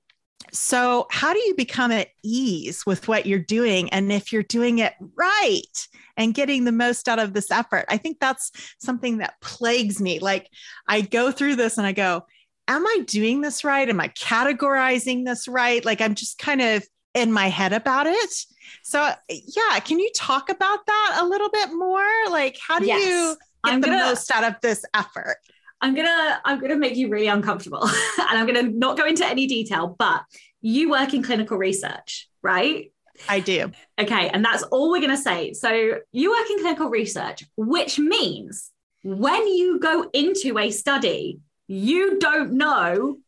so, 0.53 1.07
how 1.11 1.33
do 1.33 1.41
you 1.41 1.55
become 1.57 1.91
at 1.91 2.09
ease 2.23 2.87
with 2.87 3.09
what 3.09 3.27
you're 3.27 3.39
doing? 3.39 3.91
And 3.91 4.13
if 4.13 4.33
you're 4.33 4.43
doing 4.43 4.79
it 4.79 4.95
right 5.17 5.89
and 6.17 6.35
getting 6.35 6.65
the 6.65 6.73
most 6.73 7.09
out 7.09 7.19
of 7.19 7.35
this 7.35 7.51
effort, 7.51 7.87
I 7.89 7.97
think 7.97 8.21
that's 8.21 8.53
something 8.79 9.19
that 9.19 9.41
plagues 9.41 10.01
me. 10.01 10.21
Like, 10.21 10.49
I 10.87 11.01
go 11.01 11.33
through 11.33 11.57
this 11.57 11.77
and 11.77 11.87
I 11.87 11.93
go, 11.93 12.25
Am 12.67 12.87
I 12.87 13.01
doing 13.07 13.41
this 13.41 13.65
right? 13.65 13.89
Am 13.89 14.01
I 14.01 14.09
categorizing 14.09 15.27
this 15.27 15.49
right? 15.49 15.85
Like, 15.85 16.01
I'm 16.01 16.15
just 16.15 16.39
kind 16.39 16.63
of 16.63 16.87
in 17.15 17.33
my 17.33 17.49
head 17.49 17.73
about 17.73 18.07
it. 18.07 18.35
So, 18.83 19.13
yeah, 19.29 19.81
can 19.81 19.99
you 19.99 20.11
talk 20.15 20.51
about 20.51 20.87
that 20.87 21.19
a 21.21 21.27
little 21.27 21.51
bit 21.51 21.75
more? 21.75 22.07
Like, 22.31 22.59
how 22.65 22.79
do 22.79 22.87
yes. 22.87 23.05
you 23.05 23.37
I'm 23.65 23.81
the 23.81 23.89
gonna, 23.89 24.05
most 24.05 24.31
out 24.31 24.45
of 24.45 24.61
this 24.61 24.85
effort? 24.95 25.37
I'm 25.81 25.95
gonna 25.95 26.41
I'm 26.45 26.61
gonna 26.61 26.77
make 26.77 26.97
you 26.97 27.09
really 27.09 27.27
uncomfortable, 27.27 27.83
and 28.19 28.39
I'm 28.39 28.47
gonna 28.47 28.63
not 28.63 28.97
go 28.97 29.07
into 29.07 29.27
any 29.27 29.47
detail. 29.47 29.95
But 29.99 30.23
you 30.61 30.91
work 30.91 31.15
in 31.15 31.23
clinical 31.23 31.59
research, 31.59 32.29
right? 32.43 32.91
I 33.29 33.41
do. 33.41 33.71
Okay, 33.99 34.29
and 34.29 34.45
that's 34.45 34.63
all 34.65 34.91
we're 34.91 35.01
gonna 35.01 35.17
say. 35.17 35.53
So 35.53 35.99
you 36.13 36.31
work 36.31 36.51
in 36.51 36.61
clinical 36.61 36.89
research, 36.89 37.45
which 37.57 37.99
means 37.99 38.71
when 39.03 39.47
you 39.47 39.79
go 39.79 40.09
into 40.13 40.59
a 40.59 40.71
study, 40.71 41.41
you 41.67 42.19
don't 42.19 42.53
know 42.53 43.19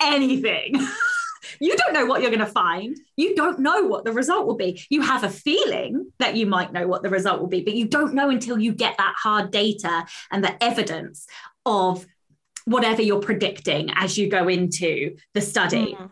anything. 0.00 0.74
You 1.60 1.76
don't 1.76 1.92
know 1.92 2.06
what 2.06 2.22
you're 2.22 2.30
going 2.30 2.40
to 2.40 2.46
find. 2.46 2.96
You 3.16 3.34
don't 3.34 3.58
know 3.60 3.82
what 3.84 4.04
the 4.04 4.12
result 4.12 4.46
will 4.46 4.56
be. 4.56 4.82
You 4.90 5.02
have 5.02 5.24
a 5.24 5.30
feeling 5.30 6.12
that 6.18 6.36
you 6.36 6.46
might 6.46 6.72
know 6.72 6.86
what 6.86 7.02
the 7.02 7.10
result 7.10 7.40
will 7.40 7.48
be, 7.48 7.62
but 7.62 7.74
you 7.74 7.86
don't 7.86 8.14
know 8.14 8.30
until 8.30 8.58
you 8.58 8.72
get 8.72 8.96
that 8.98 9.14
hard 9.16 9.50
data 9.50 10.06
and 10.30 10.42
the 10.42 10.62
evidence 10.62 11.26
of 11.64 12.06
whatever 12.64 13.02
you're 13.02 13.20
predicting 13.20 13.90
as 13.94 14.18
you 14.18 14.28
go 14.28 14.48
into 14.48 15.16
the 15.34 15.40
study. 15.40 15.96
Mm. 15.98 16.10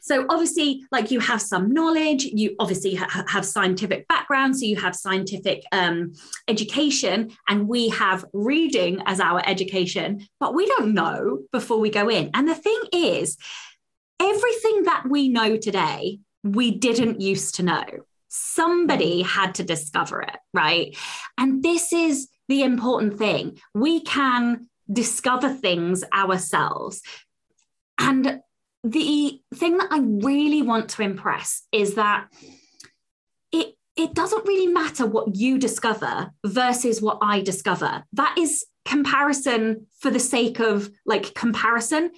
So 0.00 0.26
obviously, 0.28 0.84
like 0.90 1.10
you 1.10 1.20
have 1.20 1.40
some 1.40 1.72
knowledge, 1.72 2.24
you 2.24 2.56
obviously 2.58 2.94
ha- 2.94 3.24
have 3.28 3.44
scientific 3.44 4.08
background, 4.08 4.58
so 4.58 4.66
you 4.66 4.76
have 4.76 4.96
scientific 4.96 5.62
um, 5.72 6.14
education, 6.48 7.30
and 7.48 7.68
we 7.68 7.88
have 7.90 8.24
reading 8.32 9.02
as 9.06 9.20
our 9.20 9.42
education, 9.46 10.26
but 10.40 10.54
we 10.54 10.66
don't 10.66 10.94
know 10.94 11.40
before 11.52 11.78
we 11.78 11.90
go 11.90 12.08
in. 12.08 12.30
And 12.34 12.48
the 12.48 12.54
thing 12.54 12.80
is, 12.92 13.36
everything 14.20 14.84
that 14.84 15.04
we 15.08 15.28
know 15.28 15.56
today, 15.56 16.20
we 16.42 16.70
didn't 16.70 17.20
used 17.20 17.56
to 17.56 17.62
know. 17.62 17.84
Somebody 18.28 19.22
had 19.22 19.54
to 19.56 19.64
discover 19.64 20.22
it, 20.22 20.36
right? 20.52 20.96
And 21.36 21.62
this 21.62 21.92
is 21.92 22.28
the 22.48 22.62
important 22.62 23.18
thing. 23.18 23.58
We 23.74 24.00
can 24.00 24.68
discover 24.90 25.50
things 25.50 26.04
ourselves. 26.12 27.02
And 27.98 28.40
the 28.84 29.40
thing 29.54 29.78
that 29.78 29.88
I 29.90 29.98
really 29.98 30.62
want 30.62 30.90
to 30.90 31.02
impress 31.02 31.62
is 31.72 31.94
that 31.94 32.28
it 33.52 33.74
it 33.96 34.14
doesn't 34.14 34.46
really 34.46 34.68
matter 34.68 35.04
what 35.04 35.34
you 35.34 35.58
discover 35.58 36.30
versus 36.46 37.02
what 37.02 37.18
I 37.20 37.40
discover. 37.40 38.04
That 38.12 38.36
is 38.38 38.64
comparison 38.84 39.86
for 39.98 40.10
the 40.10 40.20
sake 40.20 40.60
of 40.60 40.90
like 41.04 41.34
comparison 41.34 42.12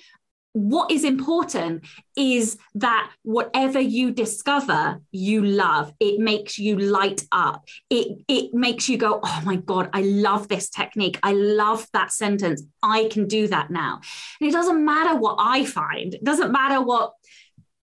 what 0.52 0.90
is 0.90 1.04
important 1.04 1.84
is 2.16 2.58
that 2.74 3.10
whatever 3.22 3.80
you 3.80 4.10
discover 4.10 5.00
you 5.12 5.44
love. 5.44 5.92
It 6.00 6.18
makes 6.20 6.58
you 6.58 6.78
light 6.78 7.24
up. 7.30 7.64
It 7.88 8.22
it 8.26 8.52
makes 8.52 8.88
you 8.88 8.98
go 8.98 9.20
oh 9.22 9.42
my 9.44 9.56
god 9.56 9.90
i 9.92 10.02
love 10.02 10.48
this 10.48 10.68
technique. 10.68 11.18
I 11.22 11.32
love 11.32 11.86
that 11.92 12.12
sentence. 12.12 12.62
I 12.82 13.08
can 13.10 13.26
do 13.26 13.46
that 13.48 13.70
now. 13.70 14.00
And 14.40 14.48
it 14.48 14.52
doesn't 14.52 14.84
matter 14.84 15.16
what 15.16 15.36
i 15.38 15.64
find. 15.64 16.14
It 16.14 16.24
doesn't 16.24 16.52
matter 16.52 16.82
what 16.82 17.12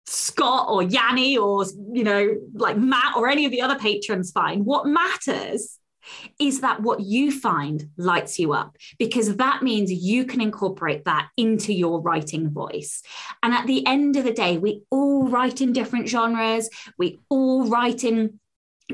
Scott 0.07 0.67
or 0.69 0.83
Yanni 0.83 1.37
or 1.37 1.65
you 1.93 2.03
know 2.03 2.35
like 2.53 2.77
Matt 2.77 3.15
or 3.15 3.27
any 3.27 3.45
of 3.45 3.51
the 3.51 3.61
other 3.61 3.77
patrons 3.77 4.31
find. 4.31 4.65
What 4.65 4.87
matters 4.87 5.79
is 6.39 6.61
that 6.61 6.81
what 6.81 7.01
you 7.01 7.31
find 7.31 7.89
lights 7.97 8.39
you 8.39 8.53
up 8.53 8.77
because 8.99 9.35
that 9.37 9.63
means 9.63 9.91
you 9.91 10.25
can 10.25 10.41
incorporate 10.41 11.05
that 11.05 11.29
into 11.37 11.73
your 11.73 12.01
writing 12.01 12.49
voice. 12.49 13.01
And 13.43 13.53
at 13.53 13.67
the 13.67 13.85
end 13.85 14.15
of 14.15 14.23
the 14.23 14.33
day, 14.33 14.57
we 14.57 14.83
all 14.89 15.27
write 15.27 15.61
in 15.61 15.73
different 15.73 16.07
genres, 16.07 16.69
we 16.97 17.19
all 17.29 17.67
write 17.67 18.03
in 18.03 18.39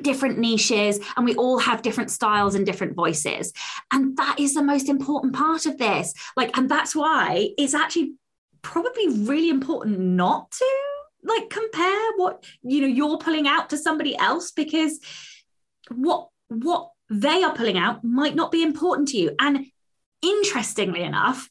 different 0.01 0.37
niches 0.37 0.99
and 1.17 1.25
we 1.25 1.35
all 1.35 1.59
have 1.59 1.81
different 1.81 2.09
styles 2.09 2.55
and 2.55 2.65
different 2.65 2.95
voices 2.95 3.51
and 3.91 4.15
that 4.15 4.39
is 4.39 4.53
the 4.53 4.63
most 4.63 4.87
important 4.87 5.35
part 5.35 5.65
of 5.65 5.77
this 5.77 6.13
like 6.37 6.57
and 6.57 6.71
that's 6.71 6.95
why 6.95 7.49
it's 7.57 7.73
actually 7.73 8.13
probably 8.61 9.09
really 9.09 9.49
important 9.49 9.99
not 9.99 10.49
to 10.49 10.65
like 11.23 11.49
compare 11.49 12.11
what 12.15 12.43
you 12.63 12.79
know 12.79 12.87
you're 12.87 13.17
pulling 13.17 13.47
out 13.47 13.69
to 13.69 13.77
somebody 13.77 14.17
else 14.17 14.51
because 14.51 14.99
what 15.89 16.29
what 16.47 16.91
they 17.11 17.43
are 17.43 17.53
pulling 17.53 17.77
out 17.77 18.03
might 18.03 18.35
not 18.35 18.51
be 18.51 18.63
important 18.63 19.09
to 19.09 19.17
you. 19.17 19.35
And 19.37 19.67
interestingly 20.21 21.01
enough 21.03 21.49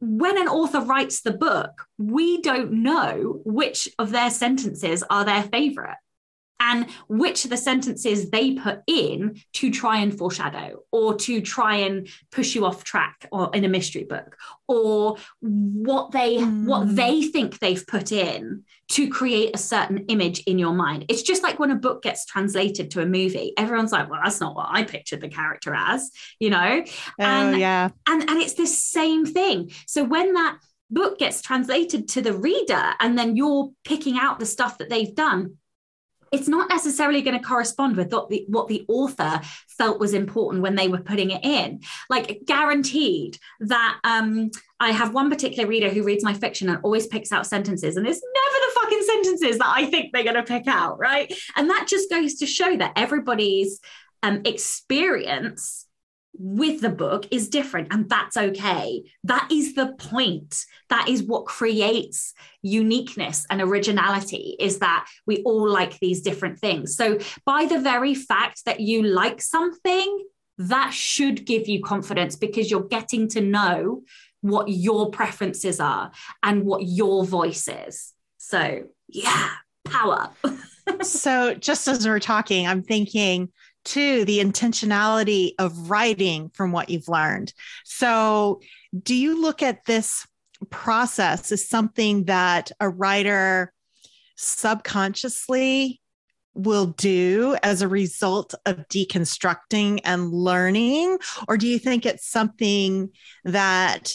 when 0.00 0.38
an 0.38 0.48
author 0.48 0.80
writes 0.80 1.22
the 1.22 1.32
book 1.32 1.86
we 1.96 2.42
don't 2.42 2.70
know 2.70 3.40
which 3.44 3.88
of 3.98 4.10
their 4.10 4.28
sentences 4.28 5.02
are 5.08 5.24
their 5.24 5.42
favorite 5.44 5.96
and 6.60 6.86
which 7.08 7.44
of 7.44 7.50
the 7.50 7.56
sentences 7.56 8.30
they 8.30 8.54
put 8.54 8.80
in 8.86 9.40
to 9.52 9.70
try 9.70 9.98
and 9.98 10.16
foreshadow 10.16 10.82
or 10.92 11.14
to 11.14 11.40
try 11.40 11.76
and 11.76 12.08
push 12.30 12.54
you 12.54 12.64
off 12.64 12.84
track 12.84 13.26
or 13.32 13.50
in 13.54 13.64
a 13.64 13.68
mystery 13.68 14.04
book 14.04 14.36
or 14.68 15.16
what 15.40 16.12
they 16.12 16.36
mm. 16.38 16.64
what 16.64 16.86
hmm. 16.86 16.94
they 16.94 17.22
think 17.22 17.58
they've 17.58 17.86
put 17.86 18.12
in 18.12 18.64
to 18.88 19.08
create 19.08 19.54
a 19.54 19.58
certain 19.58 19.98
image 20.08 20.40
in 20.40 20.58
your 20.58 20.72
mind 20.72 21.04
it's 21.08 21.22
just 21.22 21.42
like 21.42 21.58
when 21.58 21.70
a 21.70 21.76
book 21.76 22.02
gets 22.02 22.24
translated 22.24 22.90
to 22.90 23.00
a 23.00 23.06
movie 23.06 23.52
everyone's 23.58 23.92
like 23.92 24.08
well 24.08 24.20
that's 24.22 24.40
not 24.40 24.54
what 24.54 24.68
i 24.70 24.82
pictured 24.82 25.20
the 25.20 25.28
character 25.28 25.74
as 25.74 26.10
you 26.38 26.50
know 26.50 26.82
oh, 26.84 27.24
and 27.24 27.58
yeah 27.58 27.88
and 28.08 28.28
and 28.28 28.40
it's 28.40 28.54
the 28.54 28.66
same 28.66 29.26
thing 29.26 29.70
so 29.86 30.04
when 30.04 30.32
that 30.34 30.58
book 30.90 31.18
gets 31.18 31.42
translated 31.42 32.08
to 32.08 32.22
the 32.22 32.32
reader 32.32 32.92
and 33.00 33.18
then 33.18 33.36
you're 33.36 33.70
picking 33.84 34.18
out 34.18 34.38
the 34.38 34.46
stuff 34.46 34.78
that 34.78 34.88
they've 34.88 35.14
done 35.14 35.56
it's 36.34 36.48
not 36.48 36.68
necessarily 36.68 37.22
going 37.22 37.38
to 37.38 37.44
correspond 37.44 37.96
with 37.96 38.12
what 38.12 38.28
the, 38.28 38.44
what 38.48 38.66
the 38.66 38.84
author 38.88 39.40
felt 39.68 40.00
was 40.00 40.14
important 40.14 40.64
when 40.64 40.74
they 40.74 40.88
were 40.88 40.98
putting 40.98 41.30
it 41.30 41.44
in. 41.44 41.80
Like 42.10 42.40
guaranteed 42.44 43.38
that 43.60 44.00
um, 44.02 44.50
I 44.80 44.90
have 44.90 45.14
one 45.14 45.30
particular 45.30 45.68
reader 45.68 45.90
who 45.90 46.02
reads 46.02 46.24
my 46.24 46.34
fiction 46.34 46.68
and 46.68 46.80
always 46.82 47.06
picks 47.06 47.30
out 47.30 47.46
sentences, 47.46 47.96
and 47.96 48.06
it's 48.06 48.20
never 48.20 48.66
the 48.66 48.80
fucking 48.80 49.02
sentences 49.02 49.58
that 49.58 49.72
I 49.72 49.86
think 49.86 50.12
they're 50.12 50.24
going 50.24 50.34
to 50.34 50.42
pick 50.42 50.66
out, 50.66 50.98
right? 50.98 51.32
And 51.54 51.70
that 51.70 51.86
just 51.86 52.10
goes 52.10 52.34
to 52.34 52.46
show 52.46 52.76
that 52.76 52.94
everybody's 52.96 53.80
um, 54.24 54.42
experience 54.44 55.86
with 56.36 56.80
the 56.80 56.90
book 56.90 57.26
is 57.30 57.48
different 57.48 57.88
and 57.92 58.08
that's 58.08 58.36
okay. 58.36 59.04
That 59.24 59.48
is 59.50 59.74
the 59.74 59.94
point. 59.98 60.64
That 60.88 61.08
is 61.08 61.22
what 61.22 61.46
creates 61.46 62.34
uniqueness 62.62 63.46
and 63.50 63.60
originality 63.60 64.56
is 64.58 64.78
that 64.80 65.06
we 65.26 65.42
all 65.44 65.68
like 65.68 65.98
these 66.00 66.22
different 66.22 66.58
things. 66.58 66.96
So 66.96 67.18
by 67.44 67.66
the 67.66 67.80
very 67.80 68.14
fact 68.14 68.64
that 68.64 68.80
you 68.80 69.02
like 69.02 69.40
something 69.40 70.24
that 70.58 70.92
should 70.92 71.44
give 71.46 71.68
you 71.68 71.82
confidence 71.82 72.36
because 72.36 72.70
you're 72.70 72.82
getting 72.82 73.28
to 73.28 73.40
know 73.40 74.02
what 74.40 74.68
your 74.68 75.10
preferences 75.10 75.80
are 75.80 76.12
and 76.42 76.64
what 76.64 76.82
your 76.84 77.24
voice 77.24 77.68
is. 77.68 78.12
So 78.38 78.84
yeah 79.08 79.50
power. 79.84 80.30
So 81.00 81.54
just 81.54 81.88
as 81.88 82.06
we're 82.06 82.20
talking 82.20 82.66
i'm 82.66 82.82
thinking 82.82 83.48
to 83.84 84.24
the 84.24 84.38
intentionality 84.38 85.52
of 85.58 85.90
writing 85.90 86.50
from 86.54 86.72
what 86.72 86.90
you've 86.90 87.08
learned. 87.08 87.52
So, 87.84 88.60
do 89.02 89.14
you 89.14 89.40
look 89.40 89.62
at 89.62 89.84
this 89.84 90.26
process 90.70 91.52
as 91.52 91.68
something 91.68 92.24
that 92.24 92.70
a 92.80 92.88
writer 92.88 93.72
subconsciously 94.36 96.00
will 96.54 96.86
do 96.86 97.56
as 97.62 97.82
a 97.82 97.88
result 97.88 98.54
of 98.64 98.88
deconstructing 98.88 100.00
and 100.04 100.32
learning? 100.32 101.18
Or 101.48 101.56
do 101.56 101.66
you 101.66 101.78
think 101.78 102.06
it's 102.06 102.28
something 102.28 103.10
that 103.44 104.12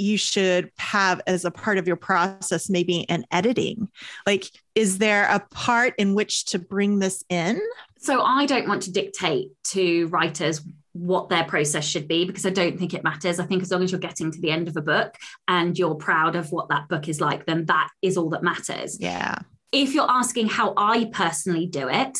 you 0.00 0.16
should 0.16 0.70
have 0.78 1.20
as 1.26 1.44
a 1.44 1.50
part 1.50 1.78
of 1.78 1.86
your 1.86 1.96
process, 1.96 2.68
maybe 2.68 3.08
an 3.08 3.24
editing? 3.30 3.88
Like, 4.26 4.46
is 4.74 4.98
there 4.98 5.28
a 5.30 5.40
part 5.40 5.94
in 5.98 6.14
which 6.14 6.46
to 6.46 6.58
bring 6.58 6.98
this 6.98 7.22
in? 7.28 7.60
So, 7.98 8.22
I 8.22 8.46
don't 8.46 8.68
want 8.68 8.82
to 8.84 8.92
dictate 8.92 9.50
to 9.68 10.06
writers 10.08 10.62
what 10.92 11.28
their 11.28 11.44
process 11.44 11.84
should 11.84 12.08
be 12.08 12.24
because 12.24 12.44
I 12.44 12.50
don't 12.50 12.78
think 12.78 12.94
it 12.94 13.04
matters. 13.04 13.38
I 13.38 13.46
think 13.46 13.62
as 13.62 13.70
long 13.70 13.82
as 13.82 13.92
you're 13.92 14.00
getting 14.00 14.30
to 14.32 14.40
the 14.40 14.50
end 14.50 14.68
of 14.68 14.76
a 14.76 14.82
book 14.82 15.14
and 15.46 15.78
you're 15.78 15.94
proud 15.94 16.34
of 16.34 16.50
what 16.50 16.68
that 16.70 16.88
book 16.88 17.08
is 17.08 17.20
like, 17.20 17.46
then 17.46 17.66
that 17.66 17.90
is 18.02 18.16
all 18.16 18.30
that 18.30 18.42
matters. 18.42 18.98
Yeah. 19.00 19.38
If 19.72 19.94
you're 19.94 20.10
asking 20.10 20.48
how 20.48 20.74
I 20.76 21.10
personally 21.12 21.66
do 21.66 21.88
it, 21.88 22.18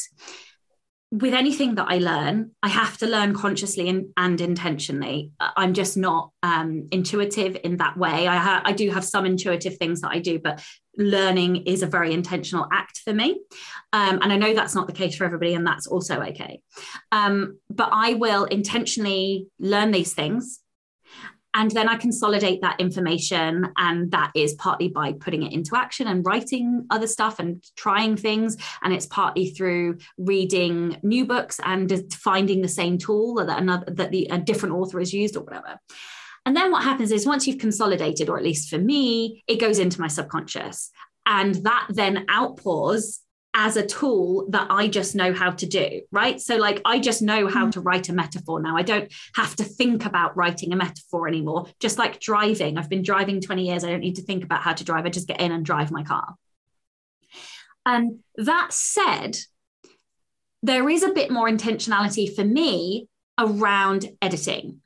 with 1.12 1.34
anything 1.34 1.74
that 1.74 1.86
I 1.88 1.98
learn, 1.98 2.52
I 2.62 2.68
have 2.68 2.96
to 2.98 3.06
learn 3.06 3.34
consciously 3.34 3.88
and, 3.88 4.12
and 4.16 4.40
intentionally. 4.40 5.32
I'm 5.40 5.74
just 5.74 5.96
not 5.96 6.30
um, 6.44 6.86
intuitive 6.92 7.56
in 7.64 7.78
that 7.78 7.96
way. 7.96 8.28
I, 8.28 8.36
ha- 8.36 8.62
I 8.64 8.72
do 8.72 8.90
have 8.90 9.04
some 9.04 9.26
intuitive 9.26 9.76
things 9.76 10.02
that 10.02 10.10
I 10.12 10.20
do, 10.20 10.38
but 10.38 10.62
learning 10.96 11.66
is 11.66 11.82
a 11.82 11.86
very 11.86 12.12
intentional 12.12 12.68
act 12.72 12.98
for 12.98 13.12
me. 13.12 13.40
Um, 13.92 14.20
and 14.22 14.32
I 14.32 14.36
know 14.36 14.54
that's 14.54 14.76
not 14.76 14.86
the 14.86 14.92
case 14.92 15.16
for 15.16 15.24
everybody, 15.24 15.54
and 15.54 15.66
that's 15.66 15.88
also 15.88 16.20
okay. 16.20 16.60
Um, 17.10 17.58
but 17.68 17.88
I 17.92 18.14
will 18.14 18.44
intentionally 18.44 19.48
learn 19.58 19.90
these 19.90 20.14
things 20.14 20.59
and 21.54 21.70
then 21.72 21.88
I 21.88 21.96
consolidate 21.96 22.62
that 22.62 22.78
information. 22.80 23.72
And 23.76 24.10
that 24.12 24.30
is 24.34 24.54
partly 24.54 24.88
by 24.88 25.12
putting 25.12 25.42
it 25.42 25.52
into 25.52 25.76
action 25.76 26.06
and 26.06 26.24
writing 26.24 26.86
other 26.90 27.06
stuff 27.06 27.38
and 27.38 27.62
trying 27.76 28.16
things. 28.16 28.56
And 28.82 28.92
it's 28.92 29.06
partly 29.06 29.50
through 29.50 29.98
reading 30.16 30.98
new 31.02 31.26
books 31.26 31.58
and 31.64 31.92
finding 32.12 32.62
the 32.62 32.68
same 32.68 32.98
tool 32.98 33.34
that 33.44 33.58
another 33.58 33.86
that 33.92 34.10
the 34.10 34.28
a 34.30 34.38
different 34.38 34.74
author 34.76 35.00
has 35.00 35.12
used 35.12 35.36
or 35.36 35.42
whatever. 35.42 35.78
And 36.46 36.56
then 36.56 36.70
what 36.70 36.84
happens 36.84 37.10
is 37.10 37.26
once 37.26 37.46
you've 37.46 37.58
consolidated, 37.58 38.28
or 38.28 38.38
at 38.38 38.44
least 38.44 38.70
for 38.70 38.78
me, 38.78 39.42
it 39.46 39.60
goes 39.60 39.78
into 39.78 40.00
my 40.00 40.08
subconscious. 40.08 40.90
And 41.26 41.56
that 41.56 41.86
then 41.90 42.26
outpours 42.30 43.20
as 43.52 43.76
a 43.76 43.86
tool 43.86 44.46
that 44.50 44.68
I 44.70 44.86
just 44.86 45.16
know 45.16 45.32
how 45.32 45.50
to 45.50 45.66
do, 45.66 46.02
right? 46.12 46.40
So, 46.40 46.56
like, 46.56 46.80
I 46.84 47.00
just 47.00 47.20
know 47.20 47.48
how 47.48 47.66
mm. 47.66 47.72
to 47.72 47.80
write 47.80 48.08
a 48.08 48.12
metaphor 48.12 48.60
now. 48.60 48.76
I 48.76 48.82
don't 48.82 49.12
have 49.34 49.56
to 49.56 49.64
think 49.64 50.04
about 50.04 50.36
writing 50.36 50.72
a 50.72 50.76
metaphor 50.76 51.26
anymore. 51.26 51.66
Just 51.80 51.98
like 51.98 52.20
driving, 52.20 52.78
I've 52.78 52.88
been 52.88 53.02
driving 53.02 53.40
20 53.40 53.66
years. 53.66 53.84
I 53.84 53.90
don't 53.90 54.00
need 54.00 54.16
to 54.16 54.22
think 54.22 54.44
about 54.44 54.62
how 54.62 54.72
to 54.72 54.84
drive. 54.84 55.04
I 55.04 55.10
just 55.10 55.28
get 55.28 55.40
in 55.40 55.52
and 55.52 55.64
drive 55.64 55.90
my 55.90 56.04
car. 56.04 56.34
And 57.84 58.20
that 58.36 58.72
said, 58.72 59.36
there 60.62 60.88
is 60.88 61.02
a 61.02 61.12
bit 61.12 61.30
more 61.30 61.48
intentionality 61.48 62.34
for 62.34 62.44
me 62.44 63.08
around 63.38 64.06
editing. 64.20 64.80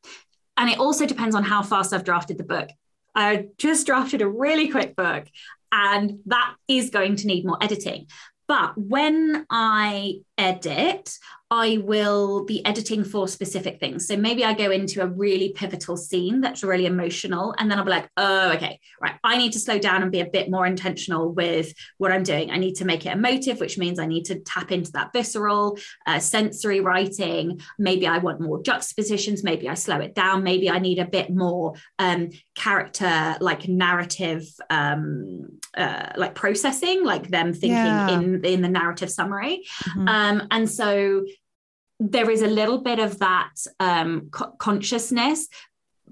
And 0.57 0.71
it 0.71 0.79
also 0.79 1.05
depends 1.05 1.35
on 1.35 1.43
how 1.43 1.63
fast 1.63 1.93
I've 1.93 2.05
drafted 2.05 2.39
the 2.39 2.45
book. 2.45 2.71
I 3.15 3.47
just 3.59 3.87
drafted 3.87 4.23
a 4.23 4.29
really 4.29 4.69
quick 4.69 4.97
book 4.97 5.27
and 5.73 6.21
that 6.27 6.55
is 6.69 6.91
going 6.91 7.17
to 7.17 7.27
need 7.27 7.45
more 7.45 7.59
editing. 7.61 8.07
But 8.47 8.77
when 8.77 9.47
I 9.49 10.21
edit, 10.37 11.17
I 11.51 11.79
will 11.85 12.45
be 12.45 12.65
editing 12.67 13.05
for 13.05 13.29
specific 13.29 13.79
things. 13.79 14.09
So 14.09 14.17
maybe 14.17 14.45
I 14.45 14.55
go 14.55 14.73
into 14.73 15.03
a 15.03 15.07
really 15.07 15.53
pivotal 15.53 15.97
scene 15.97 16.41
that's 16.41 16.65
really 16.65 16.87
emotional, 16.87 17.55
and 17.59 17.71
then 17.71 17.79
I'll 17.79 17.85
be 17.85 17.93
like, 17.93 18.09
oh, 18.17 18.53
okay, 18.55 18.81
right. 19.01 19.15
I 19.23 19.37
need 19.37 19.53
to 19.53 19.61
slow 19.61 19.79
down 19.79 20.03
and 20.03 20.11
be 20.11 20.21
a 20.21 20.27
bit 20.27 20.51
more 20.51 20.67
intentional 20.67 21.31
with 21.33 21.73
what 21.99 22.11
I'm 22.11 22.25
doing. 22.25 22.51
I 22.51 22.57
need 22.57 22.75
to 22.77 22.85
make 22.85 23.07
it 23.07 23.13
emotive, 23.13 23.61
which 23.61 23.79
means 23.79 24.01
I 24.01 24.07
need 24.07 24.25
to 24.25 24.41
tap 24.41 24.73
into 24.73 24.91
that 24.93 25.13
visceral, 25.13 25.79
uh, 26.07 26.19
sensory 26.19 26.81
writing. 26.81 27.61
Maybe 27.79 28.07
I 28.07 28.19
want 28.19 28.41
more 28.41 28.61
juxtapositions. 28.61 29.45
Maybe 29.45 29.69
I 29.69 29.75
slow 29.75 30.01
it 30.01 30.15
down. 30.15 30.43
Maybe 30.43 30.69
I 30.69 30.81
need 30.81 30.99
a 30.99 31.07
bit 31.07 31.31
more 31.31 31.75
um, 32.01 32.31
character, 32.57 33.37
like 33.41 33.69
narrative, 33.69 34.45
um, 34.71 35.61
uh, 35.77 36.11
like 36.17 36.35
processing, 36.35 37.05
like 37.05 37.29
them 37.29 37.53
thinking 37.53 37.71
yeah. 37.71 38.11
in 38.11 38.45
in 38.45 38.63
the 38.63 38.69
narrative 38.69 39.11
summary. 39.11 39.65
Mm-hmm. 39.85 40.09
Um, 40.09 40.24
and 40.51 40.71
so 40.71 41.25
there 42.01 42.31
is 42.31 42.43
a 42.43 42.47
little 42.47 42.79
bit 42.79 42.99
of 42.99 43.19
that 43.21 43.55
um, 43.81 44.29
co- 44.31 44.53
consciousness. 44.59 45.49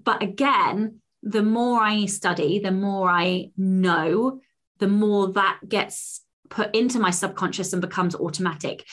But 0.02 0.22
again, 0.22 1.00
the 1.22 1.42
more 1.42 1.80
I 1.80 2.06
study, 2.06 2.58
the 2.58 2.72
more 2.72 3.08
I 3.08 3.50
know, 3.56 4.40
the 4.78 4.88
more 4.88 5.32
that 5.32 5.60
gets 5.68 6.22
put 6.50 6.74
into 6.74 6.98
my 6.98 7.10
subconscious 7.10 7.72
and 7.72 7.80
becomes 7.80 8.14
automatic. 8.14 8.84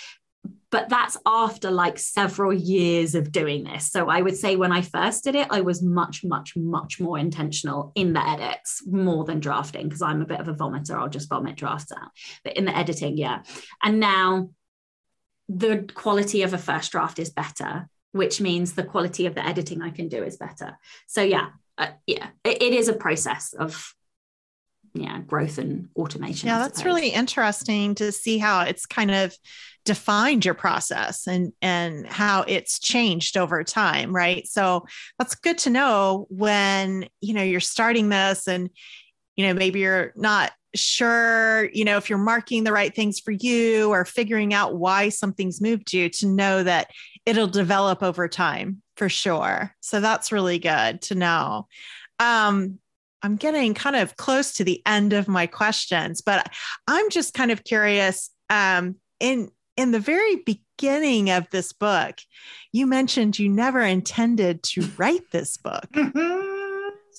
But 0.72 0.88
that's 0.88 1.18
after 1.26 1.72
like 1.72 1.98
several 1.98 2.54
years 2.54 3.16
of 3.16 3.32
doing 3.32 3.64
this. 3.64 3.92
So 3.92 4.08
I 4.08 4.22
would 4.22 4.38
say 4.38 4.56
when 4.56 4.72
I 4.72 4.82
first 4.82 5.24
did 5.24 5.34
it, 5.34 5.48
I 5.50 5.62
was 5.62 5.82
much, 5.82 6.24
much, 6.24 6.56
much 6.56 7.00
more 7.00 7.18
intentional 7.18 7.92
in 7.96 8.14
the 8.14 8.26
edits 8.26 8.84
more 8.86 9.26
than 9.26 9.40
drafting 9.40 9.88
because 9.88 10.04
I'm 10.04 10.22
a 10.22 10.28
bit 10.28 10.40
of 10.40 10.48
a 10.48 10.54
vomiter. 10.54 10.96
I'll 10.96 11.10
just 11.10 11.28
vomit 11.28 11.56
drafts 11.56 11.92
out. 11.92 12.12
But 12.44 12.56
in 12.56 12.66
the 12.66 12.78
editing, 12.78 13.18
yeah. 13.18 13.42
And 13.82 14.00
now 14.00 14.52
the 15.50 15.90
quality 15.96 16.44
of 16.44 16.54
a 16.54 16.58
first 16.58 16.92
draft 16.92 17.18
is 17.18 17.32
better, 17.32 17.90
which 18.12 18.40
means 18.40 18.74
the 18.74 18.84
quality 18.84 19.26
of 19.26 19.34
the 19.34 19.46
editing 19.46 19.82
I 19.82 19.90
can 19.90 20.08
do 20.08 20.24
is 20.24 20.38
better. 20.38 20.78
So 21.08 21.24
yeah, 21.24 21.50
uh, 21.78 21.88
yeah, 22.06 22.28
it, 22.44 22.62
it 22.62 22.74
is 22.74 22.88
a 22.88 22.94
process 22.94 23.54
of 23.54 23.94
yeah 24.94 25.20
growth 25.20 25.58
and 25.58 25.90
automation. 25.96 26.48
Yeah, 26.48 26.60
that's 26.60 26.86
really 26.86 27.10
interesting 27.10 27.96
to 27.96 28.12
see 28.12 28.38
how 28.38 28.62
it's 28.62 28.86
kind 28.86 29.12
of 29.12 29.36
defined 29.86 30.46
your 30.46 30.54
process 30.54 31.26
and 31.26 31.52
and 31.62 32.06
how 32.06 32.44
it's 32.48 32.80
changed 32.80 33.38
over 33.38 33.64
time 33.64 34.14
right 34.14 34.46
so 34.46 34.86
that's 35.18 35.36
good 35.36 35.58
to 35.58 35.70
know 35.70 36.28
when 36.30 37.08
you 37.22 37.34
know 37.34 37.42
you're 37.42 37.60
starting 37.60 38.10
this 38.10 38.48
and 38.48 38.70
you 39.36 39.48
know 39.48 39.54
maybe 39.54 39.80
you're 39.80 40.12
not 40.16 40.52
sure 40.76 41.70
you 41.74 41.84
know 41.84 41.98
if 41.98 42.10
you're 42.10 42.20
marking 42.20 42.64
the 42.64 42.72
right 42.72 42.96
things 42.96 43.20
for 43.20 43.32
you 43.32 43.90
or 43.90 44.06
figuring 44.06 44.54
out 44.54 44.76
why 44.76 45.10
something's 45.10 45.62
moved 45.62 45.94
you 45.94 46.10
to 46.10 46.28
know 46.28 46.64
that 46.64 46.92
it'll 47.26 47.48
develop 47.48 48.04
over 48.04 48.28
time 48.28 48.82
for 48.96 49.10
sure. 49.10 49.74
So 49.80 50.00
that's 50.00 50.32
really 50.32 50.60
good 50.60 51.02
to 51.04 51.16
know. 51.16 51.68
Um 52.20 52.80
i'm 53.22 53.36
getting 53.36 53.74
kind 53.74 53.98
of 53.98 54.16
close 54.16 54.54
to 54.54 54.64
the 54.64 54.82
end 54.86 55.12
of 55.12 55.28
my 55.28 55.46
questions 55.46 56.22
but 56.22 56.50
i'm 56.88 57.10
just 57.10 57.34
kind 57.34 57.52
of 57.52 57.66
curious 57.66 58.30
um 58.50 58.96
in 59.20 59.52
in 59.80 59.92
the 59.92 60.00
very 60.00 60.36
beginning 60.36 61.30
of 61.30 61.50
this 61.52 61.72
book, 61.72 62.20
you 62.74 62.86
mentioned 62.86 63.40
you 63.40 63.48
never 63.48 63.80
intended 63.80 64.62
to 64.62 64.82
write 64.98 65.32
this 65.32 65.56
book. 65.56 65.88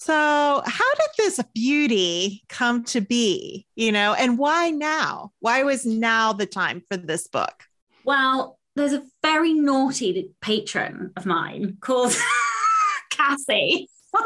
So, 0.01 0.63
how 0.65 0.95
did 0.95 1.11
this 1.19 1.41
beauty 1.53 2.43
come 2.49 2.85
to 2.85 3.03
be? 3.03 3.67
You 3.77 3.93
know, 3.93 4.15
and 4.15 4.39
why 4.39 4.71
now? 4.71 5.33
Why 5.41 5.63
was 5.63 5.85
now 5.85 6.33
the 6.33 6.47
time 6.47 6.83
for 6.91 6.97
this 6.97 7.29
book? 7.29 7.65
Well, 8.05 8.59
there's 8.77 8.95
a 8.95 9.03
very 9.23 9.53
naughty 9.53 10.31
patron 10.41 11.13
of 11.19 11.27
mine 11.27 11.77
called 11.83 12.17
Cassie. 13.11 13.91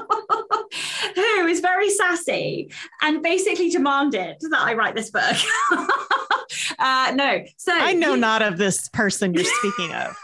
who 1.15 1.47
is 1.47 1.61
very 1.61 1.91
sassy 1.91 2.73
and 3.03 3.23
basically 3.23 3.69
demanded 3.69 4.37
that 4.41 4.61
I 4.61 4.73
write 4.73 4.95
this 4.95 5.11
book. 5.11 5.37
uh, 6.79 7.13
no, 7.15 7.45
so 7.59 7.73
I 7.75 7.93
know 7.93 8.15
not 8.15 8.41
of 8.41 8.57
this 8.57 8.89
person 8.89 9.35
you're 9.35 9.45
speaking 9.45 9.93
of. 9.93 10.17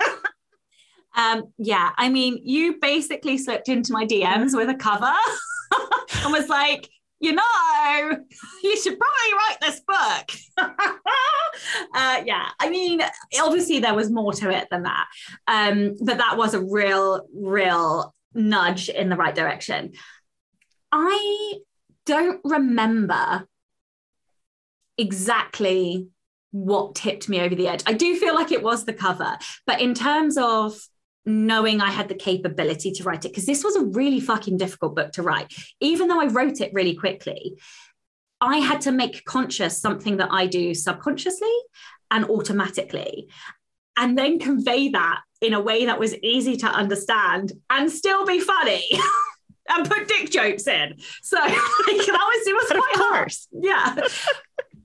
Um, 1.16 1.52
yeah, 1.58 1.90
I 1.96 2.08
mean, 2.08 2.40
you 2.44 2.78
basically 2.80 3.38
slipped 3.38 3.68
into 3.68 3.92
my 3.92 4.06
DMs 4.06 4.54
with 4.54 4.68
a 4.68 4.74
cover 4.74 5.04
and 6.24 6.32
was 6.32 6.48
like, 6.48 6.88
you 7.18 7.32
know, 7.32 7.42
you 8.62 8.76
should 8.76 8.98
probably 8.98 9.32
write 9.34 9.56
this 9.60 9.80
book. 9.80 10.70
uh, 11.94 12.22
yeah, 12.24 12.48
I 12.58 12.70
mean, 12.70 13.02
obviously 13.40 13.80
there 13.80 13.94
was 13.94 14.10
more 14.10 14.32
to 14.34 14.50
it 14.50 14.68
than 14.70 14.84
that, 14.84 15.06
um, 15.46 15.96
but 16.02 16.18
that 16.18 16.36
was 16.36 16.54
a 16.54 16.60
real, 16.60 17.26
real 17.34 18.14
nudge 18.32 18.88
in 18.88 19.08
the 19.08 19.16
right 19.16 19.34
direction. 19.34 19.92
I 20.92 21.54
don't 22.06 22.40
remember 22.44 23.46
exactly 24.96 26.08
what 26.52 26.94
tipped 26.94 27.28
me 27.28 27.40
over 27.40 27.54
the 27.54 27.68
edge. 27.68 27.82
I 27.86 27.92
do 27.92 28.16
feel 28.16 28.34
like 28.34 28.50
it 28.50 28.62
was 28.62 28.84
the 28.84 28.92
cover, 28.92 29.38
but 29.66 29.80
in 29.80 29.94
terms 29.94 30.36
of 30.36 30.80
knowing 31.30 31.80
I 31.80 31.90
had 31.90 32.08
the 32.08 32.14
capability 32.14 32.92
to 32.92 33.02
write 33.04 33.24
it, 33.24 33.28
because 33.28 33.46
this 33.46 33.64
was 33.64 33.76
a 33.76 33.84
really 33.84 34.20
fucking 34.20 34.56
difficult 34.56 34.94
book 34.94 35.12
to 35.12 35.22
write, 35.22 35.52
even 35.80 36.08
though 36.08 36.20
I 36.20 36.26
wrote 36.26 36.60
it 36.60 36.72
really 36.72 36.94
quickly. 36.94 37.58
I 38.40 38.58
had 38.58 38.80
to 38.82 38.92
make 38.92 39.24
conscious 39.24 39.78
something 39.78 40.16
that 40.16 40.30
I 40.30 40.46
do 40.46 40.74
subconsciously 40.74 41.54
and 42.10 42.24
automatically, 42.26 43.28
and 43.96 44.16
then 44.16 44.38
convey 44.38 44.88
that 44.90 45.20
in 45.40 45.54
a 45.54 45.60
way 45.60 45.86
that 45.86 46.00
was 46.00 46.14
easy 46.22 46.56
to 46.58 46.66
understand 46.66 47.52
and 47.68 47.90
still 47.90 48.26
be 48.26 48.40
funny. 48.40 48.84
and 49.70 49.88
put 49.88 50.08
dick 50.08 50.30
jokes 50.30 50.66
in. 50.66 50.96
So 51.22 51.36
like, 51.40 51.52
that 51.52 51.66
was 51.86 52.46
it 52.46 52.54
was 52.54 52.66
quite 52.68 52.96
hard. 52.96 53.32
Yeah. 53.52 54.06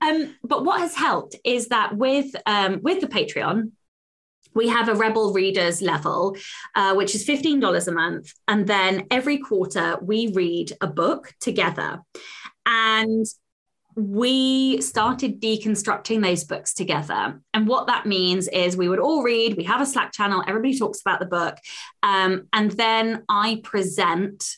um, 0.00 0.34
but 0.44 0.64
what 0.64 0.80
has 0.80 0.94
helped 0.94 1.36
is 1.44 1.68
that 1.68 1.96
with 1.96 2.34
um, 2.46 2.80
with 2.82 3.00
the 3.00 3.08
Patreon, 3.08 3.72
we 4.56 4.68
have 4.68 4.88
a 4.88 4.94
Rebel 4.94 5.32
Readers 5.32 5.82
level, 5.82 6.36
uh, 6.74 6.94
which 6.94 7.14
is 7.14 7.26
$15 7.26 7.86
a 7.86 7.92
month. 7.92 8.32
And 8.48 8.66
then 8.66 9.06
every 9.10 9.38
quarter, 9.38 9.98
we 10.00 10.32
read 10.32 10.72
a 10.80 10.86
book 10.86 11.34
together. 11.40 12.00
And 12.64 13.26
we 13.94 14.80
started 14.80 15.40
deconstructing 15.40 16.22
those 16.22 16.44
books 16.44 16.74
together. 16.74 17.40
And 17.54 17.68
what 17.68 17.86
that 17.86 18.06
means 18.06 18.48
is 18.48 18.76
we 18.76 18.88
would 18.88 18.98
all 18.98 19.22
read, 19.22 19.56
we 19.56 19.64
have 19.64 19.80
a 19.80 19.86
Slack 19.86 20.12
channel, 20.12 20.42
everybody 20.46 20.78
talks 20.78 21.00
about 21.00 21.20
the 21.20 21.26
book. 21.26 21.56
Um, 22.02 22.48
and 22.52 22.70
then 22.72 23.24
I 23.28 23.60
present 23.62 24.56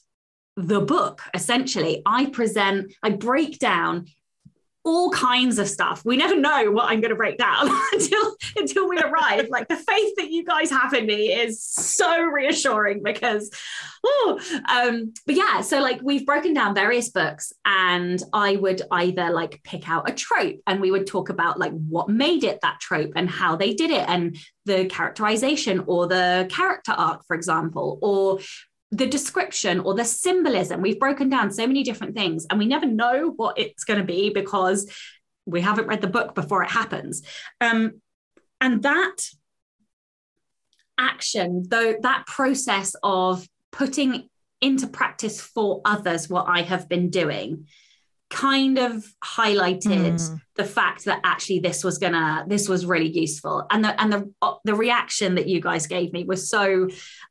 the 0.56 0.80
book 0.80 1.22
essentially. 1.34 2.02
I 2.04 2.26
present, 2.26 2.92
I 3.02 3.10
break 3.10 3.60
down 3.60 4.06
all 4.88 5.10
kinds 5.10 5.58
of 5.58 5.68
stuff. 5.68 6.02
We 6.04 6.16
never 6.16 6.34
know 6.34 6.70
what 6.70 6.86
I'm 6.86 7.02
going 7.02 7.10
to 7.10 7.16
break 7.16 7.36
down 7.36 7.68
until 7.92 8.36
until 8.56 8.88
we 8.88 8.98
arrive. 8.98 9.48
Like 9.58 9.68
the 9.68 9.76
faith 9.76 10.14
that 10.16 10.30
you 10.30 10.44
guys 10.44 10.70
have 10.70 10.92
in 10.94 11.06
me 11.06 11.32
is 11.32 11.62
so 11.62 12.22
reassuring 12.22 13.02
because, 13.02 13.50
oh, 14.04 14.40
um, 14.68 15.12
but 15.26 15.34
yeah. 15.34 15.62
So 15.62 15.80
like 15.80 16.00
we've 16.02 16.24
broken 16.26 16.54
down 16.54 16.74
various 16.74 17.08
books, 17.08 17.52
and 17.64 18.22
I 18.32 18.56
would 18.56 18.82
either 18.90 19.30
like 19.30 19.62
pick 19.64 19.88
out 19.88 20.08
a 20.08 20.12
trope, 20.12 20.60
and 20.66 20.80
we 20.80 20.90
would 20.90 21.06
talk 21.06 21.28
about 21.28 21.58
like 21.58 21.72
what 21.72 22.08
made 22.08 22.44
it 22.44 22.60
that 22.62 22.78
trope 22.80 23.12
and 23.16 23.28
how 23.28 23.56
they 23.56 23.74
did 23.74 23.90
it, 23.90 24.08
and 24.08 24.36
the 24.64 24.86
characterization 24.86 25.84
or 25.86 26.06
the 26.06 26.46
character 26.50 26.92
arc, 26.92 27.24
for 27.26 27.34
example, 27.34 27.98
or 28.00 28.38
the 28.90 29.06
description 29.06 29.80
or 29.80 29.94
the 29.94 30.04
symbolism. 30.04 30.80
We've 30.80 30.98
broken 30.98 31.28
down 31.28 31.50
so 31.50 31.66
many 31.66 31.82
different 31.82 32.14
things 32.14 32.46
and 32.48 32.58
we 32.58 32.66
never 32.66 32.86
know 32.86 33.32
what 33.36 33.58
it's 33.58 33.84
going 33.84 34.00
to 34.00 34.06
be 34.06 34.30
because 34.30 34.90
we 35.46 35.60
haven't 35.60 35.86
read 35.86 36.00
the 36.00 36.06
book 36.06 36.34
before 36.34 36.62
it 36.62 36.70
happens. 36.70 37.22
Um, 37.60 38.00
and 38.60 38.82
that 38.82 39.16
action, 40.98 41.64
though, 41.68 41.96
that 42.02 42.26
process 42.26 42.94
of 43.02 43.46
putting 43.70 44.28
into 44.60 44.86
practice 44.86 45.40
for 45.40 45.80
others 45.84 46.28
what 46.28 46.46
I 46.48 46.62
have 46.62 46.88
been 46.88 47.10
doing 47.10 47.66
kind 48.30 48.78
of 48.78 49.06
highlighted 49.24 50.14
mm. 50.14 50.40
the 50.56 50.64
fact 50.64 51.06
that 51.06 51.20
actually 51.24 51.60
this 51.60 51.82
was 51.82 51.96
gonna 51.96 52.44
this 52.46 52.68
was 52.68 52.84
really 52.84 53.08
useful 53.08 53.66
and 53.70 53.82
the 53.82 54.00
and 54.00 54.12
the 54.12 54.32
uh, 54.42 54.54
the 54.64 54.74
reaction 54.74 55.36
that 55.36 55.48
you 55.48 55.60
guys 55.60 55.86
gave 55.86 56.12
me 56.12 56.24
was 56.24 56.50
so 56.50 56.88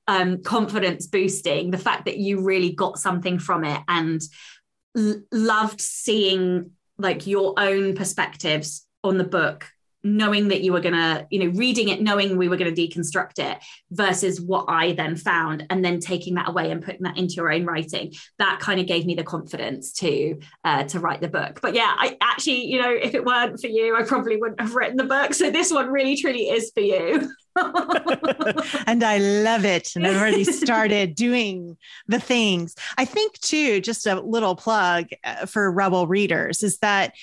um, 0.07 0.41
confidence 0.41 1.05
boosting 1.05 1.69
the 1.69 1.77
fact 1.77 2.05
that 2.05 2.17
you 2.17 2.41
really 2.41 2.71
got 2.71 2.97
something 2.97 3.37
from 3.37 3.63
it 3.63 3.81
and 3.87 4.21
l- 4.97 5.21
loved 5.31 5.79
seeing 5.79 6.71
like 6.97 7.27
your 7.27 7.53
own 7.57 7.95
perspectives 7.95 8.87
on 9.03 9.17
the 9.17 9.23
book 9.23 9.69
knowing 10.15 10.47
that 10.49 10.61
you 10.61 10.73
were 10.73 10.79
going 10.79 10.95
to, 10.95 11.27
you 11.29 11.39
know, 11.39 11.57
reading 11.57 11.89
it, 11.89 12.01
knowing 12.01 12.37
we 12.37 12.47
were 12.47 12.57
going 12.57 12.73
to 12.73 12.87
deconstruct 12.87 13.39
it 13.39 13.57
versus 13.91 14.39
what 14.39 14.65
I 14.67 14.93
then 14.93 15.15
found 15.15 15.65
and 15.69 15.83
then 15.83 15.99
taking 15.99 16.35
that 16.35 16.49
away 16.49 16.71
and 16.71 16.83
putting 16.83 17.03
that 17.03 17.17
into 17.17 17.35
your 17.35 17.51
own 17.51 17.65
writing. 17.65 18.13
That 18.39 18.59
kind 18.59 18.79
of 18.79 18.87
gave 18.87 19.05
me 19.05 19.15
the 19.15 19.23
confidence 19.23 19.91
to 19.93 20.39
uh, 20.63 20.83
to 20.85 20.99
write 20.99 21.21
the 21.21 21.27
book. 21.27 21.59
But 21.61 21.73
yeah, 21.73 21.93
I 21.97 22.17
actually, 22.21 22.65
you 22.65 22.81
know, 22.81 22.91
if 22.91 23.13
it 23.13 23.25
weren't 23.25 23.59
for 23.59 23.67
you, 23.67 23.95
I 23.95 24.03
probably 24.03 24.37
wouldn't 24.37 24.61
have 24.61 24.75
written 24.75 24.97
the 24.97 25.03
book. 25.03 25.33
So 25.33 25.51
this 25.51 25.71
one 25.71 25.89
really 25.89 26.15
truly 26.15 26.49
is 26.49 26.71
for 26.73 26.81
you. 26.81 27.29
and 28.87 29.03
I 29.03 29.17
love 29.17 29.65
it. 29.65 29.95
And 29.95 30.05
I've 30.05 30.17
already 30.17 30.43
started 30.43 31.15
doing 31.15 31.77
the 32.07 32.19
things. 32.19 32.75
I 32.97 33.05
think, 33.05 33.39
too, 33.39 33.81
just 33.81 34.05
a 34.05 34.19
little 34.21 34.55
plug 34.55 35.07
uh, 35.23 35.45
for 35.47 35.71
Rebel 35.71 36.07
readers 36.07 36.63
is 36.63 36.77
that 36.79 37.13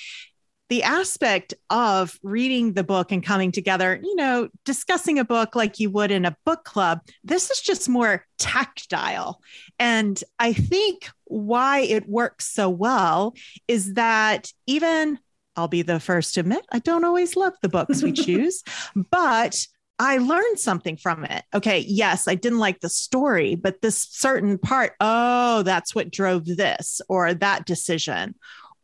the 0.68 0.82
aspect 0.82 1.54
of 1.70 2.18
reading 2.22 2.72
the 2.72 2.84
book 2.84 3.12
and 3.12 3.22
coming 3.22 3.52
together, 3.52 4.00
you 4.02 4.16
know, 4.16 4.48
discussing 4.64 5.18
a 5.18 5.24
book 5.24 5.54
like 5.54 5.78
you 5.78 5.90
would 5.90 6.10
in 6.10 6.24
a 6.24 6.36
book 6.44 6.64
club, 6.64 7.00
this 7.22 7.50
is 7.50 7.60
just 7.60 7.88
more 7.88 8.24
tactile. 8.38 9.40
And 9.78 10.22
I 10.38 10.52
think 10.52 11.10
why 11.24 11.80
it 11.80 12.08
works 12.08 12.46
so 12.46 12.70
well 12.70 13.34
is 13.68 13.94
that 13.94 14.52
even 14.66 15.18
I'll 15.56 15.68
be 15.68 15.82
the 15.82 16.00
first 16.00 16.34
to 16.34 16.40
admit, 16.40 16.64
I 16.72 16.78
don't 16.80 17.04
always 17.04 17.36
love 17.36 17.52
the 17.62 17.68
books 17.68 18.02
we 18.02 18.12
choose, 18.12 18.62
but 19.10 19.66
I 19.98 20.18
learned 20.18 20.58
something 20.58 20.96
from 20.96 21.24
it. 21.24 21.44
Okay, 21.54 21.84
yes, 21.86 22.26
I 22.26 22.34
didn't 22.34 22.58
like 22.58 22.80
the 22.80 22.88
story, 22.88 23.54
but 23.54 23.80
this 23.80 23.96
certain 24.10 24.58
part, 24.58 24.94
oh, 24.98 25.62
that's 25.62 25.94
what 25.94 26.10
drove 26.10 26.46
this 26.46 27.00
or 27.08 27.32
that 27.34 27.64
decision 27.64 28.34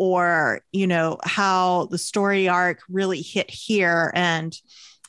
or 0.01 0.63
you 0.73 0.87
know 0.87 1.19
how 1.23 1.87
the 1.91 1.99
story 1.99 2.49
arc 2.49 2.81
really 2.89 3.21
hit 3.21 3.51
here 3.51 4.11
and 4.15 4.59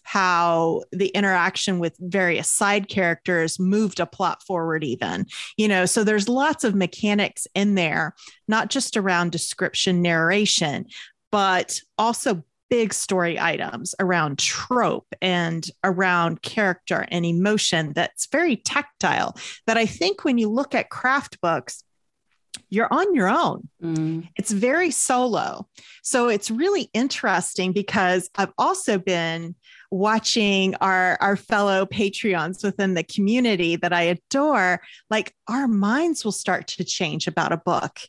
how 0.03 0.83
the 0.91 1.07
interaction 1.07 1.79
with 1.79 1.95
various 2.01 2.49
side 2.49 2.89
characters 2.89 3.57
moved 3.57 4.01
a 4.01 4.05
plot 4.05 4.43
forward 4.43 4.83
even 4.83 5.25
you 5.55 5.67
know? 5.69 5.85
So 5.85 6.03
there's 6.03 6.27
lots 6.27 6.65
of 6.65 6.75
mechanics 6.75 7.47
in 7.55 7.75
there 7.75 8.13
not 8.49 8.69
just 8.69 8.97
around 8.97 9.31
description 9.31 10.01
narration 10.01 10.85
but 11.31 11.79
also 11.97 12.43
big 12.69 12.93
story 12.93 13.39
items 13.39 13.95
around 13.99 14.39
trope 14.39 15.07
and 15.21 15.67
around 15.85 16.41
character 16.41 17.05
and 17.09 17.25
emotion 17.25 17.93
that's 17.93 18.27
very 18.27 18.55
tactile 18.55 19.35
that 19.67 19.77
i 19.77 19.85
think 19.85 20.23
when 20.23 20.37
you 20.37 20.49
look 20.49 20.73
at 20.73 20.89
craft 20.89 21.39
books 21.41 21.83
you're 22.69 22.91
on 22.91 23.13
your 23.13 23.29
own. 23.29 23.67
Mm. 23.83 24.27
It's 24.35 24.51
very 24.51 24.91
solo. 24.91 25.67
So 26.03 26.29
it's 26.29 26.51
really 26.51 26.89
interesting 26.93 27.73
because 27.73 28.29
I've 28.35 28.53
also 28.57 28.97
been 28.97 29.55
watching 29.91 30.73
our 30.75 31.17
our 31.19 31.35
fellow 31.35 31.85
patreons 31.85 32.63
within 32.63 32.93
the 32.93 33.03
community 33.03 33.75
that 33.75 33.91
i 33.91 34.01
adore 34.01 34.81
like 35.09 35.35
our 35.49 35.67
minds 35.67 36.23
will 36.23 36.31
start 36.31 36.65
to 36.65 36.83
change 36.83 37.27
about 37.27 37.51
a 37.51 37.57
book 37.57 37.99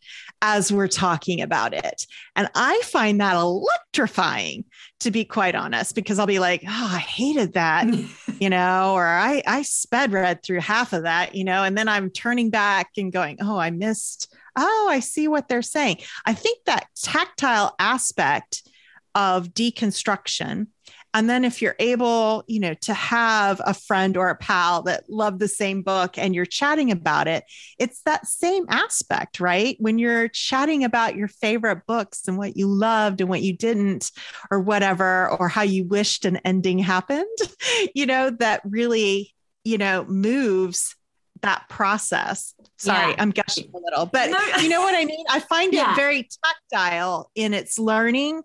as 0.41 0.73
we're 0.73 0.89
talking 0.89 1.41
about 1.41 1.75
it. 1.75 2.07
And 2.37 2.49
i 2.55 2.81
find 2.85 3.21
that 3.21 3.35
electrifying 3.35 4.65
to 5.01 5.11
be 5.11 5.25
quite 5.25 5.57
honest 5.57 5.97
because 5.97 6.21
i'll 6.21 6.27
be 6.27 6.39
like 6.39 6.63
oh 6.65 6.91
i 6.93 6.99
hated 6.99 7.55
that 7.55 7.87
you 8.41 8.49
know 8.49 8.95
or 8.95 9.07
i 9.07 9.43
i 9.47 9.63
sped 9.63 10.13
read 10.13 10.43
through 10.43 10.61
half 10.61 10.93
of 10.93 11.03
that 11.03 11.35
you 11.35 11.43
know 11.43 11.65
and 11.65 11.77
then 11.77 11.89
i'm 11.89 12.11
turning 12.11 12.51
back 12.51 12.91
and 12.97 13.13
going 13.13 13.39
oh 13.41 13.59
i 13.59 13.71
missed 13.71 14.33
oh 14.57 14.89
i 14.89 15.01
see 15.01 15.27
what 15.29 15.49
they're 15.49 15.63
saying. 15.63 15.99
I 16.25 16.35
think 16.35 16.65
that 16.67 16.87
tactile 16.97 17.75
aspect 17.79 18.69
of 19.15 19.49
deconstruction 19.49 20.69
and 21.15 21.29
then 21.29 21.45
if 21.45 21.61
you're 21.61 21.77
able 21.79 22.45
you 22.47 22.61
know 22.61 22.75
to 22.75 22.95
have 22.95 23.61
a 23.65 23.75
friend 23.75 24.17
or 24.17 24.29
a 24.29 24.37
pal 24.37 24.83
that 24.83 25.05
love 25.09 25.39
the 25.39 25.49
same 25.49 25.83
book 25.83 26.19
and 26.19 26.35
you're 26.35 26.47
chatting 26.47 26.91
about 26.91 27.29
it 27.29 27.45
it's 27.79 28.01
that 28.03 28.27
same 28.27 28.65
aspect 28.69 29.41
right 29.41 29.77
when 29.79 29.99
you're 29.99 30.29
chatting 30.29 30.85
about 30.85 31.17
your 31.17 31.29
favorite 31.29 31.87
books 31.87 32.27
and 32.29 32.37
what 32.37 32.57
you 32.57 32.67
loved 32.67 33.21
and 33.21 33.31
what 33.31 33.43
you 33.43 33.57
didn't 33.57 34.11
or 34.51 34.61
whatever 34.61 35.31
or 35.31 35.49
how 35.49 35.63
you 35.63 35.85
wished 35.85 36.25
an 36.25 36.37
ending 36.39 36.79
happened 36.79 37.27
you 37.95 38.07
know 38.07 38.31
that 38.31 38.61
really 38.65 39.35
you 39.65 39.79
know 39.79 40.05
moves 40.05 40.97
that 41.43 41.69
process. 41.69 42.55
Sorry, 42.79 43.11
yeah. 43.11 43.17
I'm 43.19 43.31
gushing 43.31 43.69
a 43.75 43.79
little, 43.79 44.07
but 44.07 44.31
no. 44.31 44.39
you 44.63 44.69
know 44.69 44.81
what 44.81 44.95
I 44.95 45.05
mean? 45.05 45.25
I 45.29 45.41
find 45.41 45.73
yeah. 45.73 45.93
it 45.93 45.97
very 45.97 46.29
tactile 46.45 47.31
in 47.35 47.53
its 47.53 47.79
learning, 47.79 48.43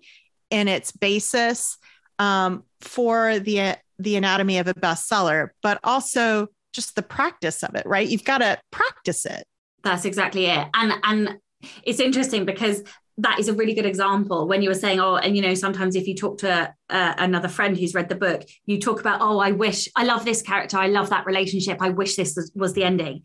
in 0.50 0.68
its 0.68 0.92
basis, 0.92 1.78
um, 2.20 2.64
for 2.82 3.40
the 3.40 3.76
the 4.00 4.16
anatomy 4.16 4.60
of 4.60 4.68
a 4.68 4.74
bestseller, 4.74 5.50
but 5.64 5.80
also 5.84 6.48
just 6.74 6.96
the 6.96 7.02
practice 7.02 7.64
of 7.64 7.74
it, 7.76 7.86
right? 7.86 8.08
You've 8.08 8.24
got 8.24 8.40
to 8.40 8.60
practice 8.72 9.26
it. 9.26 9.46
That's 9.84 10.06
exactly 10.06 10.46
it. 10.46 10.68
And 10.74 10.94
and 11.04 11.38
it's 11.84 12.00
interesting 12.00 12.46
because 12.46 12.84
that 13.20 13.40
is 13.40 13.48
a 13.48 13.54
really 13.54 13.74
good 13.74 13.86
example 13.86 14.48
when 14.48 14.62
you 14.62 14.70
were 14.70 14.76
saying 14.76 15.00
oh 15.00 15.16
and 15.16 15.36
you 15.36 15.42
know 15.42 15.56
sometimes 15.56 15.96
if 15.96 16.08
you 16.08 16.16
talk 16.16 16.38
to 16.38 16.74
uh, 16.90 17.14
another 17.18 17.48
friend 17.48 17.78
who's 17.78 17.96
read 17.96 18.10
the 18.10 18.16
book 18.16 18.44
you 18.66 18.80
talk 18.80 19.00
about 19.00 19.22
oh 19.22 19.40
i 19.40 19.52
wish 19.52 19.90
i 19.96 20.04
love 20.04 20.24
this 20.24 20.42
character 20.42 20.78
i 20.78 20.88
love 20.88 21.10
that 21.10 21.26
relationship 21.26 21.82
i 21.82 21.90
wish 21.90 22.16
this 22.16 22.36
was, 22.36 22.52
was 22.54 22.74
the 22.74 22.84
ending 22.84 23.24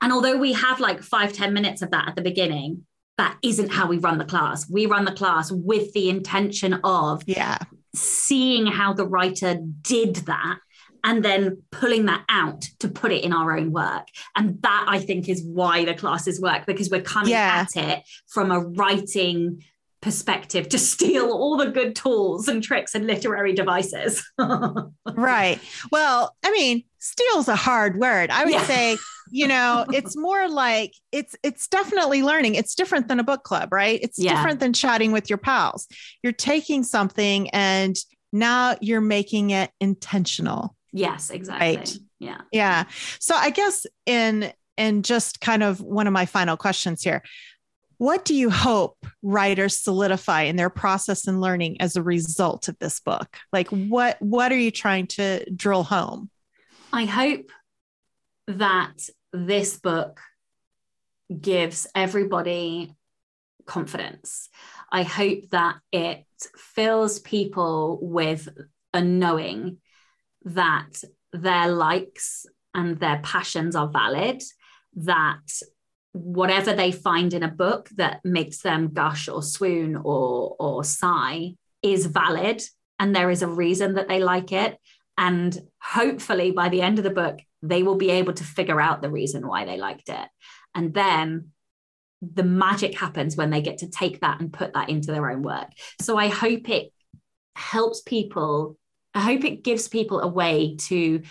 and 0.00 0.12
although 0.12 0.36
we 0.36 0.52
have 0.52 0.80
like 0.80 1.02
five 1.02 1.32
ten 1.32 1.54
minutes 1.54 1.82
of 1.82 1.90
that 1.92 2.08
at 2.08 2.16
the 2.16 2.22
beginning 2.22 2.84
that 3.16 3.36
isn't 3.42 3.70
how 3.70 3.86
we 3.86 3.98
run 3.98 4.18
the 4.18 4.24
class 4.24 4.68
we 4.68 4.86
run 4.86 5.04
the 5.04 5.12
class 5.12 5.52
with 5.52 5.92
the 5.92 6.10
intention 6.10 6.74
of 6.82 7.22
yeah 7.26 7.58
seeing 7.94 8.66
how 8.66 8.92
the 8.92 9.06
writer 9.06 9.58
did 9.82 10.16
that 10.16 10.58
and 11.04 11.24
then 11.24 11.62
pulling 11.70 12.06
that 12.06 12.24
out 12.28 12.62
to 12.80 12.88
put 12.88 13.12
it 13.12 13.24
in 13.24 13.32
our 13.32 13.56
own 13.56 13.72
work. 13.72 14.08
And 14.36 14.60
that 14.62 14.86
I 14.88 14.98
think 14.98 15.28
is 15.28 15.42
why 15.42 15.84
the 15.84 15.94
classes 15.94 16.40
work 16.40 16.66
because 16.66 16.90
we're 16.90 17.02
coming 17.02 17.30
yeah. 17.30 17.66
at 17.66 17.82
it 17.82 18.04
from 18.26 18.50
a 18.50 18.60
writing 18.60 19.62
perspective 20.00 20.68
to 20.68 20.78
steal 20.78 21.30
all 21.32 21.56
the 21.56 21.70
good 21.70 21.96
tools 21.96 22.48
and 22.48 22.62
tricks 22.62 22.94
and 22.94 23.06
literary 23.06 23.52
devices. 23.52 24.24
right. 24.38 25.58
Well, 25.90 26.34
I 26.44 26.52
mean, 26.52 26.84
steal's 26.98 27.48
a 27.48 27.56
hard 27.56 27.98
word. 27.98 28.30
I 28.30 28.44
would 28.44 28.54
yeah. 28.54 28.64
say, 28.64 28.96
you 29.30 29.48
know, 29.48 29.84
it's 29.92 30.16
more 30.16 30.48
like 30.48 30.92
it's 31.12 31.36
it's 31.42 31.68
definitely 31.68 32.22
learning. 32.22 32.54
It's 32.54 32.74
different 32.74 33.08
than 33.08 33.20
a 33.20 33.24
book 33.24 33.42
club, 33.42 33.72
right? 33.72 33.98
It's 34.02 34.18
yeah. 34.18 34.36
different 34.36 34.60
than 34.60 34.72
chatting 34.72 35.12
with 35.12 35.28
your 35.28 35.38
pals. 35.38 35.86
You're 36.22 36.32
taking 36.32 36.84
something 36.84 37.50
and 37.50 37.96
now 38.32 38.76
you're 38.80 39.00
making 39.00 39.50
it 39.50 39.70
intentional. 39.80 40.76
Yes, 40.92 41.30
exactly. 41.30 41.76
Right. 41.76 41.98
Yeah. 42.18 42.40
Yeah. 42.52 42.84
So 43.20 43.34
I 43.34 43.50
guess 43.50 43.86
in 44.06 44.52
in 44.76 45.02
just 45.02 45.40
kind 45.40 45.62
of 45.62 45.80
one 45.80 46.06
of 46.06 46.12
my 46.12 46.24
final 46.24 46.56
questions 46.56 47.02
here, 47.02 47.22
what 47.98 48.24
do 48.24 48.34
you 48.34 48.48
hope 48.48 48.96
writers 49.22 49.80
solidify 49.80 50.42
in 50.42 50.56
their 50.56 50.70
process 50.70 51.26
and 51.26 51.40
learning 51.40 51.80
as 51.80 51.96
a 51.96 52.02
result 52.02 52.68
of 52.68 52.78
this 52.78 53.00
book? 53.00 53.36
Like 53.52 53.68
what 53.68 54.16
what 54.20 54.52
are 54.52 54.58
you 54.58 54.70
trying 54.70 55.08
to 55.08 55.48
drill 55.50 55.82
home? 55.82 56.30
I 56.92 57.04
hope 57.04 57.50
that 58.46 59.08
this 59.32 59.78
book 59.78 60.20
gives 61.40 61.86
everybody 61.94 62.94
confidence. 63.66 64.48
I 64.90 65.02
hope 65.02 65.50
that 65.50 65.76
it 65.92 66.24
fills 66.56 67.18
people 67.18 67.98
with 68.00 68.48
a 68.94 69.02
knowing 69.02 69.78
that 70.44 71.02
their 71.32 71.68
likes 71.68 72.46
and 72.74 72.98
their 72.98 73.20
passions 73.22 73.76
are 73.76 73.88
valid, 73.88 74.42
that 74.94 75.60
whatever 76.18 76.72
they 76.72 76.92
find 76.92 77.32
in 77.34 77.42
a 77.42 77.48
book 77.48 77.88
that 77.96 78.20
makes 78.24 78.62
them 78.62 78.92
gush 78.92 79.28
or 79.28 79.42
swoon 79.42 79.96
or 79.96 80.56
or 80.58 80.84
sigh 80.84 81.54
is 81.82 82.06
valid 82.06 82.62
and 82.98 83.14
there 83.14 83.30
is 83.30 83.42
a 83.42 83.48
reason 83.48 83.94
that 83.94 84.08
they 84.08 84.20
like 84.20 84.52
it. 84.52 84.78
And 85.16 85.56
hopefully 85.82 86.50
by 86.52 86.68
the 86.68 86.82
end 86.82 86.98
of 86.98 87.04
the 87.04 87.10
book 87.10 87.40
they 87.62 87.82
will 87.82 87.96
be 87.96 88.10
able 88.10 88.32
to 88.34 88.44
figure 88.44 88.80
out 88.80 89.02
the 89.02 89.10
reason 89.10 89.46
why 89.46 89.64
they 89.64 89.78
liked 89.78 90.08
it. 90.08 90.28
And 90.74 90.94
then 90.94 91.48
the 92.20 92.44
magic 92.44 92.98
happens 92.98 93.36
when 93.36 93.50
they 93.50 93.62
get 93.62 93.78
to 93.78 93.88
take 93.88 94.20
that 94.20 94.40
and 94.40 94.52
put 94.52 94.74
that 94.74 94.88
into 94.88 95.12
their 95.12 95.30
own 95.30 95.42
work. 95.42 95.68
So 96.00 96.16
i 96.16 96.28
hope 96.28 96.68
it 96.68 96.92
helps 97.54 98.00
people 98.02 98.76
I 99.14 99.20
hope 99.20 99.44
it 99.44 99.64
gives 99.64 99.88
people 99.88 100.20
a 100.20 100.28
way 100.28 100.76
to 100.88 101.22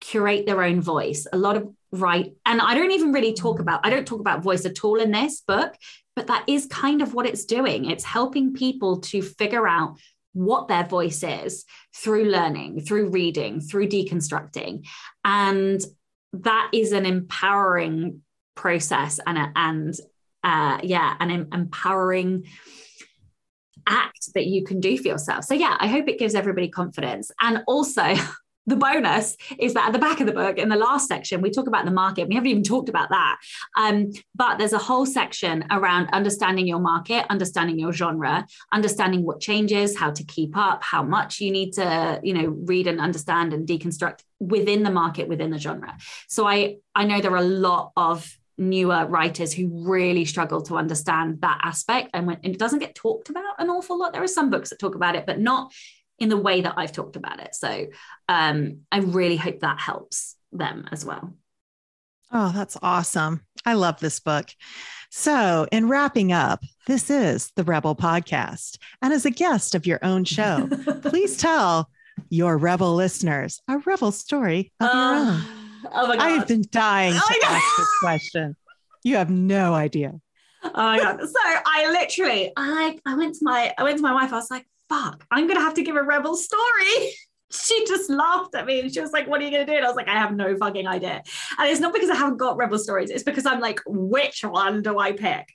curate 0.00 0.46
their 0.46 0.62
own 0.62 0.80
voice. 0.80 1.26
A 1.32 1.38
lot 1.38 1.56
of 1.56 1.74
right, 1.92 2.32
and 2.46 2.60
I 2.60 2.74
don't 2.74 2.92
even 2.92 3.12
really 3.12 3.34
talk 3.34 3.60
about, 3.60 3.84
I 3.84 3.90
don't 3.90 4.06
talk 4.06 4.20
about 4.20 4.42
voice 4.42 4.64
at 4.64 4.82
all 4.84 5.00
in 5.00 5.10
this 5.10 5.42
book, 5.42 5.74
but 6.16 6.26
that 6.26 6.44
is 6.48 6.66
kind 6.66 7.02
of 7.02 7.14
what 7.14 7.26
it's 7.26 7.44
doing. 7.44 7.90
It's 7.90 8.04
helping 8.04 8.54
people 8.54 9.00
to 9.00 9.22
figure 9.22 9.66
out 9.68 9.98
what 10.32 10.68
their 10.68 10.84
voice 10.84 11.22
is 11.22 11.64
through 11.94 12.24
learning, 12.24 12.80
through 12.80 13.10
reading, 13.10 13.60
through 13.60 13.88
deconstructing. 13.88 14.86
And 15.24 15.80
that 16.32 16.70
is 16.72 16.92
an 16.92 17.06
empowering 17.06 18.22
process 18.54 19.20
and, 19.26 19.38
a, 19.38 19.52
and 19.54 19.94
uh, 20.42 20.78
yeah, 20.82 21.14
an 21.20 21.48
empowering 21.52 22.46
act 23.86 24.32
that 24.34 24.46
you 24.46 24.64
can 24.64 24.80
do 24.80 24.96
for 24.96 25.08
yourself. 25.08 25.44
So, 25.44 25.54
yeah, 25.54 25.76
I 25.78 25.86
hope 25.86 26.08
it 26.08 26.18
gives 26.18 26.34
everybody 26.34 26.68
confidence. 26.68 27.30
And 27.40 27.62
also, 27.66 28.02
the 28.66 28.76
bonus 28.76 29.36
is 29.58 29.74
that 29.74 29.88
at 29.88 29.92
the 29.92 29.98
back 29.98 30.20
of 30.20 30.26
the 30.26 30.32
book, 30.32 30.58
in 30.58 30.68
the 30.68 30.76
last 30.76 31.08
section, 31.08 31.40
we 31.40 31.50
talk 31.50 31.66
about 31.66 31.84
the 31.84 31.90
market. 31.90 32.28
We 32.28 32.34
haven't 32.34 32.50
even 32.50 32.62
talked 32.62 32.88
about 32.88 33.08
that. 33.10 33.38
Um, 33.76 34.12
but 34.34 34.58
there's 34.58 34.72
a 34.72 34.78
whole 34.78 35.06
section 35.06 35.64
around 35.70 36.08
understanding 36.12 36.66
your 36.66 36.78
market, 36.78 37.26
understanding 37.28 37.78
your 37.78 37.92
genre, 37.92 38.46
understanding 38.72 39.24
what 39.24 39.40
changes, 39.40 39.96
how 39.96 40.10
to 40.12 40.24
keep 40.24 40.56
up, 40.56 40.82
how 40.82 41.02
much 41.02 41.40
you 41.40 41.50
need 41.50 41.72
to, 41.72 42.20
you 42.22 42.34
know, 42.34 42.48
read 42.48 42.86
and 42.86 43.00
understand 43.00 43.52
and 43.52 43.66
deconstruct 43.66 44.20
within 44.38 44.82
the 44.82 44.90
market, 44.90 45.28
within 45.28 45.50
the 45.50 45.58
genre. 45.58 45.96
So 46.28 46.46
I 46.46 46.76
I 46.94 47.04
know 47.04 47.20
there 47.20 47.32
are 47.32 47.36
a 47.36 47.42
lot 47.42 47.92
of 47.96 48.38
newer 48.58 49.06
writers 49.06 49.52
who 49.52 49.68
really 49.88 50.24
struggle 50.24 50.62
to 50.62 50.76
understand 50.76 51.40
that 51.40 51.58
aspect 51.62 52.10
and 52.12 52.26
when 52.26 52.38
and 52.44 52.54
it 52.54 52.58
doesn't 52.58 52.80
get 52.80 52.94
talked 52.94 53.30
about 53.30 53.54
an 53.58 53.70
awful 53.70 53.98
lot 53.98 54.12
there 54.12 54.22
are 54.22 54.28
some 54.28 54.50
books 54.50 54.70
that 54.70 54.78
talk 54.78 54.94
about 54.94 55.16
it 55.16 55.24
but 55.24 55.40
not 55.40 55.72
in 56.18 56.28
the 56.28 56.36
way 56.36 56.60
that 56.60 56.74
I've 56.76 56.92
talked 56.92 57.16
about 57.16 57.40
it 57.40 57.54
so 57.54 57.86
um, 58.28 58.80
I 58.90 58.98
really 58.98 59.36
hope 59.36 59.60
that 59.60 59.80
helps 59.80 60.36
them 60.52 60.88
as 60.92 61.04
well 61.04 61.34
oh 62.32 62.52
that's 62.54 62.76
awesome 62.82 63.42
I 63.64 63.74
love 63.74 64.00
this 64.00 64.20
book 64.20 64.46
so 65.10 65.66
in 65.72 65.88
wrapping 65.88 66.32
up 66.32 66.62
this 66.86 67.10
is 67.10 67.50
the 67.56 67.64
Rebel 67.64 67.96
podcast 67.96 68.78
and 69.00 69.12
as 69.12 69.24
a 69.24 69.30
guest 69.30 69.74
of 69.74 69.86
your 69.86 69.98
own 70.02 70.24
show 70.24 70.68
please 71.02 71.36
tell 71.36 71.88
your 72.28 72.58
rebel 72.58 72.94
listeners 72.94 73.60
a 73.68 73.78
rebel 73.78 74.12
story 74.12 74.72
of 74.80 74.88
uh, 74.88 74.92
your 74.92 75.32
own 75.32 75.62
Oh 75.90 76.06
my 76.06 76.16
god! 76.16 76.24
I've 76.24 76.48
been 76.48 76.64
dying 76.70 77.14
oh 77.16 77.40
to 77.40 77.46
ask 77.46 77.76
this 77.76 77.98
question. 78.00 78.56
You 79.02 79.16
have 79.16 79.30
no 79.30 79.74
idea. 79.74 80.20
Oh 80.64 80.70
my 80.74 80.98
god! 80.98 81.20
So 81.20 81.40
I 81.44 81.90
literally, 81.90 82.52
I, 82.56 82.98
I 83.04 83.16
went 83.16 83.34
to 83.36 83.40
my, 83.42 83.74
I 83.76 83.82
went 83.82 83.96
to 83.96 84.02
my 84.02 84.12
wife. 84.12 84.32
I 84.32 84.36
was 84.36 84.50
like, 84.50 84.66
"Fuck! 84.92 85.26
I'm 85.30 85.46
gonna 85.46 85.60
have 85.60 85.74
to 85.74 85.82
give 85.82 85.96
a 85.96 86.02
rebel 86.02 86.36
story." 86.36 87.12
She 87.54 87.84
just 87.86 88.08
laughed 88.08 88.54
at 88.54 88.64
me 88.64 88.80
and 88.80 88.90
she 88.90 89.02
was 89.02 89.12
like, 89.12 89.28
What 89.28 89.42
are 89.42 89.44
you 89.44 89.50
going 89.50 89.66
to 89.66 89.70
do? 89.70 89.76
And 89.76 89.84
I 89.84 89.86
was 89.86 89.94
like, 89.94 90.08
I 90.08 90.18
have 90.18 90.34
no 90.34 90.56
fucking 90.56 90.86
idea. 90.86 91.22
And 91.58 91.70
it's 91.70 91.80
not 91.80 91.92
because 91.92 92.08
I 92.08 92.14
haven't 92.14 92.38
got 92.38 92.56
rebel 92.56 92.78
stories, 92.78 93.10
it's 93.10 93.24
because 93.24 93.44
I'm 93.44 93.60
like, 93.60 93.78
Which 93.84 94.42
one 94.42 94.80
do 94.80 94.98
I 94.98 95.12
pick? 95.12 95.46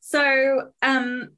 So, 0.00 0.70
um, 0.80 1.36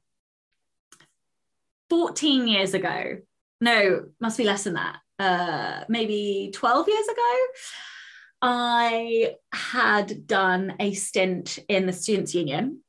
14 1.89 2.47
years 2.47 2.73
ago, 2.73 3.17
no, 3.59 4.05
must 4.21 4.37
be 4.37 4.45
less 4.45 4.63
than 4.63 4.75
that, 4.75 4.99
uh, 5.19 5.83
maybe 5.89 6.51
12 6.53 6.87
years 6.87 7.07
ago, 7.07 7.47
I 8.41 9.35
had 9.51 10.27
done 10.27 10.75
a 10.79 10.93
stint 10.93 11.59
in 11.67 11.87
the 11.87 11.93
Students' 11.93 12.35
Union 12.35 12.81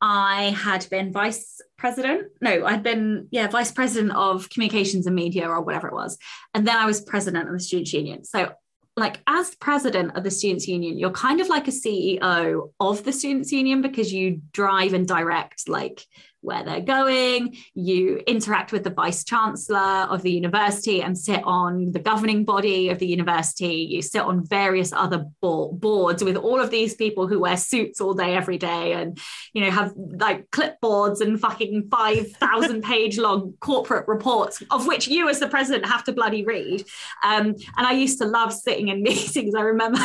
I 0.00 0.50
had 0.56 0.86
been 0.90 1.12
vice 1.12 1.60
president. 1.76 2.28
No, 2.40 2.64
I'd 2.64 2.82
been, 2.82 3.28
yeah, 3.30 3.48
vice 3.48 3.72
president 3.72 4.12
of 4.12 4.48
communications 4.50 5.06
and 5.06 5.16
media 5.16 5.48
or 5.48 5.60
whatever 5.60 5.88
it 5.88 5.94
was. 5.94 6.18
And 6.54 6.66
then 6.66 6.76
I 6.76 6.86
was 6.86 7.00
president 7.00 7.48
of 7.48 7.54
the 7.54 7.60
Students' 7.60 7.92
Union. 7.92 8.24
So, 8.24 8.52
like, 8.96 9.20
as 9.26 9.54
president 9.56 10.16
of 10.16 10.24
the 10.24 10.30
Students' 10.30 10.68
Union, 10.68 10.98
you're 10.98 11.10
kind 11.10 11.40
of 11.40 11.48
like 11.48 11.68
a 11.68 11.72
CEO 11.72 12.70
of 12.80 13.04
the 13.04 13.12
Students' 13.12 13.52
Union 13.52 13.80
because 13.80 14.12
you 14.12 14.42
drive 14.52 14.92
and 14.92 15.06
direct, 15.06 15.68
like, 15.68 16.04
where 16.48 16.64
they're 16.64 16.80
going. 16.80 17.56
You 17.74 18.16
interact 18.26 18.72
with 18.72 18.82
the 18.82 18.90
vice 18.90 19.22
chancellor 19.22 20.08
of 20.08 20.22
the 20.22 20.32
university 20.32 21.02
and 21.02 21.16
sit 21.16 21.42
on 21.44 21.92
the 21.92 21.98
governing 21.98 22.44
body 22.44 22.88
of 22.88 22.98
the 22.98 23.06
university. 23.06 23.86
You 23.90 24.00
sit 24.00 24.22
on 24.22 24.46
various 24.46 24.92
other 24.92 25.26
boards 25.40 26.24
with 26.24 26.36
all 26.36 26.58
of 26.58 26.70
these 26.70 26.94
people 26.94 27.28
who 27.28 27.38
wear 27.38 27.58
suits 27.58 28.00
all 28.00 28.14
day, 28.14 28.34
every 28.34 28.56
day, 28.56 28.94
and 28.94 29.18
you 29.52 29.62
know 29.62 29.70
have 29.70 29.92
like 29.96 30.50
clipboards 30.50 31.20
and 31.20 31.38
fucking 31.38 31.88
five 31.90 32.32
thousand 32.32 32.82
page 32.82 33.18
long 33.18 33.52
corporate 33.60 34.08
reports, 34.08 34.62
of 34.70 34.86
which 34.86 35.06
you 35.06 35.28
as 35.28 35.38
the 35.38 35.48
president 35.48 35.86
have 35.86 36.04
to 36.04 36.12
bloody 36.12 36.44
read. 36.44 36.82
Um, 37.22 37.48
and 37.76 37.86
I 37.86 37.92
used 37.92 38.18
to 38.20 38.26
love 38.26 38.54
sitting 38.54 38.88
in 38.88 39.02
meetings. 39.08 39.54
I 39.54 39.60
remember 39.60 40.00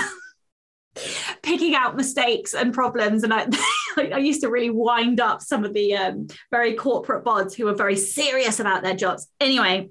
picking 1.42 1.76
out 1.76 1.96
mistakes 1.96 2.54
and 2.54 2.74
problems. 2.74 3.24
And 3.24 3.34
I, 3.34 3.48
I 3.98 4.18
used 4.18 4.42
to 4.42 4.50
really 4.50 4.70
wind 4.70 5.20
up 5.20 5.42
some 5.42 5.64
of 5.64 5.74
the 5.74 5.96
um, 5.96 6.28
very 6.52 6.74
corporate 6.74 7.24
bods 7.26 7.56
who 7.56 7.66
were 7.66 7.76
very 7.76 7.96
serious 7.96 8.60
about 8.60 8.84
their 8.84 8.96
jobs. 8.96 9.28
Anyway, 9.40 9.90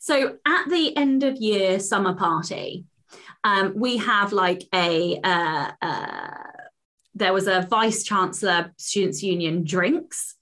so 0.00 0.36
at 0.46 0.68
the 0.68 0.96
end 0.96 1.24
of 1.24 1.36
year 1.36 1.80
summer 1.80 2.14
party, 2.14 2.84
um, 3.44 3.72
we 3.76 3.98
have 3.98 4.32
like 4.32 4.62
a, 4.74 5.20
uh, 5.22 5.70
uh, 5.80 6.34
there 7.14 7.32
was 7.32 7.46
a 7.46 7.66
vice 7.68 8.04
chancellor 8.04 8.72
students 8.76 9.22
union 9.22 9.64
drinks 9.64 10.36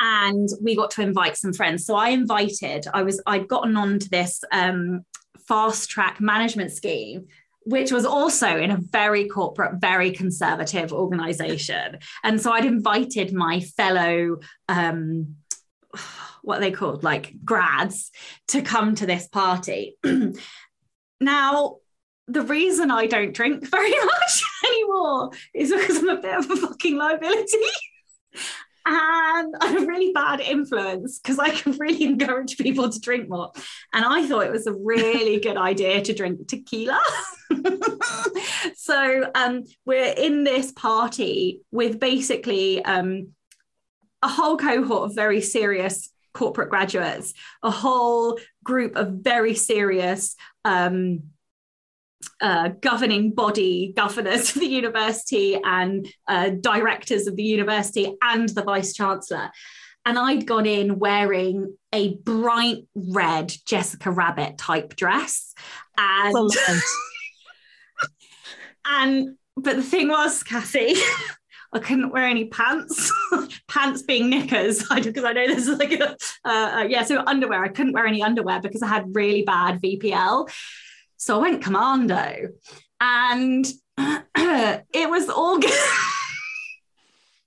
and 0.00 0.48
we 0.60 0.76
got 0.76 0.90
to 0.92 1.02
invite 1.02 1.36
some 1.36 1.52
friends 1.52 1.84
so 1.84 1.94
i 1.94 2.10
invited 2.10 2.86
i 2.92 3.02
was 3.02 3.20
i'd 3.26 3.48
gotten 3.48 3.76
on 3.76 3.98
to 3.98 4.08
this 4.10 4.42
um, 4.52 5.04
fast 5.46 5.88
track 5.88 6.20
management 6.20 6.72
scheme 6.72 7.26
which 7.64 7.92
was 7.92 8.04
also 8.04 8.56
in 8.56 8.70
a 8.70 8.78
very 8.78 9.28
corporate, 9.28 9.80
very 9.80 10.10
conservative 10.10 10.92
organization. 10.92 11.98
And 12.22 12.40
so 12.40 12.52
I'd 12.52 12.64
invited 12.64 13.32
my 13.32 13.60
fellow, 13.60 14.38
um, 14.68 15.36
what 16.42 16.60
they 16.60 16.70
called 16.70 17.04
like 17.04 17.34
grads, 17.44 18.10
to 18.48 18.62
come 18.62 18.94
to 18.94 19.06
this 19.06 19.28
party. 19.28 19.96
now, 21.20 21.76
the 22.26 22.42
reason 22.42 22.90
I 22.90 23.06
don't 23.06 23.34
drink 23.34 23.66
very 23.70 23.90
much 23.90 24.42
anymore 24.66 25.30
is 25.54 25.72
because 25.72 25.98
I'm 25.98 26.08
a 26.08 26.20
bit 26.20 26.38
of 26.38 26.50
a 26.50 26.56
fucking 26.56 26.96
liability 26.96 27.56
and 28.88 29.54
I'm 29.60 29.82
a 29.82 29.86
really 29.86 30.12
bad 30.12 30.40
influence 30.40 31.18
because 31.18 31.38
I 31.38 31.50
can 31.50 31.72
really 31.78 32.04
encourage 32.04 32.56
people 32.56 32.88
to 32.88 33.00
drink 33.00 33.28
more. 33.28 33.52
And 33.92 34.04
I 34.04 34.26
thought 34.26 34.46
it 34.46 34.52
was 34.52 34.66
a 34.66 34.72
really 34.72 35.40
good 35.42 35.56
idea 35.56 36.02
to 36.02 36.14
drink 36.14 36.48
tequila. 36.48 37.00
so 38.76 39.30
um, 39.34 39.64
we're 39.84 40.14
in 40.16 40.44
this 40.44 40.72
party 40.72 41.60
with 41.70 42.00
basically 42.00 42.82
um, 42.84 43.28
a 44.22 44.28
whole 44.28 44.56
cohort 44.56 45.10
of 45.10 45.14
very 45.14 45.40
serious 45.40 46.10
corporate 46.32 46.70
graduates, 46.70 47.34
a 47.62 47.70
whole 47.70 48.38
group 48.64 48.96
of 48.96 49.08
very 49.08 49.54
serious. 49.54 50.36
Um, 50.64 51.24
uh, 52.40 52.70
governing 52.80 53.32
body 53.32 53.92
governors 53.96 54.54
of 54.54 54.60
the 54.60 54.66
university 54.66 55.58
and 55.62 56.06
uh, 56.26 56.50
directors 56.50 57.26
of 57.26 57.36
the 57.36 57.42
university 57.42 58.16
and 58.22 58.48
the 58.50 58.62
vice 58.62 58.92
chancellor. 58.92 59.50
And 60.04 60.18
I'd 60.18 60.46
gone 60.46 60.66
in 60.66 60.98
wearing 60.98 61.76
a 61.92 62.14
bright 62.16 62.84
red 62.94 63.52
Jessica 63.66 64.10
Rabbit 64.10 64.56
type 64.56 64.96
dress. 64.96 65.54
And, 65.98 66.50
and 68.86 69.36
but 69.56 69.76
the 69.76 69.82
thing 69.82 70.08
was, 70.08 70.42
Cassie, 70.42 70.94
I 71.72 71.78
couldn't 71.80 72.10
wear 72.10 72.24
any 72.24 72.46
pants, 72.46 73.12
pants 73.68 74.02
being 74.02 74.30
knickers, 74.30 74.82
because 74.88 75.24
I 75.24 75.32
know 75.32 75.46
this 75.46 75.66
is 75.66 75.78
like 75.78 75.92
a, 75.92 76.12
uh, 76.44 76.78
uh, 76.78 76.86
yeah, 76.88 77.02
so 77.02 77.22
underwear. 77.26 77.62
I 77.62 77.68
couldn't 77.68 77.92
wear 77.92 78.06
any 78.06 78.22
underwear 78.22 78.60
because 78.62 78.82
I 78.82 78.86
had 78.86 79.14
really 79.14 79.42
bad 79.42 79.82
VPL. 79.82 80.48
So 81.18 81.36
I 81.36 81.50
went 81.50 81.62
commando 81.62 82.48
and 83.00 83.66
it 83.98 85.10
was 85.10 85.28
all 85.28 85.58
good. 85.60 85.70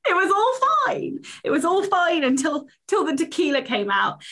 it 0.06 0.14
was 0.14 0.32
all 0.32 0.88
fine. 0.88 1.20
It 1.44 1.50
was 1.50 1.66
all 1.66 1.84
fine 1.84 2.24
until 2.24 2.68
till 2.88 3.06
the 3.06 3.16
tequila 3.16 3.62
came 3.62 3.90
out. 3.90 4.24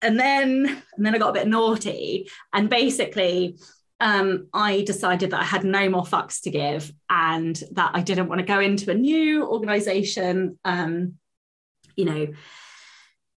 And 0.00 0.18
then 0.18 0.82
and 0.96 1.06
then 1.06 1.14
I 1.14 1.18
got 1.18 1.30
a 1.30 1.40
bit 1.40 1.48
naughty. 1.48 2.28
And 2.52 2.68
basically, 2.68 3.58
um, 4.00 4.48
I 4.52 4.82
decided 4.82 5.30
that 5.30 5.40
I 5.40 5.44
had 5.44 5.64
no 5.64 5.88
more 5.90 6.02
fucks 6.02 6.40
to 6.42 6.50
give 6.50 6.92
and 7.08 7.62
that 7.72 7.92
I 7.94 8.00
didn't 8.00 8.28
want 8.28 8.40
to 8.40 8.46
go 8.46 8.58
into 8.58 8.90
a 8.90 8.94
new 8.94 9.46
organization, 9.46 10.58
um, 10.64 11.14
you 11.94 12.06
know, 12.06 12.26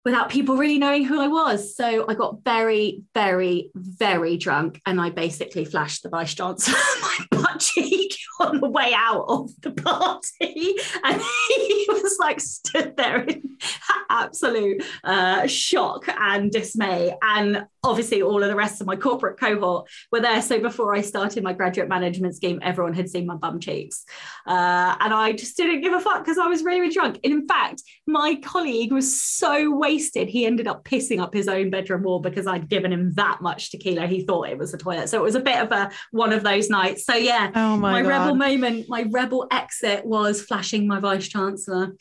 without 0.05 0.29
people 0.29 0.57
really 0.57 0.79
knowing 0.79 1.05
who 1.05 1.21
I 1.21 1.29
was. 1.29 1.75
So 1.77 2.05
I 2.09 2.15
got 2.15 2.45
very, 2.45 3.03
very, 3.15 3.71
very 3.75 4.37
drunk 4.37 4.81
and 4.87 5.01
I 5.01 5.11
basically 5.11 5.65
flashed 5.65 6.03
the 6.03 6.11
vice 6.11 6.35
chancellor 6.35 6.75
my 7.01 7.34
butt 7.45 7.61
cheek 7.61 8.17
on 8.41 8.61
the 8.61 8.69
way 8.69 8.93
out 8.95 9.25
of 9.29 9.51
the 9.61 9.71
party. 9.71 10.77
And 11.05 11.21
he 11.49 11.87
was 11.89 12.17
like 12.19 12.41
stood 12.41 12.97
there 12.97 13.23
in 13.23 13.59
absolute 14.09 14.83
uh, 15.03 15.47
shock 15.47 16.09
and 16.09 16.51
dismay. 16.51 17.15
And 17.23 17.67
obviously 17.83 18.23
all 18.23 18.43
of 18.43 18.49
the 18.49 18.57
rest 18.57 18.81
of 18.81 18.87
my 18.87 18.97
corporate 18.97 19.39
cohort 19.39 19.89
were 20.11 20.21
there. 20.21 20.41
So 20.41 20.59
before 20.61 20.95
I 20.95 21.03
started 21.03 21.45
my 21.45 21.53
graduate 21.53 21.89
management 21.89 22.35
scheme, 22.35 22.59
everyone 22.63 22.95
had 22.95 23.11
seen 23.11 23.27
my 23.27 23.37
bum 23.37 23.61
cheeks. 23.61 24.05
Uh, 24.47 24.97
and 25.01 25.13
I 25.13 25.33
just 25.33 25.57
didn't 25.57 25.83
give 25.83 25.93
a 25.93 26.01
fuck 26.01 26.25
because 26.25 26.39
I 26.39 26.47
was 26.47 26.63
really, 26.63 26.81
really 26.81 26.95
drunk. 26.95 27.21
And 27.23 27.33
in 27.33 27.47
fact, 27.47 27.83
my 28.07 28.37
colleague 28.37 28.93
was 28.93 29.21
so 29.21 29.77
wasted, 29.77 30.29
he 30.29 30.47
ended 30.47 30.67
up 30.67 30.85
pissing 30.85 31.21
up 31.21 31.35
his 31.35 31.49
own 31.49 31.71
bedroom 31.71 32.03
wall 32.03 32.21
because 32.21 32.47
I'd 32.47 32.69
given 32.69 32.93
him 32.93 33.13
that 33.15 33.41
much 33.43 33.71
tequila. 33.71 34.07
He 34.07 34.25
thought 34.25 34.49
it 34.49 34.59
was 34.59 34.73
a 34.73 34.79
toilet. 34.79 35.09
So 35.09 35.19
it 35.19 35.25
was 35.25 35.35
a 35.35 35.41
bit 35.41 35.59
of 35.59 35.71
a 35.73 35.91
one 36.11 36.33
of 36.33 36.43
those 36.43 36.71
nights. 36.71 37.05
So 37.05 37.15
yeah, 37.15 37.34
oh 37.55 37.77
my, 37.77 37.93
my 37.93 38.01
rebel 38.03 38.35
moment, 38.35 38.89
my 38.89 39.07
rebel 39.11 39.47
exit 39.51 40.05
was 40.05 40.43
flashing 40.43 40.87
my 40.87 41.01
vice 41.01 41.29
chancellor. 41.29 41.95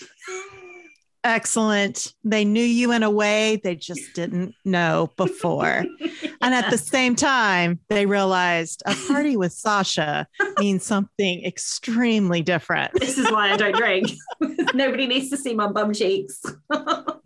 Excellent. 1.25 2.13
They 2.25 2.43
knew 2.43 2.63
you 2.63 2.91
in 2.91 3.01
a 3.01 3.09
way 3.09 3.61
they 3.63 3.75
just 3.75 4.13
didn't 4.13 4.55
know 4.65 5.11
before. 5.17 5.85
And 6.41 6.53
at 6.53 6.69
the 6.69 6.77
same 6.77 7.15
time, 7.15 7.79
they 7.87 8.05
realized 8.05 8.83
a 8.85 8.93
party 9.07 9.37
with 9.37 9.53
Sacha 9.53 10.27
means 10.59 10.83
something 10.83 11.45
extremely 11.45 12.41
different. 12.41 12.91
This 12.99 13.17
is 13.17 13.31
why 13.31 13.53
I 13.53 13.55
don't 13.55 13.73
drink. 13.73 14.11
Nobody 14.73 15.07
needs 15.07 15.29
to 15.29 15.37
see 15.37 15.55
my 15.55 15.67
bum 15.67 15.93
cheeks. 15.93 16.43
oh, 16.69 17.21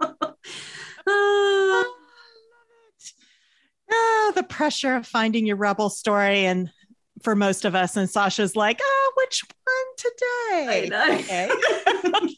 oh, 3.91 4.31
the 4.35 4.43
pressure 4.43 4.93
of 4.93 5.07
finding 5.07 5.47
your 5.47 5.57
rebel 5.57 5.89
story 5.89 6.45
and 6.45 6.69
for 7.27 7.35
most 7.35 7.65
of 7.65 7.75
us 7.75 7.97
and 7.97 8.07
Sacha's 8.07 8.55
like, 8.55 8.79
oh, 8.81 9.11
which 9.17 9.43
one 9.65 9.85
today? 9.97 10.89
Okay. 11.19 11.49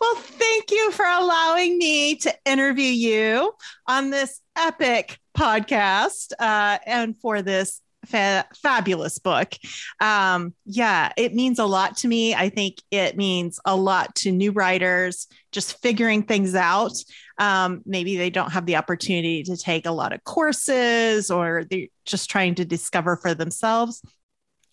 well, 0.00 0.16
thank 0.16 0.72
you 0.72 0.90
for 0.90 1.06
allowing 1.06 1.78
me 1.78 2.16
to 2.16 2.34
interview 2.44 2.90
you 2.90 3.52
on 3.86 4.10
this 4.10 4.40
epic 4.56 5.20
podcast 5.36 6.32
uh, 6.40 6.78
and 6.84 7.16
for 7.20 7.40
this 7.40 7.80
fa- 8.06 8.46
fabulous 8.54 9.18
book. 9.18 9.54
Um, 10.00 10.54
yeah, 10.64 11.12
it 11.16 11.34
means 11.34 11.58
a 11.58 11.64
lot 11.64 11.96
to 11.98 12.08
me. 12.08 12.34
I 12.34 12.48
think 12.48 12.76
it 12.90 13.16
means 13.16 13.60
a 13.64 13.76
lot 13.76 14.14
to 14.16 14.32
new 14.32 14.52
writers 14.52 15.26
just 15.52 15.80
figuring 15.80 16.22
things 16.22 16.54
out. 16.54 16.92
Um, 17.38 17.82
maybe 17.86 18.16
they 18.16 18.30
don't 18.30 18.52
have 18.52 18.66
the 18.66 18.76
opportunity 18.76 19.42
to 19.44 19.56
take 19.56 19.86
a 19.86 19.92
lot 19.92 20.12
of 20.12 20.24
courses 20.24 21.30
or 21.30 21.64
they're 21.70 21.86
just 22.04 22.30
trying 22.30 22.56
to 22.56 22.64
discover 22.64 23.16
for 23.16 23.34
themselves. 23.34 24.02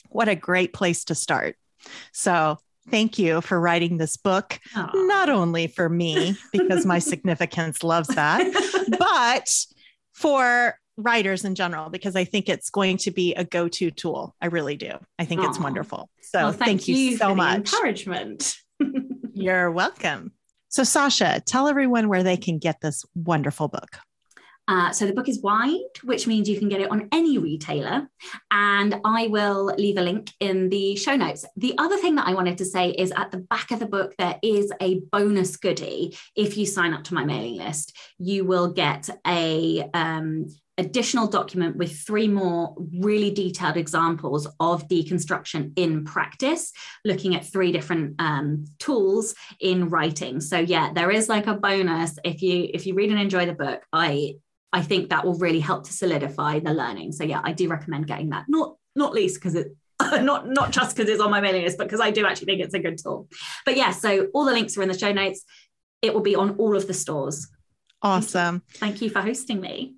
What 0.09 0.29
a 0.29 0.35
great 0.35 0.73
place 0.73 1.05
to 1.05 1.15
start. 1.15 1.57
So, 2.11 2.57
thank 2.89 3.17
you 3.17 3.41
for 3.41 3.59
writing 3.59 3.97
this 3.97 4.15
book, 4.15 4.59
Aww. 4.75 4.91
not 5.07 5.29
only 5.29 5.67
for 5.67 5.89
me, 5.89 6.35
because 6.51 6.85
my 6.85 6.99
significance 7.11 7.83
loves 7.83 8.09
that, 8.09 8.45
but 8.99 9.65
for 10.13 10.79
writers 10.97 11.45
in 11.45 11.55
general, 11.55 11.89
because 11.89 12.15
I 12.15 12.23
think 12.23 12.49
it's 12.49 12.69
going 12.69 12.97
to 12.97 13.11
be 13.11 13.33
a 13.33 13.43
go 13.43 13.67
to 13.67 13.91
tool. 13.91 14.35
I 14.41 14.47
really 14.47 14.77
do. 14.77 14.91
I 15.19 15.25
think 15.25 15.41
Aww. 15.41 15.49
it's 15.49 15.59
wonderful. 15.59 16.09
So 16.21 16.39
well, 16.39 16.51
thank, 16.51 16.81
thank, 16.81 16.87
you, 16.87 16.95
you 16.95 17.17
so 17.17 17.35
much. 17.35 17.73
encouragement. 17.73 18.55
You're 19.33 19.71
welcome. 19.71 20.31
So, 20.69 20.83
Sacha, 20.83 21.41
tell 21.45 21.67
everyone 21.67 22.09
where 22.09 22.23
they 22.23 22.37
can 22.37 22.57
get 22.57 22.81
this 22.81 23.05
wonderful 23.15 23.67
book. 23.67 23.97
Uh, 24.67 24.91
so 24.91 25.05
the 25.05 25.13
book 25.13 25.29
is 25.29 25.41
wide, 25.41 25.79
which 26.03 26.25
means 26.25 26.49
you 26.49 26.57
can 26.57 26.69
get 26.69 26.81
it 26.81 26.89
on 26.89 27.07
any 27.11 27.37
retailer. 27.37 28.09
And 28.49 28.99
I 29.05 29.27
will 29.27 29.65
leave 29.77 29.97
a 29.97 30.01
link 30.01 30.31
in 30.39 30.69
the 30.69 30.95
show 30.95 31.15
notes. 31.15 31.45
The 31.55 31.75
other 31.77 31.97
thing 31.97 32.15
that 32.15 32.27
I 32.27 32.33
wanted 32.33 32.57
to 32.57 32.65
say 32.65 32.89
is 32.89 33.11
at 33.15 33.31
the 33.31 33.37
back 33.37 33.71
of 33.71 33.79
the 33.79 33.85
book, 33.85 34.15
there 34.17 34.39
is 34.41 34.71
a 34.81 35.01
bonus 35.11 35.57
goodie. 35.57 36.17
If 36.35 36.57
you 36.57 36.65
sign 36.65 36.93
up 36.93 37.03
to 37.05 37.13
my 37.13 37.23
mailing 37.23 37.57
list, 37.57 37.95
you 38.17 38.43
will 38.43 38.71
get 38.71 39.09
a 39.25 39.87
um, 39.93 40.47
additional 40.77 41.27
document 41.27 41.77
with 41.77 41.97
three 41.99 42.27
more 42.27 42.75
really 42.99 43.31
detailed 43.31 43.77
examples 43.77 44.45
of 44.59 44.87
deconstruction 44.89 45.71
in 45.77 46.03
practice 46.03 46.73
looking 47.05 47.33
at 47.33 47.45
three 47.45 47.71
different 47.71 48.15
um, 48.19 48.65
tools 48.77 49.35
in 49.61 49.87
writing 49.87 50.41
so 50.41 50.59
yeah 50.59 50.91
there 50.93 51.11
is 51.11 51.29
like 51.29 51.47
a 51.47 51.53
bonus 51.53 52.17
if 52.25 52.41
you 52.41 52.69
if 52.73 52.85
you 52.85 52.93
read 52.93 53.09
and 53.09 53.19
enjoy 53.19 53.45
the 53.45 53.53
book 53.53 53.81
i 53.93 54.35
I 54.75 54.81
think 54.81 55.09
that 55.09 55.23
will 55.23 55.35
really 55.35 55.61
help 55.61 55.85
to 55.85 55.93
solidify 55.93 56.59
the 56.59 56.73
learning. 56.73 57.13
So 57.13 57.23
yeah, 57.23 57.39
I 57.41 57.53
do 57.53 57.69
recommend 57.69 58.07
getting 58.07 58.31
that. 58.31 58.43
Not 58.49 58.75
not 58.93 59.13
least 59.13 59.35
because 59.35 59.55
it 59.55 59.73
not 60.01 60.49
not 60.49 60.71
just 60.71 60.95
because 60.95 61.09
it's 61.09 61.21
on 61.21 61.31
my 61.31 61.39
mailing 61.39 61.63
list, 61.63 61.77
but 61.77 61.87
because 61.87 62.01
I 62.01 62.11
do 62.11 62.25
actually 62.25 62.47
think 62.47 62.61
it's 62.61 62.73
a 62.73 62.79
good 62.79 62.97
tool. 63.01 63.29
But 63.65 63.77
yeah, 63.77 63.91
so 63.91 64.27
all 64.33 64.43
the 64.43 64.51
links 64.51 64.77
are 64.77 64.81
in 64.81 64.89
the 64.89 64.97
show 64.97 65.13
notes. 65.13 65.45
It 66.01 66.13
will 66.13 66.21
be 66.21 66.35
on 66.35 66.57
all 66.57 66.75
of 66.75 66.87
the 66.87 66.93
stores. 66.93 67.47
Awesome. 68.01 68.63
Thank 68.73 69.01
you 69.01 69.09
for 69.09 69.21
hosting 69.21 69.61
me. 69.61 69.95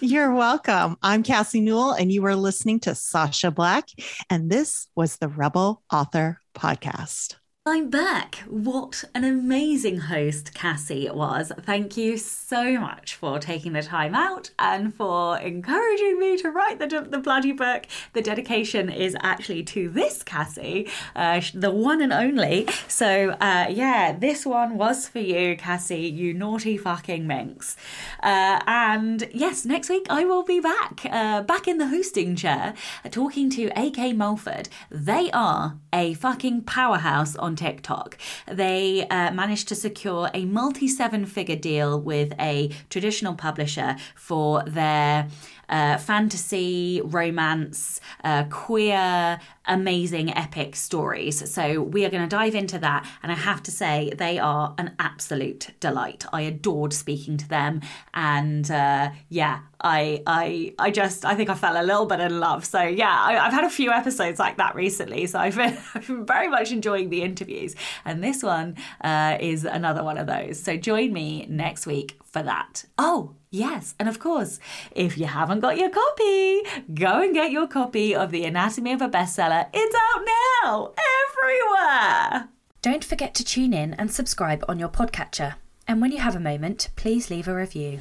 You're 0.00 0.32
welcome. 0.32 0.96
I'm 1.02 1.22
Cassie 1.22 1.60
Newell, 1.60 1.92
and 1.92 2.10
you 2.10 2.24
are 2.26 2.36
listening 2.36 2.80
to 2.80 2.94
Sacha 2.94 3.50
Black, 3.50 3.88
and 4.30 4.50
this 4.50 4.86
was 4.94 5.16
the 5.16 5.28
Rebel 5.28 5.82
Author 5.92 6.40
Podcast. 6.54 7.39
I'm 7.72 7.88
back. 7.88 8.34
What 8.48 9.04
an 9.14 9.22
amazing 9.22 9.98
host 9.98 10.54
Cassie 10.54 11.08
was. 11.08 11.52
Thank 11.60 11.96
you 11.96 12.16
so 12.16 12.80
much 12.80 13.14
for 13.14 13.38
taking 13.38 13.74
the 13.74 13.82
time 13.82 14.12
out 14.12 14.50
and 14.58 14.92
for 14.92 15.38
encouraging 15.38 16.18
me 16.18 16.36
to 16.38 16.50
write 16.50 16.80
the, 16.80 17.06
the 17.08 17.18
bloody 17.18 17.52
book. 17.52 17.86
The 18.12 18.22
dedication 18.22 18.90
is 18.90 19.16
actually 19.20 19.62
to 19.62 19.88
this 19.88 20.24
Cassie, 20.24 20.88
uh, 21.14 21.40
the 21.54 21.70
one 21.70 22.02
and 22.02 22.12
only. 22.12 22.66
So, 22.88 23.36
uh, 23.40 23.66
yeah, 23.70 24.18
this 24.18 24.44
one 24.44 24.76
was 24.76 25.06
for 25.06 25.20
you, 25.20 25.56
Cassie, 25.56 26.08
you 26.08 26.34
naughty 26.34 26.76
fucking 26.76 27.24
minx. 27.24 27.76
Uh, 28.20 28.60
and 28.66 29.28
yes, 29.32 29.64
next 29.64 29.88
week 29.88 30.06
I 30.10 30.24
will 30.24 30.42
be 30.42 30.58
back, 30.58 31.06
uh, 31.08 31.42
back 31.42 31.68
in 31.68 31.78
the 31.78 31.86
hosting 31.86 32.34
chair, 32.34 32.74
talking 33.12 33.48
to 33.50 33.66
AK 33.76 34.16
Mulford. 34.16 34.68
They 34.90 35.30
are 35.30 35.76
a 35.92 36.14
fucking 36.14 36.62
powerhouse 36.62 37.36
on 37.36 37.59
TikTok. 37.60 38.16
They 38.46 39.06
uh, 39.08 39.32
managed 39.32 39.68
to 39.68 39.74
secure 39.74 40.30
a 40.32 40.44
multi 40.46 40.88
seven 40.88 41.26
figure 41.26 41.56
deal 41.56 42.00
with 42.00 42.32
a 42.40 42.70
traditional 42.88 43.34
publisher 43.34 43.96
for 44.14 44.62
their 44.64 45.28
uh, 45.70 45.96
fantasy, 45.96 47.00
romance, 47.04 48.00
uh, 48.24 48.44
queer, 48.50 49.38
amazing, 49.66 50.36
epic 50.36 50.74
stories. 50.74 51.50
So 51.50 51.82
we 51.82 52.04
are 52.04 52.10
going 52.10 52.22
to 52.22 52.28
dive 52.28 52.54
into 52.54 52.78
that. 52.80 53.06
And 53.22 53.30
I 53.30 53.36
have 53.36 53.62
to 53.62 53.70
say, 53.70 54.12
they 54.16 54.38
are 54.38 54.74
an 54.78 54.94
absolute 54.98 55.70
delight. 55.78 56.26
I 56.32 56.42
adored 56.42 56.92
speaking 56.92 57.36
to 57.38 57.48
them. 57.48 57.80
And 58.12 58.68
uh, 58.70 59.10
yeah, 59.28 59.60
I, 59.80 60.22
I, 60.26 60.74
I 60.78 60.90
just, 60.90 61.24
I 61.24 61.34
think 61.34 61.48
I 61.48 61.54
fell 61.54 61.80
a 61.80 61.86
little 61.86 62.06
bit 62.06 62.20
in 62.20 62.40
love. 62.40 62.64
So 62.64 62.82
yeah, 62.82 63.16
I, 63.18 63.34
have 63.34 63.52
had 63.52 63.64
a 63.64 63.70
few 63.70 63.92
episodes 63.92 64.38
like 64.38 64.56
that 64.56 64.74
recently. 64.74 65.26
So 65.26 65.38
I've 65.38 65.56
been, 65.56 65.78
I've 65.94 66.06
been 66.06 66.26
very 66.26 66.48
much 66.48 66.72
enjoying 66.72 67.10
the 67.10 67.22
interviews. 67.22 67.76
And 68.04 68.24
this 68.24 68.42
one 68.42 68.76
uh, 69.02 69.38
is 69.40 69.64
another 69.64 70.02
one 70.02 70.18
of 70.18 70.26
those. 70.26 70.60
So 70.60 70.76
join 70.76 71.12
me 71.12 71.46
next 71.48 71.86
week 71.86 72.18
for 72.24 72.42
that. 72.42 72.84
Oh, 72.98 73.36
yes. 73.50 73.94
And 73.98 74.08
of 74.08 74.18
course, 74.18 74.58
if 74.92 75.18
you 75.18 75.26
haven't 75.26 75.60
got 75.60 75.78
your 75.78 75.90
copy, 75.90 76.62
go 76.94 77.22
and 77.22 77.34
get 77.34 77.50
your 77.50 77.66
copy 77.66 78.14
of 78.14 78.30
The 78.30 78.44
Anatomy 78.44 78.92
of 78.92 79.02
a 79.02 79.08
Bestseller. 79.08 79.68
It's 79.72 79.96
out 79.96 80.24
now, 80.62 80.92
everywhere. 81.28 82.48
Don't 82.82 83.04
forget 83.04 83.34
to 83.34 83.44
tune 83.44 83.74
in 83.74 83.94
and 83.94 84.10
subscribe 84.10 84.64
on 84.68 84.78
your 84.78 84.88
podcatcher. 84.88 85.54
And 85.86 86.00
when 86.00 86.12
you 86.12 86.18
have 86.18 86.36
a 86.36 86.40
moment, 86.40 86.88
please 86.96 87.30
leave 87.30 87.48
a 87.48 87.54
review. 87.54 88.00